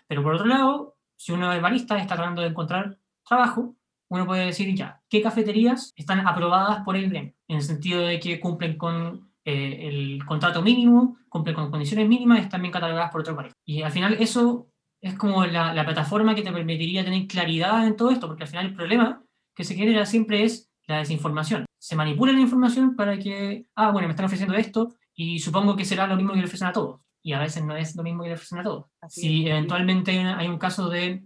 Pero 0.05 0.21
por 0.21 0.33
otro 0.33 0.47
lado, 0.47 0.97
si 1.15 1.31
uno 1.31 1.53
es 1.53 1.61
barista 1.61 1.97
y 1.97 2.01
está 2.01 2.15
tratando 2.15 2.41
de 2.41 2.49
encontrar 2.49 2.99
trabajo, 3.25 3.73
uno 4.09 4.25
puede 4.25 4.47
decir 4.47 4.75
ya, 4.75 5.01
¿qué 5.07 5.21
cafeterías 5.21 5.93
están 5.95 6.27
aprobadas 6.27 6.83
por 6.83 6.97
el 6.97 7.09
gremio? 7.09 7.33
En 7.47 7.55
el 7.55 7.63
sentido 7.63 8.01
de 8.01 8.19
que 8.19 8.41
cumplen 8.41 8.77
con 8.77 9.31
eh, 9.45 9.87
el 9.87 10.25
contrato 10.25 10.61
mínimo, 10.61 11.19
cumple 11.29 11.53
con 11.53 11.71
condiciones 11.71 12.05
mínimas, 12.09 12.41
están 12.41 12.61
bien 12.61 12.73
catalogadas 12.73 13.11
por 13.11 13.21
otro 13.21 13.37
país. 13.37 13.53
Y 13.63 13.81
al 13.81 13.93
final 13.93 14.17
eso 14.19 14.67
es 15.01 15.15
como 15.15 15.45
la, 15.45 15.73
la, 15.73 15.85
plataforma 15.85 16.35
que 16.35 16.41
te 16.41 16.51
permitiría 16.51 17.05
tener 17.05 17.27
claridad 17.27 17.87
en 17.87 17.95
todo 17.95 18.11
esto, 18.11 18.27
porque 18.27 18.43
al 18.43 18.49
final 18.49 18.65
el 18.65 18.75
problema 18.75 19.23
que 19.55 19.63
se 19.63 19.75
genera 19.75 20.05
siempre 20.05 20.43
es 20.43 20.69
la 20.87 20.99
desinformación. 20.99 21.65
Se 21.77 21.95
manipula 21.95 22.33
la 22.33 22.41
información 22.41 22.95
para 22.95 23.17
que, 23.17 23.65
ah, 23.75 23.91
bueno, 23.91 24.07
me 24.07 24.13
están 24.13 24.25
ofreciendo 24.25 24.55
esto 24.55 24.95
y 25.15 25.39
supongo 25.39 25.75
que 25.75 25.85
será 25.85 26.07
lo 26.07 26.15
mismo 26.15 26.33
que 26.33 26.39
le 26.39 26.45
ofrecen 26.45 26.67
a 26.67 26.73
todos. 26.73 27.01
Y 27.21 27.33
a 27.33 27.39
veces 27.39 27.63
no 27.63 27.75
es 27.75 27.95
lo 27.95 28.03
mismo 28.03 28.23
que 28.23 28.29
le 28.29 28.35
ofrecen 28.35 28.59
a 28.59 28.63
todos. 28.63 28.85
si 29.07 29.47
eventualmente 29.47 30.17
hay, 30.19 30.47
un 30.47 30.57
caso 30.57 30.89
de 30.89 31.23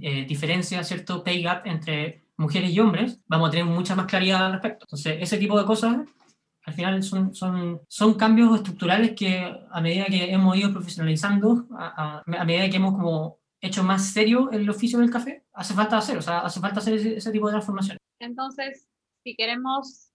eh, 0.00 0.24
diferencia, 0.26 0.82
¿cierto? 0.82 1.22
Pay 1.22 1.42
gap 1.42 1.66
entre 1.66 2.24
mujeres 2.36 2.70
y 2.70 2.80
hombres, 2.80 3.20
vamos 3.26 3.48
a 3.48 3.50
tener 3.50 3.66
mucha 3.66 3.94
más 3.94 4.06
claridad 4.06 4.46
al 4.46 4.52
respecto. 4.52 4.86
Entonces, 4.86 5.18
ese 5.20 5.38
tipo 5.38 5.58
de 5.58 5.66
cosas 5.66 5.98
al 6.66 6.74
final 6.74 7.02
son, 7.04 7.32
son, 7.32 7.80
son 7.88 8.14
cambios 8.14 8.54
estructurales 8.56 9.12
que 9.12 9.54
a 9.70 9.80
medida 9.80 10.06
que 10.06 10.32
hemos 10.32 10.56
ido 10.56 10.72
profesionalizando, 10.72 11.68
a, 11.78 12.22
a, 12.26 12.44
medida 12.44 12.68
que 12.68 12.76
hemos 12.76 12.94
como 12.94 13.38
hecho 13.60 13.84
más 13.84 14.10
serio 14.12 14.50
el 14.50 14.68
oficio 14.68 14.98
del 14.98 15.10
café, 15.10 15.44
hace 15.52 15.74
falta 15.74 15.96
hacer, 15.96 16.18
o 16.18 16.22
sea, 16.22 16.40
hace 16.40 16.60
falta 16.60 16.80
hacer 16.80 16.94
ese, 16.94 17.30
tipo 17.30 17.46
de 17.46 17.52
transformación. 17.52 17.98
Entonces, 18.18 18.88
si 19.22 19.36
queremos 19.36 20.10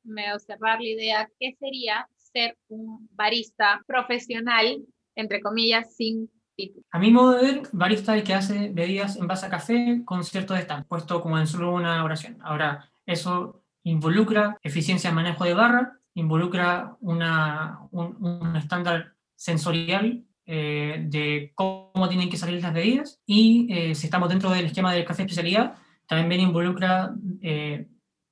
cerrar 0.46 0.82
la 0.82 0.90
idea, 0.90 1.30
¿qué 1.40 1.56
sería 1.58 2.08
ser 2.18 2.58
un 2.68 3.08
barista 3.14 3.82
profesional, 3.88 4.84
entre 5.16 5.42
comillas, 5.42 5.96
sin 5.96 6.30
título? 6.58 6.86
A 6.92 7.00
mi 7.00 7.12
modo 7.12 7.38
de 7.38 7.44
ver, 7.44 7.62
barista 7.72 8.14
es 8.14 8.22
el 8.22 8.28
que 8.28 8.34
hace 8.34 8.70
bebidas 8.74 9.16
en 9.16 9.28
base 9.28 9.46
a 9.46 9.50
café 9.50 10.02
con 10.04 10.26
cierto 10.26 10.54
stand, 10.54 10.86
puesto 10.86 11.22
como 11.22 11.40
en 11.40 11.48
solo 11.48 11.74
una 11.74 12.04
oración. 12.04 12.38
Ahora, 12.42 12.92
eso 13.06 13.64
involucra 13.84 14.58
eficiencia 14.62 15.10
en 15.10 15.16
manejo 15.16 15.46
de 15.46 15.54
barra, 15.54 16.01
involucra 16.16 16.96
una, 17.02 17.80
un, 17.92 18.56
estándar 18.56 19.14
sensorial 19.36 20.24
eh, 20.46 21.06
de 21.08 21.52
cómo 21.56 22.08
tienen 22.10 22.30
que 22.30 22.38
salir 22.38 22.62
las 22.62 22.74
bebidas 22.74 23.22
y 23.26 23.68
eh, 23.72 23.96
si 23.96 24.08
estamos 24.08 24.30
dentro 24.30 24.50
del 24.50 24.66
esquema 24.66 24.94
del 24.94 25.06
café 25.06 25.24
especialidad, 25.24 25.76
también 26.08 26.42
involucra 26.42 27.14
eh, 27.42 27.88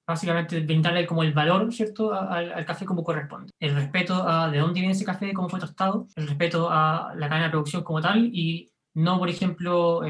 básicamente 0.06 0.60
brindarle 0.62 1.06
como 1.06 1.24
el 1.24 1.34
valor, 1.34 1.72
¿cierto?, 1.72 2.14
al, 2.14 2.66
café 2.66 2.84
como 2.84 3.04
corresponde. 3.04 3.52
El 3.60 3.76
respeto 3.76 4.28
a 4.28 4.50
de 4.50 4.58
dónde 4.58 4.80
viene 4.80 4.94
ese 4.94 5.06
café, 5.06 5.34
cómo 5.34 5.50
fue 5.50 5.60
tostado, 5.60 6.08
el 6.16 6.28
respeto 6.28 6.68
a 6.70 7.14
la 7.16 7.30
cadena 7.30 7.46
de 7.46 7.52
producción 7.52 7.84
como 7.84 8.02
tal 8.02 8.30
y 8.34 8.72
no, 8.96 9.20
por 9.20 9.30
ejemplo, 9.30 10.02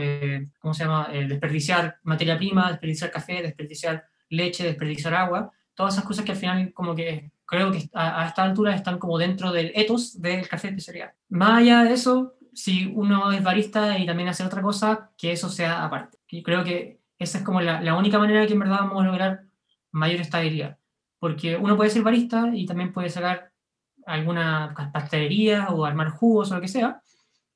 ¿cómo 0.60 0.74
se 0.74 0.86
llama?, 0.86 1.10
desperdiciar 1.10 1.98
materia 2.04 2.38
prima, 2.38 2.70
desperdiciar 2.70 3.12
café, 3.12 3.42
desperdiciar 3.44 4.06
leche, 4.30 4.64
desperdiciar 4.64 5.14
agua, 5.14 5.52
todas 5.76 5.94
esas 5.94 6.06
cosas 6.06 6.26
que 6.26 6.32
al 6.32 6.38
final 6.38 6.74
como 6.74 6.96
que 6.96 7.32
creo 7.50 7.72
que 7.72 7.89
a, 7.93 8.28
esta 8.28 8.43
altura 8.43 8.76
están 8.76 9.00
como 9.00 9.18
dentro 9.18 9.52
del 9.52 9.72
ethos 9.74 10.22
del 10.22 10.47
café 10.47 10.68
especialidad. 10.68 11.14
Más 11.30 11.60
allá 11.60 11.84
de 11.84 11.93
eso, 11.93 12.36
si 12.54 12.86
uno 12.95 13.32
es 13.32 13.43
barista 13.43 13.97
y 13.97 14.06
también 14.06 14.30
hace 14.30 14.45
otra 14.45 14.62
cosa, 14.62 15.10
que 15.18 15.32
eso 15.32 15.50
sea 15.50 15.84
aparte. 15.84 16.20
Y 16.30 16.43
creo 16.43 16.64
que 16.64 17.00
esa 17.18 17.39
es 17.39 17.43
como 17.43 17.60
la, 17.60 17.82
la 17.82 17.95
única 17.95 18.20
manera 18.20 18.45
que 18.45 18.54
en 18.54 18.60
verdad 18.60 18.82
vamos 18.82 19.04
a 19.04 19.08
lograr 19.08 19.41
mayor 19.91 20.22
estabilidad. 20.22 20.78
Porque 21.18 21.58
uno 21.58 21.76
puede 21.76 21.89
ser 21.89 22.04
barista 22.04 22.52
y 22.54 22.66
también 22.66 22.93
puede 22.93 23.10
sacar 23.10 23.52
alguna 24.06 24.74
pastelería 24.93 25.70
o 25.70 25.86
armar 25.86 26.10
jugos 26.12 26.52
o 26.52 26.56
lo 26.56 26.62
que 26.62 26.68
sea. 26.68 27.02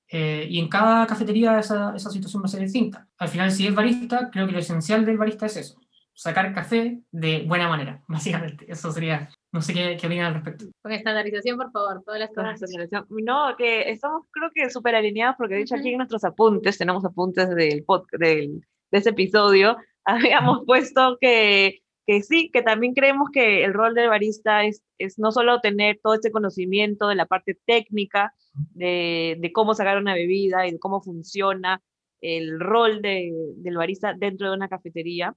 Eh, 0.09 0.47
y 0.49 0.59
en 0.59 0.69
cada 0.69 1.05
cafetería 1.07 1.59
esa, 1.59 1.95
esa 1.95 2.09
situación 2.09 2.41
va 2.41 2.47
a 2.47 2.49
ser 2.49 2.61
distinta. 2.61 3.07
Al 3.17 3.29
final, 3.29 3.51
si 3.51 3.67
es 3.67 3.73
barista, 3.73 4.29
creo 4.31 4.47
que 4.47 4.51
lo 4.53 4.59
esencial 4.59 5.05
del 5.05 5.17
barista 5.17 5.45
es 5.45 5.57
eso, 5.57 5.79
sacar 6.13 6.53
café 6.53 7.01
de 7.11 7.43
buena 7.47 7.67
manera, 7.67 8.03
básicamente. 8.07 8.65
Eso 8.67 8.91
sería 8.91 9.29
No 9.53 9.61
sé 9.61 9.73
qué, 9.73 9.95
qué 9.99 10.07
opinan 10.07 10.25
al 10.25 10.33
respecto. 10.33 10.65
Con 10.81 10.91
estandarización, 10.91 11.57
por 11.57 11.71
favor, 11.71 12.03
todas 12.03 12.19
las 12.19 12.29
cosas. 12.29 12.55
estandarización. 12.61 13.05
No, 13.23 13.55
que 13.57 13.89
estamos 13.91 14.25
creo 14.31 14.49
que 14.53 14.69
súper 14.69 14.95
alineados 14.95 15.35
porque 15.37 15.55
de 15.55 15.61
hecho 15.61 15.75
aquí 15.75 15.89
en 15.91 15.97
nuestros 15.97 16.23
apuntes, 16.23 16.77
tenemos 16.77 17.05
apuntes 17.05 17.49
del, 17.55 17.85
pod- 17.85 18.07
del 18.17 18.61
de 18.91 18.97
ese 18.97 19.11
episodio, 19.11 19.77
habíamos 20.05 20.65
puesto 20.65 21.17
que, 21.21 21.79
que 22.05 22.21
sí, 22.23 22.49
que 22.51 22.61
también 22.63 22.93
creemos 22.93 23.29
que 23.31 23.63
el 23.63 23.73
rol 23.73 23.93
del 23.93 24.09
barista 24.09 24.65
es, 24.65 24.83
es 24.97 25.17
no 25.19 25.31
solo 25.31 25.61
tener 25.61 25.99
todo 26.01 26.15
este 26.15 26.31
conocimiento 26.31 27.07
de 27.07 27.15
la 27.15 27.25
parte 27.27 27.57
técnica, 27.65 28.33
de, 28.73 29.37
de 29.39 29.51
cómo 29.51 29.73
sacar 29.75 29.97
una 29.97 30.13
bebida 30.15 30.67
y 30.67 30.71
de 30.71 30.79
cómo 30.79 31.01
funciona 31.01 31.81
el 32.21 32.59
rol 32.59 33.01
de, 33.01 33.31
del 33.57 33.77
barista 33.77 34.13
dentro 34.17 34.49
de 34.49 34.55
una 34.55 34.69
cafetería, 34.69 35.35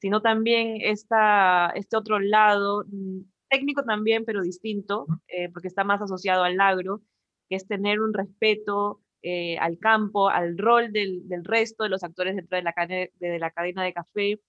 sino 0.00 0.20
también 0.22 0.76
esta, 0.80 1.70
este 1.74 1.96
otro 1.96 2.18
lado, 2.18 2.84
mm, 2.88 3.20
técnico 3.56 3.82
también, 3.84 4.24
pero 4.24 4.42
distinto, 4.42 5.06
eh, 5.28 5.48
porque 5.52 5.68
está 5.68 5.84
más 5.84 6.02
asociado 6.02 6.44
al 6.44 6.60
agro, 6.60 7.00
que 7.48 7.56
es 7.56 7.66
tener 7.66 8.00
un 8.00 8.12
respeto 8.12 9.00
eh, 9.22 9.56
al 9.58 9.78
campo, 9.78 10.28
al 10.28 10.58
rol 10.58 10.92
del, 10.92 11.26
del 11.28 11.44
resto 11.44 11.84
de 11.84 11.90
los 11.90 12.04
actores 12.04 12.36
dentro 12.36 12.56
de 12.56 12.62
la, 12.62 12.72
cadena 12.72 13.10
de 13.18 13.38
la 13.38 13.50
cadena 13.50 13.82
de 13.84 13.92
café. 13.92 14.40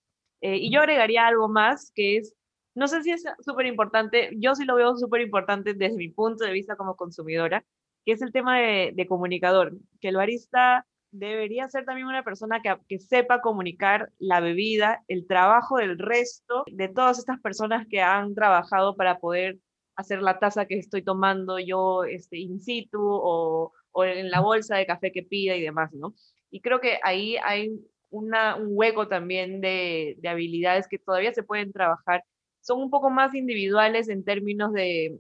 Eh, 0.42 0.58
y 0.58 0.72
yo 0.72 0.82
agregaría 0.82 1.26
algo 1.26 1.48
más, 1.48 1.92
que 1.96 2.18
es, 2.18 2.36
no 2.76 2.88
sé 2.88 3.02
si 3.04 3.12
es 3.12 3.24
súper 3.46 3.66
importante, 3.66 4.32
yo 4.38 4.56
sí 4.56 4.66
lo 4.66 4.76
veo 4.76 4.96
súper 4.98 5.22
importante 5.22 5.74
desde 5.74 5.96
mi 5.96 6.10
punto 6.10 6.44
de 6.44 6.52
vista 6.52 6.76
como 6.76 6.96
consumidora, 6.96 7.66
que 8.06 8.12
es 8.14 8.22
el 8.22 8.32
tema 8.32 8.60
de, 8.60 8.92
de 8.94 9.08
comunicador, 9.08 9.74
que 10.02 10.10
el 10.10 10.18
barista 10.18 10.86
debería 11.12 11.70
ser 11.70 11.86
también 11.86 12.08
una 12.08 12.24
persona 12.24 12.62
que, 12.62 13.00
sepa 13.00 13.42
comunicar 13.42 14.12
la 14.20 14.40
bebida, 14.40 15.04
el 15.08 15.28
trabajo 15.28 15.78
del 15.78 15.98
resto 15.98 16.64
de 16.68 16.88
todas 16.88 17.20
estas 17.20 17.40
personas 17.40 17.88
que 17.90 18.02
han 18.02 18.36
trabajado 18.36 18.96
para 18.96 19.20
poder 19.20 19.58
hacer 19.96 20.22
la 20.22 20.40
taza 20.40 20.66
que 20.66 20.78
estoy 20.78 21.04
tomando 21.04 21.60
yo 21.60 22.04
este, 22.04 22.38
in 22.38 22.60
situ 22.60 23.00
o, 23.02 23.72
en 24.04 24.30
la 24.30 24.42
bolsa 24.42 24.76
de 24.76 24.86
café 24.86 25.12
que 25.12 25.24
pida 25.24 25.56
y 25.56 25.62
demás, 25.62 25.92
¿no? 25.94 26.14
Y 26.52 26.62
creo 26.62 26.80
que 26.80 27.00
ahí 27.04 27.36
hay 27.44 27.72
un 28.10 28.32
hueco 28.68 29.08
también 29.08 29.60
de, 29.60 30.16
de 30.20 30.30
habilidades 30.30 30.88
que 30.88 31.00
todavía 31.00 31.34
se 31.34 31.44
pueden 31.44 31.74
trabajar. 31.74 32.24
Son 32.62 32.80
un 32.80 32.92
poco 32.92 33.10
más 33.10 33.34
individuales 33.34 34.08
en 34.08 34.24
términos 34.24 34.72
de 34.72 35.20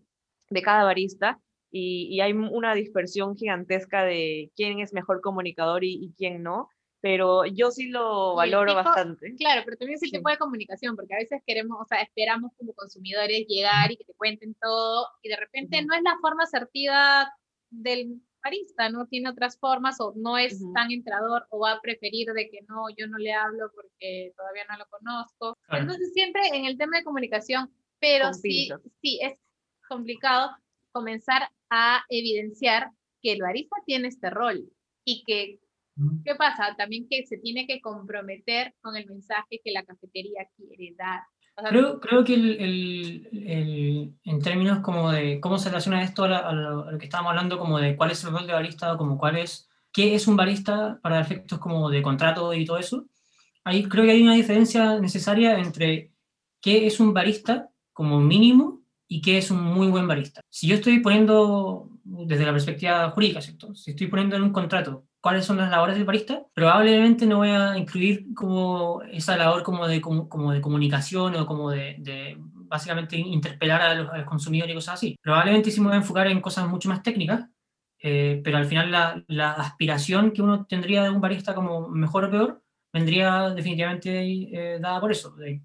cada 0.63 0.83
barista, 0.83 1.39
y, 1.78 2.07
y, 2.15 2.21
hay 2.21 2.34
una 2.34 2.73
dispersión 2.73 3.38
gigantesca 3.38 4.03
de 4.03 4.51
quién 4.55 4.80
es 4.80 4.93
mejor 4.93 5.21
comunicador 5.21 5.84
y, 5.84 5.93
y 5.93 6.13
quién 6.17 6.43
no, 6.43 6.69
pero 7.01 7.45
yo 7.45 7.71
sí 7.71 7.89
lo 7.89 8.36
valoro 8.36 8.71
tipo, 8.71 8.84
bastante. 8.84 9.36
Claro, 9.36 9.61
pero 9.65 9.78
también 9.78 9.95
es 9.97 10.03
el 10.03 10.09
sí. 10.09 10.17
tipo 10.17 10.30
de 10.30 10.38
comunicación, 10.38 10.95
porque 10.95 11.13
a 11.13 11.19
veces 11.19 11.41
queremos, 11.45 11.80
o 11.80 11.86
sea, 11.86 12.01
esperamos 12.01 12.51
como 12.57 12.73
consumidores 12.73 13.45
llegar 13.47 13.91
y 13.91 13.97
que 13.97 14.05
te 14.05 14.13
cuenten 14.13 14.55
todo, 14.55 15.07
y 15.21 15.30
de 15.30 15.38
repente 15.38 15.78
uh 15.78 15.82
-huh. 15.82 15.88
no 15.88 15.95
es 15.95 16.01
la 16.03 16.17
forma 16.21 16.43
asertiva 16.43 17.32
del 17.69 18.21
barista, 18.43 18.89
¿no? 18.89 19.05
Tiene 19.07 19.30
otras 19.30 19.59
formas, 19.59 19.99
o 19.99 20.13
no 20.15 20.38
es 20.38 20.59
uh 20.61 20.65
-huh. 20.65 20.73
tan 20.73 20.91
entrador, 20.91 21.45
o 21.49 21.59
va 21.59 21.73
a 21.73 21.82
preferir 21.82 22.28
de 22.34 22.49
que 22.49 22.61
no, 22.67 22.89
yo 22.97 23.07
no 23.07 23.17
le 23.17 23.34
hablo 23.34 23.71
porque 23.75 24.34
todavía 24.36 24.63
no 24.69 24.78
lo 24.78 24.86
conozco. 24.89 25.57
Entonces, 25.69 26.13
siempre 26.13 26.41
en 26.53 26.65
el 26.65 26.78
tema 26.78 26.97
de 26.97 27.03
comunicación, 27.03 27.71
pero 27.99 28.34
sí, 28.34 28.69
sí, 29.01 29.19
es 29.21 29.39
complicado 29.88 30.51
comenzar 30.97 31.47
a 31.69 32.03
evidenciar 32.09 32.89
que 33.21 33.33
el 33.33 33.41
barista 33.41 33.75
tiene 33.85 34.07
este 34.07 34.31
rol 34.31 34.65
y 35.05 35.23
que, 35.25 35.59
¿qué 36.25 36.35
pasa? 36.35 36.75
También 36.75 37.07
que 37.07 37.23
se 37.27 37.37
tiene 37.37 37.67
que 37.67 37.79
comprometer 37.81 38.73
con 38.81 38.95
el 38.95 39.05
mensaje 39.05 39.61
que 39.63 39.71
la 39.71 39.83
cafetería 39.83 40.47
quiere 40.55 40.95
dar. 40.97 41.21
O 41.55 41.61
sea, 41.61 41.69
creo, 41.69 41.99
creo 41.99 42.23
que 42.23 42.33
el, 42.33 42.51
el, 42.59 43.29
el, 43.31 44.13
en 44.23 44.41
términos 44.41 44.79
como 44.79 45.11
de 45.11 45.39
cómo 45.39 45.59
se 45.59 45.69
relaciona 45.69 46.03
esto 46.03 46.23
a, 46.23 46.29
la, 46.29 46.37
a, 46.39 46.53
lo, 46.53 46.87
a, 46.87 46.91
lo, 46.91 46.97
que 46.97 47.05
estábamos 47.05 47.31
hablando, 47.31 47.59
como 47.59 47.79
de 47.79 47.95
cuál 47.95 48.11
es 48.11 48.23
el 48.23 48.31
rol 48.31 48.47
de 48.47 48.53
barista, 48.53 48.97
como 48.97 49.19
cuál 49.19 49.37
es, 49.37 49.69
qué 49.93 50.15
es 50.15 50.27
un 50.27 50.35
barista 50.35 50.99
para 51.03 51.19
efectos 51.19 51.59
como 51.59 51.91
de 51.91 52.01
contrato 52.01 52.55
y 52.55 52.65
todo 52.65 52.79
eso, 52.79 53.05
ahí 53.63 53.83
creo 53.83 54.05
que 54.05 54.11
hay 54.11 54.23
una 54.23 54.35
diferencia 54.35 54.99
necesaria 54.99 55.59
entre 55.59 56.11
qué 56.59 56.87
es 56.87 56.99
un 56.99 57.13
barista 57.13 57.69
como 57.93 58.19
mínimo 58.19 58.76
y 59.08 59.22
qué 59.22 59.38
es 59.38 59.51
un 59.51 59.64
muy 59.64 59.88
buen 59.88 60.08
barista. 60.08 60.41
Si 60.49 60.68
yo 60.68 60.76
estoy 60.76 60.99
poniendo, 60.99 61.89
desde 62.03 62.45
la 62.45 62.51
perspectiva 62.51 63.10
jurídica, 63.12 63.41
¿cierto? 63.41 63.74
Si 63.76 63.91
estoy 63.91 64.08
poniendo 64.08 64.36
en 64.36 64.43
un 64.43 64.51
contrato 64.51 65.05
cuáles 65.22 65.45
son 65.45 65.58
las 65.58 65.70
labores 65.70 65.95
del 65.95 66.05
barista, 66.05 66.45
probablemente 66.53 67.26
no 67.26 67.38
voy 67.38 67.49
a 67.49 67.78
incluir 67.78 68.34
como 68.34 69.01
esa 69.03 69.38
labor 69.38 69.64
como 69.64 69.88
de, 69.88 70.01
como, 70.01 70.30
como 70.30 70.51
de 70.51 70.62
comunicación 70.62 71.36
o 71.36 71.45
como 71.45 71.72
de, 71.72 71.95
de 71.99 72.38
básicamente 72.39 73.18
interpelar 73.18 73.82
a 73.82 73.95
los, 73.95 74.10
a 74.10 74.18
los, 74.18 74.26
consumidores 74.26 74.74
y 74.74 74.76
cosas 74.76 74.95
así. 74.95 75.18
Probablemente 75.22 75.72
sí 75.72 75.80
me 75.80 75.88
voy 75.88 75.95
a 75.95 75.99
enfocar 75.99 76.28
en 76.28 76.41
cosas 76.41 76.68
mucho 76.68 76.89
más 76.89 77.01
técnicas, 77.03 77.47
eh, 77.99 78.41
pero 78.43 78.58
al 78.58 78.66
final 78.66 78.91
la, 78.91 79.24
la, 79.28 79.53
aspiración 79.53 80.32
que 80.32 80.41
uno 80.41 80.66
tendría 80.66 81.03
de 81.03 81.10
un 81.10 81.22
barista 81.22 81.55
como 81.55 81.89
mejor 81.89 82.26
o 82.26 82.32
peor 82.32 82.64
vendría 82.93 83.49
definitivamente 83.49 84.22
eh, 84.22 84.80
dada 84.80 84.99
por 84.99 85.12
eso, 85.12 85.32
de, 85.36 85.62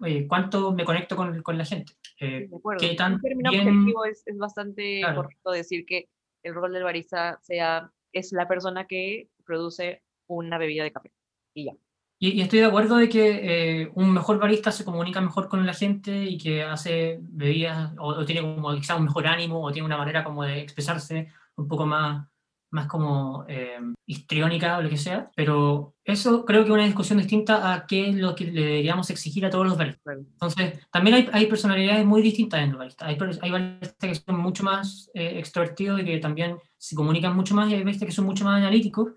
oye, 0.00 0.26
¿cuánto 0.26 0.72
me 0.72 0.84
conecto 0.84 1.16
con, 1.16 1.42
con 1.42 1.58
la 1.58 1.64
gente? 1.64 1.92
Eh, 2.20 2.48
de 2.48 2.56
acuerdo. 2.56 2.80
¿qué 2.80 2.94
tan 2.94 3.14
en 3.14 3.20
términos 3.20 3.52
bien... 3.52 3.68
objetivo 3.68 4.04
es, 4.04 4.22
es 4.26 4.38
bastante 4.38 5.00
claro. 5.00 5.22
correcto 5.22 5.50
decir 5.50 5.84
que 5.84 6.08
el 6.42 6.54
rol 6.54 6.72
del 6.72 6.84
barista 6.84 7.38
sea, 7.42 7.90
es 8.12 8.32
la 8.32 8.48
persona 8.48 8.86
que 8.86 9.28
produce 9.44 10.02
una 10.26 10.58
bebida 10.58 10.84
de 10.84 10.92
café. 10.92 11.12
Y 11.54 11.66
ya. 11.66 11.72
Y, 12.18 12.30
y 12.30 12.40
estoy 12.40 12.60
de 12.60 12.64
acuerdo 12.64 12.96
de 12.96 13.08
que 13.08 13.82
eh, 13.82 13.90
un 13.94 14.12
mejor 14.12 14.38
barista 14.38 14.72
se 14.72 14.84
comunica 14.84 15.20
mejor 15.20 15.48
con 15.48 15.66
la 15.66 15.74
gente 15.74 16.24
y 16.24 16.38
que 16.38 16.62
hace 16.62 17.18
bebidas, 17.20 17.92
o, 17.98 18.08
o 18.08 18.24
tiene 18.24 18.40
como 18.40 18.74
quizá 18.74 18.96
un 18.96 19.04
mejor 19.04 19.26
ánimo, 19.26 19.62
o 19.62 19.70
tiene 19.70 19.86
una 19.86 19.98
manera 19.98 20.24
como 20.24 20.44
de 20.44 20.60
expresarse 20.60 21.28
un 21.56 21.68
poco 21.68 21.84
más, 21.84 22.26
más 22.76 22.86
como 22.86 23.44
eh, 23.48 23.80
histriónica 24.06 24.76
o 24.76 24.82
lo 24.82 24.88
que 24.88 24.98
sea, 24.98 25.30
pero 25.34 25.94
eso 26.04 26.44
creo 26.44 26.62
que 26.62 26.68
es 26.68 26.74
una 26.74 26.84
discusión 26.84 27.18
distinta 27.18 27.72
a 27.72 27.86
qué 27.86 28.10
es 28.10 28.16
lo 28.16 28.34
que 28.34 28.44
le 28.44 28.60
deberíamos 28.60 29.10
exigir 29.10 29.44
a 29.44 29.50
todos 29.50 29.66
los 29.66 29.76
baristas. 29.76 30.18
Entonces, 30.18 30.86
también 30.92 31.16
hay, 31.16 31.28
hay 31.32 31.46
personalidades 31.46 32.04
muy 32.04 32.22
distintas 32.22 32.60
en 32.60 32.70
los 32.70 32.78
baristas. 32.78 33.08
Hay, 33.08 33.18
hay 33.40 33.50
baristas 33.50 33.96
que 33.98 34.14
son 34.14 34.38
mucho 34.38 34.62
más 34.62 35.10
eh, 35.14 35.38
extrovertidos 35.38 36.00
y 36.00 36.04
que 36.04 36.18
también 36.18 36.58
se 36.76 36.94
comunican 36.94 37.34
mucho 37.34 37.54
más, 37.54 37.68
y 37.70 37.74
hay 37.74 37.82
baristas 37.82 38.06
que 38.06 38.14
son 38.14 38.26
mucho 38.26 38.44
más 38.44 38.58
analíticos 38.58 39.12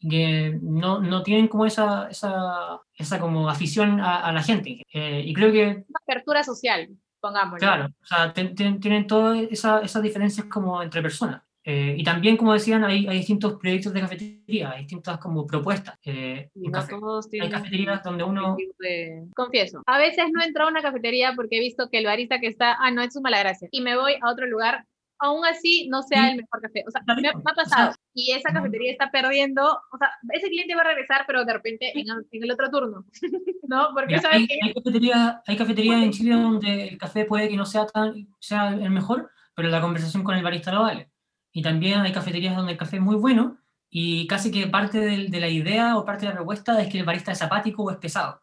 y 0.00 0.08
que 0.08 0.58
no, 0.60 1.00
no 1.00 1.22
tienen 1.22 1.48
como 1.48 1.64
esa, 1.64 2.08
esa, 2.10 2.80
esa 2.94 3.18
como 3.20 3.48
afición 3.48 4.00
a, 4.00 4.16
a 4.26 4.32
la 4.32 4.42
gente. 4.42 4.82
Eh, 4.92 5.22
y 5.24 5.32
creo 5.32 5.50
que... 5.52 5.66
Una 5.66 6.00
apertura 6.02 6.42
social, 6.42 6.88
pongámoslo. 7.20 7.58
Claro, 7.58 7.86
o 7.86 8.06
sea, 8.06 8.32
ten, 8.32 8.54
ten, 8.54 8.80
tienen 8.80 9.06
todas 9.06 9.38
esa, 9.50 9.80
esas 9.80 10.02
diferencias 10.02 10.46
como 10.46 10.82
entre 10.82 11.00
personas. 11.00 11.40
Eh, 11.66 11.94
y 11.96 12.04
también, 12.04 12.36
como 12.36 12.52
decían, 12.52 12.84
hay, 12.84 13.06
hay, 13.06 13.16
distintos 13.18 13.54
proyectos 13.54 13.94
de 13.94 14.00
cafetería, 14.00 14.70
hay 14.72 14.80
distintas 14.80 15.16
como 15.16 15.46
propuestas. 15.46 15.98
Eh, 16.04 16.50
no 16.54 16.70
café, 16.70 16.90
todos 16.90 17.26
hay 17.32 17.48
cafeterías 17.48 18.02
donde 18.02 18.22
uno... 18.22 18.54
De... 18.78 19.24
Confieso, 19.34 19.82
a 19.86 19.98
veces 19.98 20.26
no 20.30 20.42
entro 20.42 20.64
a 20.64 20.68
una 20.68 20.82
cafetería 20.82 21.32
porque 21.34 21.56
he 21.56 21.60
visto 21.60 21.88
que 21.88 21.98
el 21.98 22.04
barista 22.04 22.38
que 22.38 22.48
está, 22.48 22.76
ah, 22.78 22.90
no, 22.90 23.00
es 23.00 23.14
su 23.14 23.22
mala 23.22 23.38
gracia, 23.38 23.68
y 23.70 23.80
me 23.80 23.96
voy 23.96 24.12
a 24.20 24.30
otro 24.30 24.46
lugar, 24.46 24.84
aún 25.18 25.46
así 25.46 25.88
no 25.88 26.02
sea 26.02 26.30
el 26.32 26.36
mejor 26.36 26.60
café. 26.60 26.84
O 26.86 26.90
sea, 26.90 27.00
me, 27.06 27.28
ha 27.28 27.32
pasado, 27.32 27.90
o 27.90 27.92
sea, 27.92 28.00
y 28.12 28.32
esa 28.32 28.52
cafetería 28.52 28.92
está 28.92 29.10
perdiendo, 29.10 29.64
o 29.64 29.96
sea, 29.96 30.10
ese 30.32 30.48
cliente 30.48 30.74
va 30.74 30.82
a 30.82 30.88
regresar, 30.88 31.24
pero 31.26 31.46
de 31.46 31.52
repente 31.54 31.98
en, 31.98 32.06
en 32.08 32.44
el 32.44 32.50
otro 32.50 32.70
turno, 32.70 33.06
¿no? 33.68 33.88
Porque 33.94 34.18
sabes 34.18 34.40
hay, 34.40 34.46
que... 34.46 34.58
hay 34.62 34.74
cafeterías 34.74 35.36
cafetería 35.46 36.04
en 36.04 36.12
Chile 36.12 36.34
donde 36.34 36.88
el 36.88 36.98
café 36.98 37.24
puede 37.24 37.48
que 37.48 37.56
no 37.56 37.64
sea, 37.64 37.86
tan, 37.86 38.28
sea 38.38 38.68
el 38.68 38.90
mejor, 38.90 39.30
pero 39.54 39.68
la 39.68 39.80
conversación 39.80 40.24
con 40.24 40.36
el 40.36 40.44
barista 40.44 40.70
lo 40.70 40.82
vale. 40.82 41.13
Y 41.54 41.62
también 41.62 42.00
hay 42.00 42.12
cafeterías 42.12 42.56
donde 42.56 42.72
el 42.72 42.78
café 42.78 42.96
es 42.96 43.02
muy 43.02 43.14
bueno 43.16 43.56
y 43.88 44.26
casi 44.26 44.50
que 44.50 44.66
parte 44.66 44.98
de, 44.98 45.28
de 45.28 45.40
la 45.40 45.48
idea 45.48 45.96
o 45.96 46.04
parte 46.04 46.26
de 46.26 46.32
la 46.32 46.36
propuesta 46.36 46.82
es 46.82 46.88
que 46.88 46.98
el 46.98 47.04
barista 47.04 47.30
es 47.30 47.40
apático 47.40 47.84
o 47.84 47.90
es 47.92 47.96
pesado. 47.96 48.42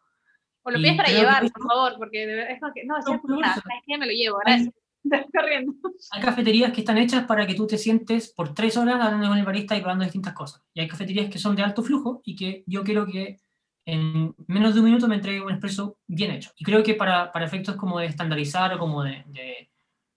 O 0.62 0.70
lo 0.70 0.78
pides 0.78 0.96
para 0.96 1.10
llevar, 1.10 1.42
por 1.52 1.68
favor, 1.68 1.94
porque 1.98 2.22
es 2.22 2.58
que, 2.74 2.84
no, 2.84 2.96
es, 2.96 3.04
no, 3.04 3.40
es 3.40 3.62
que 3.86 3.98
me 3.98 4.06
lo 4.06 4.12
llevo, 4.12 4.38
gracias. 4.38 4.74
Estás 5.04 5.26
corriendo. 5.36 5.74
Hay 6.12 6.22
cafeterías 6.22 6.72
que 6.72 6.80
están 6.80 6.96
hechas 6.96 7.26
para 7.26 7.44
que 7.44 7.54
tú 7.54 7.66
te 7.66 7.76
sientes 7.76 8.32
por 8.32 8.54
tres 8.54 8.76
horas 8.76 9.00
hablando 9.00 9.28
con 9.28 9.36
el 9.36 9.44
barista 9.44 9.76
y 9.76 9.80
probando 9.80 10.04
distintas 10.04 10.32
cosas. 10.32 10.62
Y 10.72 10.80
hay 10.80 10.88
cafeterías 10.88 11.28
que 11.28 11.38
son 11.38 11.56
de 11.56 11.62
alto 11.62 11.82
flujo 11.82 12.22
y 12.24 12.36
que 12.36 12.62
yo 12.66 12.84
quiero 12.84 13.04
que 13.04 13.40
en 13.84 14.32
menos 14.46 14.74
de 14.74 14.80
un 14.80 14.86
minuto 14.86 15.08
me 15.08 15.16
entregue 15.16 15.40
un 15.40 15.50
expreso 15.50 15.98
bien 16.06 16.30
hecho. 16.30 16.52
Y 16.56 16.64
creo 16.64 16.84
que 16.84 16.94
para, 16.94 17.32
para 17.32 17.44
efectos 17.44 17.74
como 17.74 17.98
de 17.98 18.06
estandarizar 18.06 18.72
o 18.74 18.78
como 18.78 19.02
de, 19.02 19.24
de 19.26 19.71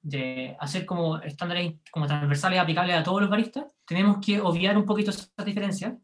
de 0.05 0.55
hacer 0.59 0.85
como 0.85 1.17
estándares 1.17 1.73
como 1.91 2.05
transversales 2.05 2.59
aplicables 2.59 2.95
a 2.95 3.01
todos 3.01 3.21
los 3.21 3.29
baristas, 3.29 3.65
tenemos 3.87 4.17
que 4.23 4.39
obviar 4.39 4.77
un 4.77 4.85
poquito 4.85 5.09
esas 5.09 5.31
diferencias 5.43 5.95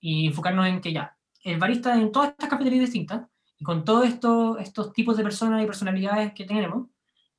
y 0.00 0.26
enfocarnos 0.26 0.66
en 0.66 0.80
que 0.80 0.92
ya, 0.92 1.16
el 1.44 1.60
barista 1.60 1.94
en 1.94 2.10
todas 2.10 2.30
estas 2.30 2.48
cafeterías 2.48 2.86
distintas 2.86 3.28
y 3.56 3.62
con 3.62 3.84
todos 3.84 4.08
estos, 4.08 4.58
estos 4.58 4.92
tipos 4.92 5.16
de 5.16 5.22
personas 5.22 5.62
y 5.62 5.66
personalidades 5.66 6.32
que 6.34 6.44
tenemos, 6.44 6.88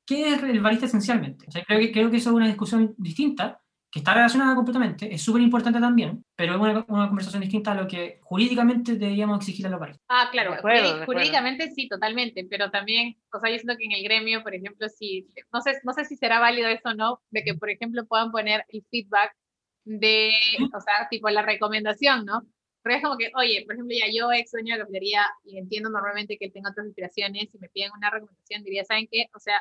¿qué 0.06 0.32
es 0.32 0.42
el 0.42 0.60
barista 0.60 0.86
esencialmente? 0.86 1.44
O 1.48 1.50
sea, 1.50 1.62
creo, 1.64 1.80
que, 1.80 1.92
creo 1.92 2.10
que 2.10 2.16
eso 2.16 2.30
es 2.30 2.36
una 2.36 2.46
discusión 2.46 2.94
distinta 2.96 3.60
que 3.96 4.00
está 4.00 4.12
relacionada 4.12 4.54
completamente, 4.54 5.14
es 5.14 5.22
súper 5.22 5.40
importante 5.40 5.80
también, 5.80 6.22
pero 6.36 6.52
es 6.52 6.60
una, 6.60 6.84
una, 6.86 7.08
conversación 7.08 7.40
distinta 7.40 7.72
a 7.72 7.74
lo 7.76 7.88
que 7.88 8.20
jurídicamente 8.20 8.96
deberíamos 8.96 9.38
exigir 9.38 9.66
a 9.66 9.70
los 9.70 9.80
países. 9.80 10.02
Ah, 10.06 10.28
claro, 10.30 10.52
acuerdo, 10.52 11.06
jurídicamente 11.06 11.70
sí, 11.70 11.88
totalmente, 11.88 12.46
pero 12.50 12.70
también, 12.70 13.16
o 13.32 13.40
sea, 13.40 13.48
yo 13.48 13.56
siento 13.56 13.74
que 13.78 13.86
en 13.86 13.92
el 13.92 14.04
gremio, 14.04 14.42
por 14.42 14.54
ejemplo, 14.54 14.86
si, 14.90 15.26
no 15.50 15.62
sé, 15.62 15.80
no 15.82 15.94
sé 15.94 16.04
si 16.04 16.14
será 16.14 16.40
válido 16.40 16.68
eso 16.68 16.90
o 16.90 16.94
no, 16.94 17.22
de 17.30 17.42
que, 17.42 17.54
por 17.54 17.70
ejemplo, 17.70 18.04
puedan 18.04 18.32
poner 18.32 18.66
el 18.68 18.84
feedback 18.90 19.34
de, 19.84 20.30
o 20.74 20.80
sea, 20.82 21.08
tipo 21.08 21.30
la 21.30 21.40
recomendación, 21.40 22.26
¿no? 22.26 22.42
Pero 22.82 22.96
es 22.96 23.02
como 23.02 23.16
que, 23.16 23.32
oye, 23.34 23.64
por 23.64 23.76
ejemplo, 23.76 23.96
ya 23.98 24.12
yo 24.14 24.30
ex 24.30 24.52
dueño 24.52 24.74
de 24.74 24.80
cafetería 24.80 25.24
y 25.42 25.56
entiendo 25.56 25.88
normalmente 25.88 26.36
que 26.36 26.50
tengo 26.50 26.68
otras 26.68 26.84
inspiraciones 26.84 27.48
y 27.50 27.58
me 27.58 27.70
piden 27.70 27.92
una 27.96 28.10
recomendación, 28.10 28.62
diría, 28.62 28.84
¿saben 28.84 29.08
qué? 29.10 29.24
O 29.34 29.38
sea, 29.38 29.58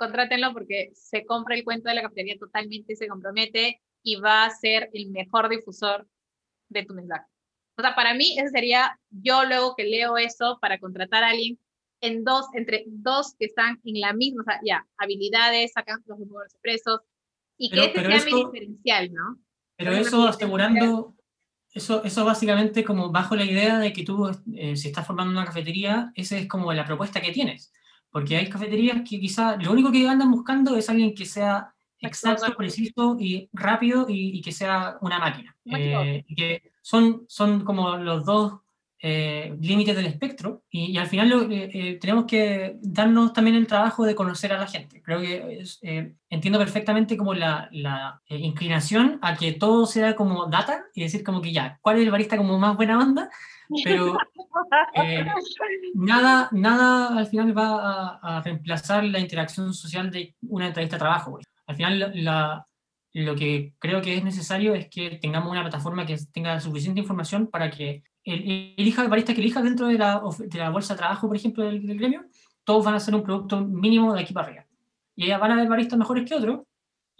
contrátenlo 0.00 0.54
porque 0.54 0.90
se 0.94 1.26
compra 1.26 1.54
el 1.54 1.62
cuento 1.62 1.90
de 1.90 1.94
la 1.94 2.02
cafetería 2.02 2.38
totalmente, 2.38 2.96
se 2.96 3.06
compromete 3.06 3.82
y 4.02 4.16
va 4.16 4.46
a 4.46 4.50
ser 4.50 4.88
el 4.94 5.10
mejor 5.10 5.50
difusor 5.50 6.08
de 6.70 6.86
tu 6.86 6.94
mensaje. 6.94 7.26
O 7.76 7.82
sea, 7.82 7.94
para 7.94 8.14
mí 8.14 8.38
ese 8.38 8.48
sería, 8.48 8.98
yo 9.10 9.44
luego 9.44 9.74
que 9.76 9.84
leo 9.84 10.16
eso 10.16 10.58
para 10.58 10.78
contratar 10.78 11.22
a 11.22 11.28
alguien, 11.28 11.58
en 12.00 12.24
dos, 12.24 12.46
entre 12.54 12.84
dos 12.86 13.34
que 13.38 13.44
están 13.44 13.78
en 13.84 14.00
la 14.00 14.14
misma, 14.14 14.40
o 14.40 14.44
sea, 14.44 14.58
ya, 14.64 14.86
habilidades, 14.96 15.72
sacan 15.72 16.02
los 16.06 16.18
mejores 16.18 16.54
expresos, 16.54 17.00
y 17.58 17.68
que 17.68 17.84
ese 17.84 18.00
sea 18.00 18.24
mi 18.24 18.44
diferencial, 18.44 19.12
¿no? 19.12 19.38
Pero 19.76 19.92
eso 19.92 20.26
asegurando, 20.26 21.14
eso, 21.74 22.02
eso 22.04 22.24
básicamente 22.24 22.84
como 22.84 23.12
bajo 23.12 23.36
la 23.36 23.44
idea 23.44 23.78
de 23.78 23.92
que 23.92 24.02
tú, 24.02 24.30
eh, 24.54 24.76
si 24.76 24.88
estás 24.88 25.06
formando 25.06 25.32
una 25.32 25.44
cafetería, 25.44 26.10
esa 26.14 26.38
es 26.38 26.48
como 26.48 26.72
la 26.72 26.86
propuesta 26.86 27.20
que 27.20 27.32
tienes. 27.32 27.70
Porque 28.10 28.36
hay 28.36 28.48
cafeterías 28.48 29.02
que 29.08 29.20
quizá 29.20 29.56
lo 29.56 29.72
único 29.72 29.92
que 29.92 30.08
andan 30.08 30.30
buscando 30.30 30.76
es 30.76 30.88
alguien 30.90 31.14
que 31.14 31.24
sea 31.24 31.72
exacto, 32.00 32.54
preciso 32.56 33.16
y 33.18 33.48
rápido 33.52 34.06
y, 34.08 34.40
que 34.40 34.52
sea 34.52 34.96
una 35.00 35.18
máquina. 35.18 35.56
Eh, 35.66 36.24
que 36.36 36.72
son, 36.82 37.24
son 37.28 37.64
como 37.64 37.96
los 37.96 38.24
dos 38.24 38.60
eh, 39.02 39.56
límites 39.60 39.96
del 39.96 40.06
espectro 40.06 40.62
y, 40.70 40.96
al 40.98 41.06
final 41.06 41.28
lo, 41.28 41.48
eh, 41.50 41.98
tenemos 42.00 42.26
que 42.26 42.76
darnos 42.82 43.32
también 43.32 43.56
el 43.56 43.66
trabajo 43.66 44.04
de 44.04 44.14
conocer 44.14 44.52
a 44.52 44.58
la 44.58 44.66
gente. 44.66 45.02
Creo 45.02 45.20
que 45.20 45.64
entiendo 46.28 46.58
perfectamente 46.58 47.16
como 47.16 47.34
la, 47.34 47.68
la 47.72 48.20
inclinación 48.28 49.18
a 49.22 49.36
que 49.36 49.52
todo 49.52 49.86
sea 49.86 50.14
como 50.14 50.46
data 50.46 50.84
y 50.94 51.02
decir 51.02 51.24
como 51.24 51.40
que 51.40 51.52
ya, 51.52 51.78
¿cuál 51.80 51.96
es 51.96 52.04
el 52.04 52.10
barista 52.10 52.36
como 52.36 52.58
más 52.58 52.76
buena 52.76 52.98
onda? 52.98 53.30
pero 53.84 54.16
eh, 54.94 55.24
nada, 55.94 56.48
nada 56.52 57.18
al 57.18 57.26
final 57.26 57.56
va 57.56 58.18
a, 58.22 58.42
reemplazar 58.42 59.04
la 59.04 59.20
interacción 59.20 59.72
social 59.74 60.10
de 60.10 60.34
una 60.42 60.68
entrevista 60.68 60.96
de 60.96 61.00
trabajo. 61.00 61.38
Al 61.66 61.76
final 61.76 62.12
la, 62.24 62.66
lo 63.12 63.34
que 63.34 63.74
creo 63.78 64.00
que 64.02 64.16
es 64.16 64.24
necesario 64.24 64.74
es 64.74 64.88
que 64.88 65.18
tengamos 65.22 65.50
una 65.50 65.62
plataforma 65.62 66.06
que 66.06 66.16
tenga 66.32 66.58
suficiente 66.60 67.00
información 67.00 67.46
para 67.46 67.70
que 67.70 68.02
el, 68.24 68.74
elija, 68.76 69.02
el 69.02 69.08
barista 69.08 69.34
que 69.34 69.40
elija 69.40 69.62
dentro 69.62 69.86
de 69.86 69.98
la, 69.98 70.22
de 70.38 70.58
la 70.58 70.70
bolsa 70.70 70.94
de 70.94 70.98
trabajo, 70.98 71.26
por 71.26 71.36
ejemplo, 71.36 71.64
del, 71.64 71.86
del, 71.86 71.98
gremio, 71.98 72.24
todos 72.64 72.84
van 72.84 72.94
a 72.94 73.00
ser 73.00 73.14
un 73.14 73.22
producto 73.22 73.60
mínimo 73.60 74.14
de 74.14 74.20
aquí 74.20 74.32
para 74.32 74.46
arriba. 74.46 74.66
Y 75.16 75.28
ya 75.28 75.38
van 75.38 75.52
a 75.52 75.54
haber 75.54 75.68
baristas 75.68 75.98
mejores 75.98 76.28
que 76.28 76.34
otros, 76.34 76.60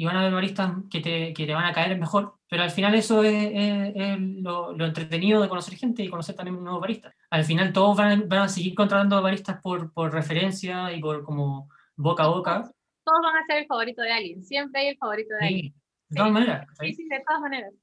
y 0.01 0.07
van 0.07 0.16
a 0.16 0.20
haber 0.20 0.32
baristas 0.32 0.72
que 0.90 1.01
te, 1.01 1.34
que 1.34 1.44
te 1.44 1.53
van 1.53 1.66
a 1.66 1.74
caer 1.74 1.98
mejor, 1.98 2.36
pero 2.48 2.62
al 2.62 2.70
final 2.70 2.94
eso 2.94 3.22
es, 3.22 4.18
lo, 4.18 4.72
lo, 4.72 4.86
entretenido 4.86 5.42
de 5.42 5.48
conocer 5.51 5.74
gente 5.74 6.03
y 6.03 6.09
conocer 6.09 6.34
también 6.34 6.59
nuevos 6.64 6.80
baristas. 6.80 7.14
Al 7.28 7.44
final 7.44 7.70
todos 7.70 7.98
van, 7.98 8.26
van 8.26 8.38
a 8.38 8.48
seguir 8.48 8.74
contratando 8.74 9.20
baristas 9.20 9.61
por, 9.61 9.92
por, 9.92 10.11
referencia 10.11 10.90
y 10.90 11.03
por 11.03 11.22
como 11.22 11.68
boca 11.96 12.24
a 12.24 12.28
boca. 12.28 12.62
Todos 13.05 13.20
van 13.22 13.36
a 13.36 13.46
ser 13.46 13.59
el 13.59 13.66
favorito 13.66 14.01
de 14.01 14.11
alguien, 14.11 14.42
siempre 14.42 14.80
hay 14.80 14.88
el 14.88 14.96
favorito 14.96 15.34
de 15.38 15.46
alguien. 15.46 15.74
De 16.09 16.16
todas 16.16 16.32
maneras. 16.32 16.66
Sí, 16.80 16.94
sí, 16.94 17.05
de 17.07 17.22
todas 17.26 17.42
maneras. 17.42 17.74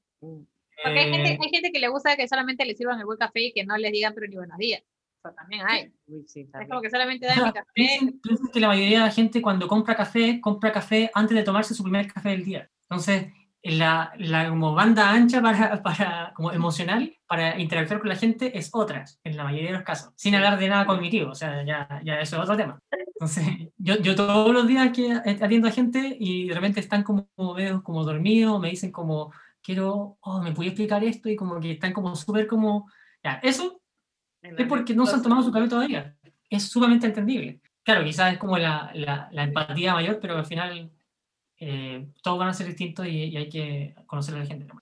Porque 0.82 0.98
hay, 0.98 1.10
gente, 1.10 1.30
eh, 1.30 1.38
hay 1.40 1.50
gente 1.50 1.72
que 1.72 1.78
le 1.78 1.88
gusta 1.88 2.16
que 2.16 2.28
solamente 2.28 2.64
le 2.64 2.74
sirvan 2.74 2.98
el 2.98 3.06
buen 3.06 3.18
café 3.18 3.40
y 3.40 3.52
que 3.52 3.64
no 3.64 3.76
les 3.76 3.92
digan 3.92 4.14
pero 4.14 4.28
ni 4.28 4.36
buenos 4.36 4.58
días 4.58 4.82
también 5.36 5.62
hay. 5.66 5.92
Es 6.06 6.68
como 6.68 6.80
que 6.80 6.90
solamente 6.90 7.26
dan 7.26 7.44
mi 7.44 7.52
café. 7.52 7.66
Piensen, 7.74 8.20
que 8.52 8.60
la 8.60 8.68
mayoría 8.68 9.00
de 9.00 9.04
la 9.06 9.10
gente 9.10 9.42
cuando 9.42 9.68
compra 9.68 9.96
café, 9.96 10.40
compra 10.40 10.72
café 10.72 11.10
antes 11.14 11.36
de 11.36 11.42
tomarse 11.42 11.74
su 11.74 11.82
primer 11.82 12.12
café 12.12 12.30
del 12.30 12.44
día. 12.44 12.70
Entonces, 12.88 13.32
la, 13.62 14.12
la 14.18 14.48
como 14.48 14.74
banda 14.74 15.10
ancha 15.10 15.42
para, 15.42 15.82
para, 15.82 16.32
como 16.34 16.52
emocional 16.52 17.14
para 17.26 17.58
interactuar 17.60 18.00
con 18.00 18.08
la 18.08 18.16
gente 18.16 18.56
es 18.56 18.70
otra, 18.72 19.04
en 19.22 19.36
la 19.36 19.44
mayoría 19.44 19.66
de 19.66 19.76
los 19.76 19.82
casos, 19.82 20.12
sin 20.16 20.34
hablar 20.34 20.58
de 20.58 20.68
nada 20.68 20.86
cognitivo, 20.86 21.32
o 21.32 21.34
sea, 21.34 21.62
ya, 21.62 22.00
ya 22.02 22.20
eso 22.20 22.36
es 22.36 22.42
otro 22.42 22.56
tema. 22.56 22.80
Entonces, 22.90 23.44
yo, 23.76 23.96
yo 23.96 24.14
todos 24.14 24.50
los 24.50 24.66
días 24.66 24.90
que 24.94 25.12
atiendo 25.12 25.68
a 25.68 25.72
gente 25.72 26.16
y 26.18 26.48
de 26.48 26.54
repente 26.54 26.80
están 26.80 27.02
como, 27.02 27.28
veo 27.54 27.82
como 27.82 28.04
dormidos, 28.04 28.58
me 28.60 28.70
dicen 28.70 28.90
como, 28.90 29.30
quiero, 29.68 30.16
oh, 30.22 30.40
me 30.40 30.52
pude 30.52 30.68
explicar 30.68 31.04
esto 31.04 31.28
y 31.28 31.36
como 31.36 31.60
que 31.60 31.72
están 31.72 31.92
como 31.92 32.16
súper 32.16 32.46
como, 32.46 32.90
ya, 33.22 33.38
eso 33.42 33.82
es 34.40 34.66
porque 34.66 34.94
no 34.94 35.04
se 35.04 35.16
han 35.16 35.22
tomado 35.22 35.42
su 35.42 35.52
café 35.52 35.68
todavía. 35.68 36.16
Es 36.48 36.70
sumamente 36.70 37.06
entendible. 37.06 37.60
Claro, 37.82 38.02
quizás 38.02 38.32
es 38.32 38.38
como 38.38 38.56
la, 38.56 38.90
la, 38.94 39.44
empatía 39.44 39.92
mayor, 39.92 40.20
pero 40.22 40.38
al 40.38 40.46
final 40.46 40.90
eh, 41.58 42.08
todos 42.22 42.38
van 42.38 42.48
a 42.48 42.54
ser 42.54 42.66
distintos 42.66 43.06
y, 43.06 43.36
hay 43.36 43.50
que 43.50 43.94
conocer 44.06 44.36
a 44.36 44.38
la 44.38 44.46
gente. 44.46 44.72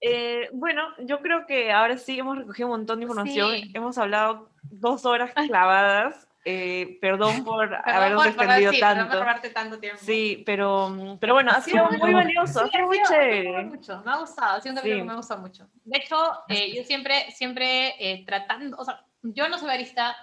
Eh, 0.00 0.48
bueno, 0.54 0.80
yo 1.00 1.20
creo 1.20 1.44
que 1.46 1.70
ahora 1.70 1.98
sí 1.98 2.18
hemos 2.18 2.38
recogido 2.38 2.68
un 2.68 2.78
montón 2.78 3.00
de 3.00 3.02
información. 3.02 3.50
Hemos 3.74 3.98
hablado 3.98 4.48
dos 4.62 5.04
horas 5.04 5.34
clavadas. 5.34 6.23
Eh, 6.46 6.98
perdón 7.00 7.42
por 7.42 7.74
habernos 7.84 8.26
extendido 8.26 8.72
tanto. 8.78 9.18
tanto 9.54 9.78
tiempo. 9.78 9.98
Sí, 10.02 10.42
pero, 10.44 11.16
pero 11.18 11.34
bueno, 11.34 11.50
ha 11.52 11.60
sido 11.62 11.88
muy 11.90 12.12
valioso, 12.12 12.60
ha 12.60 12.68
sido 12.68 12.86
muy 12.86 13.00
chévere. 13.08 13.64
Mucho, 13.64 14.02
me 14.04 14.12
ha 14.12 14.16
gustado, 14.18 14.60
un 14.64 14.76
que 14.76 15.04
me 15.04 15.16
gusta 15.16 15.36
mucho. 15.36 15.66
De 15.84 15.98
hecho, 15.98 16.16
eh, 16.48 16.74
yo 16.76 16.84
siempre, 16.84 17.30
siempre 17.30 17.94
eh, 17.98 18.24
tratando, 18.26 18.76
o 18.76 18.84
sea, 18.84 19.06
yo 19.22 19.48
no 19.48 19.58
soy 19.58 19.68
barista. 19.68 20.14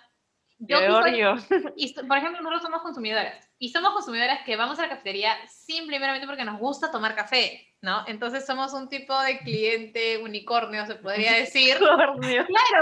Yo, 0.59 0.78
soy, 1.01 1.17
yo. 1.17 1.34
Y, 1.76 1.91
por 1.93 2.17
ejemplo, 2.17 2.39
nosotros 2.39 2.61
somos 2.61 2.84
consumidoras. 2.84 3.49
Y 3.57 3.69
somos 3.69 3.93
consumidoras 3.93 4.43
que 4.45 4.55
vamos 4.55 4.78
a 4.78 4.84
la 4.84 4.89
cafetería 4.89 5.36
simplemente 5.47 6.28
porque 6.28 6.45
nos 6.45 6.59
gusta 6.59 6.91
tomar 6.91 7.15
café, 7.15 7.74
¿no? 7.82 8.03
Entonces 8.05 8.45
somos 8.45 8.72
un 8.74 8.88
tipo 8.88 9.19
de 9.24 9.39
cliente 9.39 10.19
unicornio, 10.19 10.86
se 10.86 10.95
podría 10.95 11.34
decir. 11.34 11.78
claro, 11.80 12.15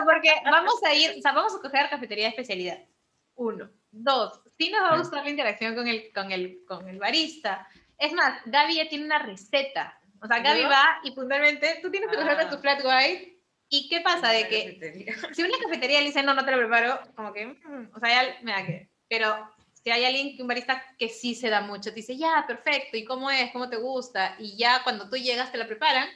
porque 0.04 0.30
vamos 0.44 0.84
a 0.84 0.94
ir, 0.94 1.12
o 1.18 1.22
sea, 1.22 1.32
vamos 1.32 1.56
a 1.56 1.62
coger 1.62 1.90
cafetería 1.90 2.26
de 2.26 2.32
especialidad 2.32 2.80
uno. 3.40 3.70
Dos, 3.92 4.42
sí 4.58 4.70
nos 4.70 4.82
va 4.82 4.94
a 4.94 4.98
gustar 4.98 5.24
la 5.24 5.30
interacción 5.32 5.74
con 5.74 5.88
el, 5.88 6.12
con 6.14 6.32
el, 6.32 6.64
con 6.66 6.88
el 6.88 7.00
barista. 7.00 7.68
Es 7.98 8.14
más, 8.14 8.40
Gaby 8.46 8.76
ya 8.76 8.90
tiene 8.90 9.06
una 9.06 9.20
receta. 9.20 10.00
O 10.22 10.28
sea, 10.28 10.40
Gaby 10.40 10.64
va 10.64 11.00
y 11.04 11.12
puntualmente, 11.12 11.80
tú 11.82 11.90
tienes 11.90 12.10
que 12.10 12.18
preparar 12.18 12.46
ah. 12.46 12.50
tu 12.50 12.58
flat 12.58 12.82
white. 12.84 13.38
¿Y 13.70 13.88
qué 13.88 14.02
pasa? 14.02 14.32
De 14.32 14.48
que 14.48 15.06
si 15.34 15.44
una 15.44 15.58
cafetería 15.60 16.00
le 16.00 16.08
dice, 16.08 16.24
no, 16.24 16.34
no 16.34 16.44
te 16.44 16.52
lo 16.52 16.58
preparo, 16.58 17.00
como 17.16 17.34
que, 17.34 17.46
mm, 17.46 17.92
o 17.96 18.00
sea, 18.00 18.24
ya 18.24 18.38
me 18.42 18.52
da 18.52 18.66
que. 18.66 18.90
Pero 19.08 19.50
si 19.74 19.92
hay 19.92 20.06
alguien, 20.06 20.36
un 20.40 20.48
barista 20.48 20.84
que 20.98 21.10
sí 21.10 21.36
se 21.36 21.50
da 21.50 21.62
mucho, 21.62 21.90
te 21.90 21.98
dice, 21.98 22.18
ya, 22.18 22.46
perfecto, 22.48 22.98
¿y 22.98 23.06
cómo 23.06 23.32
es? 23.32 23.52
¿Cómo 23.52 23.70
te 23.70 23.78
gusta? 23.78 24.36
Y 24.40 24.58
ya 24.58 24.84
cuando 24.84 25.10
tú 25.10 25.16
llegas 25.16 25.52
te 25.52 25.58
la 25.58 25.68
preparan, 25.68 26.08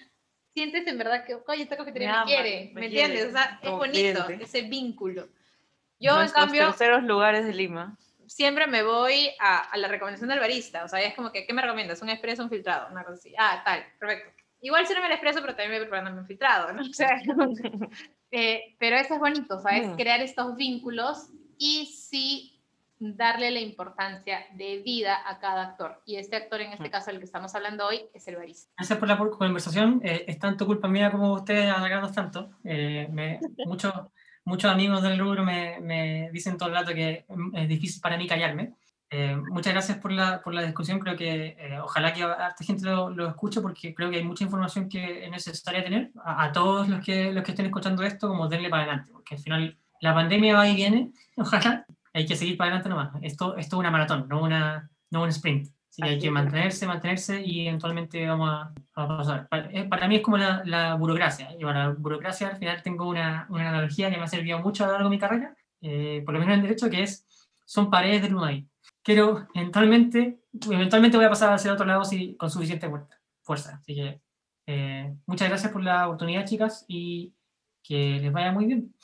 sientes 0.53 0.86
en 0.86 0.97
verdad 0.97 1.26
que, 1.26 1.38
oye, 1.47 1.63
esta 1.63 1.78
cafetería 1.78 2.26
me, 2.26 2.26
quiere, 2.26 2.71
¿me, 2.74 2.86
entiendes? 2.86 3.28
O 3.28 3.32
sea, 3.32 3.59
es 3.61 3.71
bonito 3.71 4.28
ese 4.30 4.63
vínculo. 4.63 5.30
Yo, 6.04 6.22
en 6.22 6.30
cambio. 6.30 6.68
terceros 6.68 7.04
lugares 7.04 7.45
de 7.45 7.54
Lima. 7.54 7.97
Siempre 8.28 8.68
me 8.68 8.84
voy 8.84 9.30
a, 9.39 9.70
la 9.78 9.88
recomendación 9.88 10.30
del 10.30 10.39
barista. 10.39 10.84
O 10.84 10.88
sea, 10.88 11.01
es 11.01 11.14
como 11.14 11.32
que, 11.32 11.45
¿qué 11.45 11.54
me 11.54 11.62
recomiendas? 11.62 12.01
¿Un 12.01 12.10
expreso 12.10 12.43
un 12.43 12.49
filtrado? 12.49 12.91
Una 12.91 13.04
cosa 13.04 13.16
así. 13.16 13.34
Ah, 13.38 13.62
tal, 13.64 13.84
perfecto. 13.99 14.32
Igual 14.62 14.88
sirve 14.88 15.06
el 15.06 15.12
expreso, 15.12 15.41
pero 15.41 15.56
también 15.56 15.72
me 15.72 15.78
voy 15.80 15.88
preparando 15.88 16.22
un 16.22 16.28
filtrado, 16.28 16.74
¿no? 16.74 16.82
O 16.89 16.93
sea, 16.93 17.10
eh, 18.32 18.76
pero 18.80 18.97
eso 18.97 19.14
es 19.14 19.20
bonito, 19.20 19.60
¿sabes? 19.60 19.88
Mm. 19.88 19.95
Crear 19.95 20.22
estos 20.22 20.56
vínculos 20.56 21.30
y 21.58 21.86
sí 21.86 22.54
darle 22.99 23.51
la 23.51 23.60
importancia 23.60 24.45
de 24.54 24.82
vida 24.82 25.18
a 25.26 25.39
cada 25.39 25.64
actor. 25.64 26.01
Y 26.06 26.16
este 26.16 26.38
actor, 26.38 26.62
en 26.62 26.72
este 26.72 26.88
mm. 26.88 26.91
caso, 26.91 27.12
del 27.12 27.20
que 27.20 27.26
estamos 27.26 27.54
hablando 27.56 27.86
hoy, 27.86 28.01
es 28.14 28.28
el 28.28 28.38
barista. 28.38 28.72
Gracias 28.78 28.99
por 28.99 29.08
la 29.08 29.18
conversación. 29.18 30.01
Eh, 30.04 30.26
es 30.28 30.39
tanto 30.39 30.66
culpa 30.66 30.88
mía 30.88 31.12
como 31.12 31.34
ustedes 31.34 31.70
halagando 31.70 32.12
tanto. 32.12 32.51
Eh, 32.64 33.08
me, 33.12 33.39
mucho, 33.66 34.12
muchos 34.46 34.72
amigos 34.72 35.02
del 35.02 35.20
rubro 35.20 35.44
me, 35.44 35.80
me, 35.82 36.30
dicen 36.32 36.58
todo 36.58 36.70
el 36.70 36.76
rato 36.76 36.94
que 36.94 37.26
es 37.54 37.68
difícil 37.68 38.02
para 38.02 38.18
mí 38.18 38.28
callarme. 38.28 38.74
Eh, 39.10 39.36
muchas 39.52 39.74
gracias 39.74 40.00
por 40.00 40.12
la, 40.12 40.41
por 40.41 40.56
la 40.56 40.64
discusión, 40.64 40.98
creo 40.98 41.16
que 41.16 41.56
eh, 41.60 41.80
ojalá 41.80 42.14
que 42.14 42.22
esta 42.22 42.64
gente 42.66 42.86
lo, 42.86 43.12
lo, 43.12 43.28
escuche 43.28 43.62
porque 43.62 43.94
creo 43.94 44.10
que 44.10 44.18
hay 44.18 44.24
mucha 44.24 44.44
información 44.44 44.89
que 44.89 45.26
es 45.26 45.30
necesaria 45.30 45.84
tener 45.84 46.10
a, 46.26 46.52
todos 46.52 46.89
los 46.89 47.06
que, 47.06 47.32
los 47.32 47.44
que 47.44 47.52
estén 47.52 47.68
escuchando 47.68 48.02
esto, 48.02 48.28
como 48.28 48.48
denle 48.48 48.70
para 48.70 48.84
adelante, 48.84 49.12
porque 49.12 49.36
al 49.36 49.41
final 49.41 49.78
la 50.02 50.16
pandemia 50.16 50.56
va 50.56 50.68
y 50.68 50.76
viene, 50.76 51.12
ojalá, 51.38 51.86
hay 52.12 52.26
que 52.26 52.36
seguir 52.36 52.58
para 52.58 52.72
adelante 52.72 52.89
nomás. 52.89 53.12
Esto, 53.22 53.56
esto 53.56 53.76
es 53.76 53.80
una 53.80 53.91
maratón, 53.91 54.28
no, 54.28 54.41
una, 54.41 54.89
no 55.12 55.22
un 55.22 55.30
sprint. 55.30 55.70
Sí, 55.94 56.02
hay 56.02 56.18
que 56.18 56.32
mantenerse, 56.32 56.88
mantenerse 56.88 57.39
y 57.46 57.68
eventualmente 57.68 58.26
vamos 58.26 58.50
a, 58.50 58.74
pasar. 58.96 59.48
Eh, 59.72 59.84
para, 59.88 60.08
mí 60.08 60.16
es 60.16 60.22
como 60.24 60.38
la, 60.39 60.64
la, 60.66 60.96
burocracia. 60.96 61.54
Y 61.56 61.64
para 61.64 61.89
la 61.89 61.94
burocracia 61.94 62.48
al 62.48 62.58
final 62.58 62.82
tengo 62.82 63.08
una, 63.08 63.46
una, 63.52 63.70
analogía 63.70 64.10
que 64.10 64.18
me 64.18 64.24
ha 64.24 64.28
servido 64.28 64.58
mucho 64.58 64.84
a 64.84 64.88
lo 64.88 64.94
largo 64.94 65.10
de 65.10 65.16
mi 65.16 65.20
carrera, 65.20 65.56
eh, 65.82 66.24
por 66.26 66.34
lo 66.34 66.39
menos 66.39 66.56
en 66.56 66.64
derecho, 66.64 66.89
que 66.89 67.04
es, 67.04 67.28
son 67.66 67.91
paredes 67.91 68.24
de 68.24 68.36
ahí. 68.44 68.68
Quiero, 69.04 69.48
eventualmente, 69.54 70.39
eventualmente 70.68 71.18
voy 71.18 71.28
a 71.28 71.30
pasar 71.30 71.54
hacia 71.54 71.70
el 71.70 71.76
otro 71.76 71.86
lado 71.86 72.04
si, 72.04 72.36
con 72.38 72.50
suficiente 72.50 72.89
fuerza. 73.44 73.78
Así 73.80 73.94
que 73.94 74.20
eh, 74.66 75.16
muchas 75.28 75.48
gracias 75.48 75.72
por 75.72 75.84
la 75.84 76.08
oportunidad, 76.08 76.44
chicas, 76.46 76.86
y 76.88 77.36
que 77.84 78.18
les 78.20 78.34
vaya 78.34 78.52
muy 78.52 78.66
bien. 78.66 78.96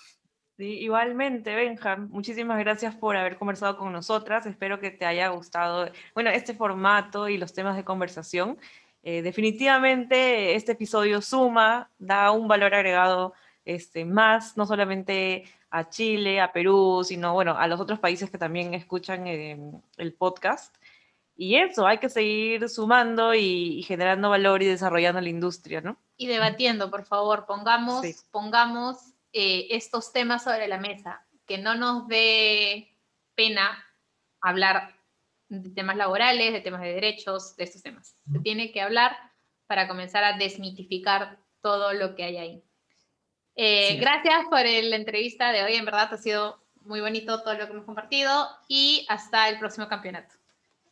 Sí, 0.60 0.80
igualmente, 0.80 1.56
Benja, 1.56 1.96
muchísimas 1.96 2.60
gracias 2.60 2.94
por 2.94 3.16
haber 3.16 3.38
conversado 3.38 3.78
con 3.78 3.94
nosotras. 3.94 4.46
Espero 4.46 4.82
que 4.82 4.92
te 4.92 5.06
haya 5.06 5.30
gustado, 5.30 5.90
bueno, 6.14 6.32
este 6.32 6.54
formato 6.54 7.30
y 7.30 7.38
los 7.38 7.54
temas 7.54 7.78
de 7.78 7.86
conversación. 7.86 8.58
Eh, 9.02 9.22
definitivamente 9.22 10.56
este 10.56 10.74
episodio 10.74 11.22
suma, 11.22 11.90
da 11.98 12.32
un 12.32 12.50
valor 12.50 12.74
agregado 12.74 13.32
este, 13.64 14.04
más, 14.04 14.58
no 14.58 14.66
solamente 14.66 15.46
a 15.70 15.88
Chile, 15.88 16.42
a 16.42 16.52
Perú, 16.52 17.04
sino 17.06 17.34
bueno, 17.34 17.58
a 17.58 17.66
los 17.68 17.80
otros 17.80 18.00
países 18.00 18.30
que 18.30 18.38
también 18.38 18.74
escuchan 18.74 19.28
eh, 19.28 19.58
el 19.96 20.14
podcast. 20.14 20.76
Y 21.38 21.56
eso, 21.56 21.88
hay 21.88 22.00
que 22.00 22.10
seguir 22.10 22.68
sumando 22.68 23.34
y, 23.34 23.82
generando 23.84 24.30
valor 24.30 24.62
y 24.62 24.66
desarrollando 24.66 25.22
la 25.22 25.30
industria, 25.30 25.80
¿no? 25.80 25.96
Y 26.18 26.28
debatiendo, 26.28 26.92
por 26.92 27.06
favor, 27.06 27.46
pongamos, 27.46 28.06
pongamos 28.30 29.14
eh, 29.34 29.68
estos 29.72 30.12
temas 30.12 30.44
sobre 30.44 30.68
la 30.68 30.78
mesa, 30.78 31.26
que 31.46 31.58
no 31.58 31.76
nos 31.76 32.08
dé 32.08 32.96
pena 33.36 33.86
hablar 34.42 34.96
de 35.50 35.70
temas 35.72 35.98
laborales, 35.98 36.54
de 36.54 36.62
temas 36.62 36.82
de 36.82 36.94
derechos, 36.94 37.56
de 37.56 37.64
estos 37.64 37.82
temas. 37.82 38.16
Se 38.32 38.40
tiene 38.40 38.72
que 38.72 38.82
hablar 38.82 39.16
para 39.68 39.88
comenzar 39.88 40.24
a 40.24 40.38
desmitificar 40.38 41.40
todo 41.62 41.94
lo 41.94 42.16
que 42.16 42.24
hay 42.24 42.38
ahí. 42.38 42.64
Eh, 43.56 43.98
gracias 43.98 44.46
por 44.50 44.62
la 44.62 44.96
entrevista 44.96 45.52
de 45.52 45.64
hoy, 45.64 45.76
en 45.76 45.86
verdad 45.86 46.14
ha 46.14 46.18
sido 46.18 46.64
muy 46.82 47.02
bonito 47.02 47.44
todo 47.44 47.56
lo 47.56 47.66
que 47.66 47.74
hemos 47.74 47.86
compartido 47.86 48.48
y 48.68 49.06
hasta 49.10 49.50
el 49.50 49.60
próximo 49.60 49.88
campeonato. 49.88 50.36